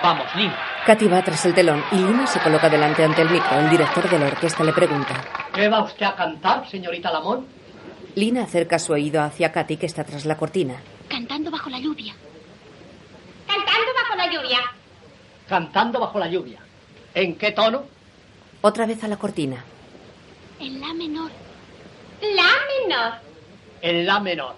[0.02, 0.58] Vamos, Lina.
[0.86, 3.60] Katy va tras el telón y Lina se coloca delante ante el micro.
[3.60, 5.14] El director de la orquesta le pregunta.
[5.54, 7.48] ¿Qué va usted a cantar, señorita Lamont?
[8.16, 10.76] Lina acerca su oído hacia Katy que está tras la cortina.
[11.08, 12.16] Cantando bajo la lluvia.
[13.48, 14.60] Cantando bajo la lluvia.
[15.48, 16.60] Cantando bajo la lluvia.
[17.14, 17.84] ¿En qué tono?
[18.62, 19.64] Otra vez a la cortina.
[20.60, 21.32] En la menor.
[22.22, 22.50] La
[22.88, 23.14] menor.
[23.82, 24.56] En la menor.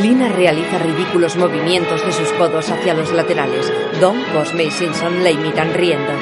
[0.00, 3.72] Lina realiza ridículos movimientos de sus codos hacia los laterales.
[4.00, 6.12] Don, Cosme y Simpson le imitan riendo.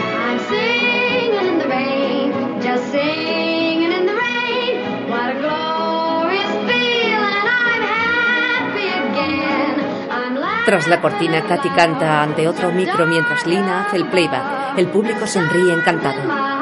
[10.64, 14.78] Tras la cortina, Katy canta ante otro micro mientras Lina hace el playback.
[14.78, 16.57] El público sonríe encantado.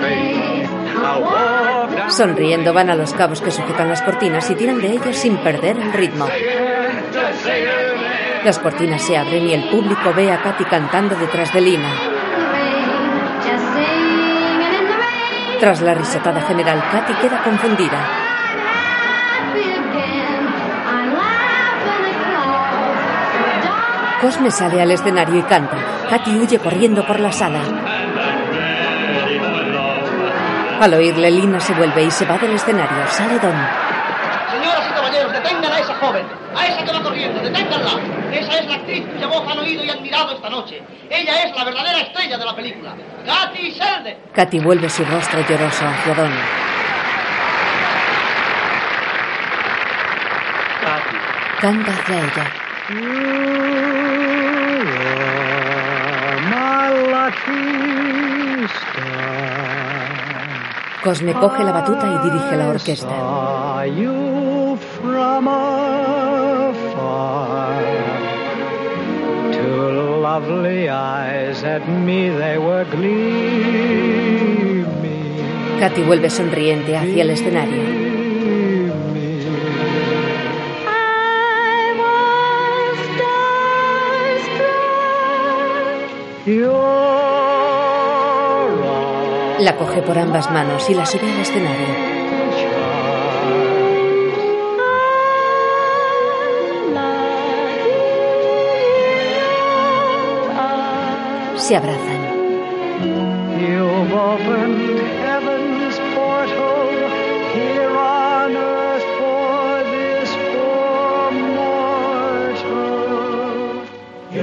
[0.00, 0.68] Face.
[0.96, 4.92] I'll walk down Sonriendo van a los cabos que sujetan las cortinas y tiran de
[4.92, 6.26] ellos sin perder el ritmo.
[8.44, 11.92] Las cortinas se abren y el público ve a Katy cantando detrás de Lina.
[15.60, 18.29] Tras la risotada general, Katy queda confundida.
[24.20, 25.78] Cosme sale al escenario y canta.
[26.10, 27.60] Katy huye corriendo por la sala.
[30.78, 33.06] Al oírle, Lina se vuelve y se va del escenario.
[33.08, 33.54] Sale Don.
[34.50, 37.90] Señoras y caballeros, detengan a esa joven, a esa que va corriendo, deténganla.
[38.32, 40.82] Esa es la actriz cuya voz han oído y admirado esta noche.
[41.08, 42.94] Ella es la verdadera estrella de la película,
[43.24, 44.18] Katy Selden.
[44.34, 46.32] Katy vuelve su rostro lloroso hacia Don.
[51.60, 52.69] Canta hacia ella.
[52.90, 52.96] My
[57.14, 59.30] lucky star.
[61.04, 63.08] Cosme coge la batuta y dirige la orquesta.
[63.08, 66.64] Saw you from afar.
[69.52, 74.40] Two lovely eyes at me they were gleaming.
[75.78, 77.99] Katy vuelve sonriente hacia el escenario.
[89.60, 91.86] La coge por ambas manos y la sube al escenario.
[101.58, 102.29] Se abrazan.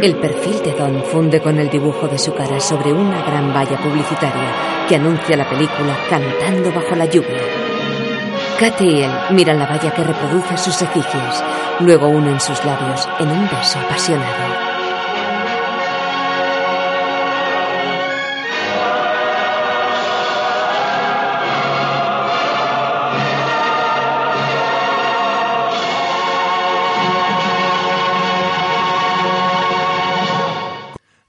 [0.02, 3.78] El perfil de Don funde con el dibujo de su cara sobre una gran valla
[3.78, 7.42] publicitaria que anuncia la película Cantando bajo la lluvia.
[8.60, 11.44] Katy y él miran la valla que reproduce sus efigies,
[11.80, 14.77] luego unen sus labios en un beso apasionado.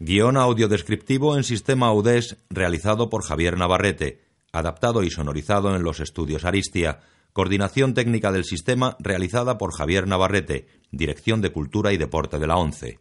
[0.08, 4.22] Guión audiodescriptivo en sistema Audés realizado por Javier Navarrete,
[4.52, 7.00] adaptado y sonorizado en los estudios Aristia.
[7.34, 12.56] Coordinación técnica del sistema realizada por Javier Navarrete, Dirección de Cultura y Deporte de la
[12.56, 13.00] ONCE.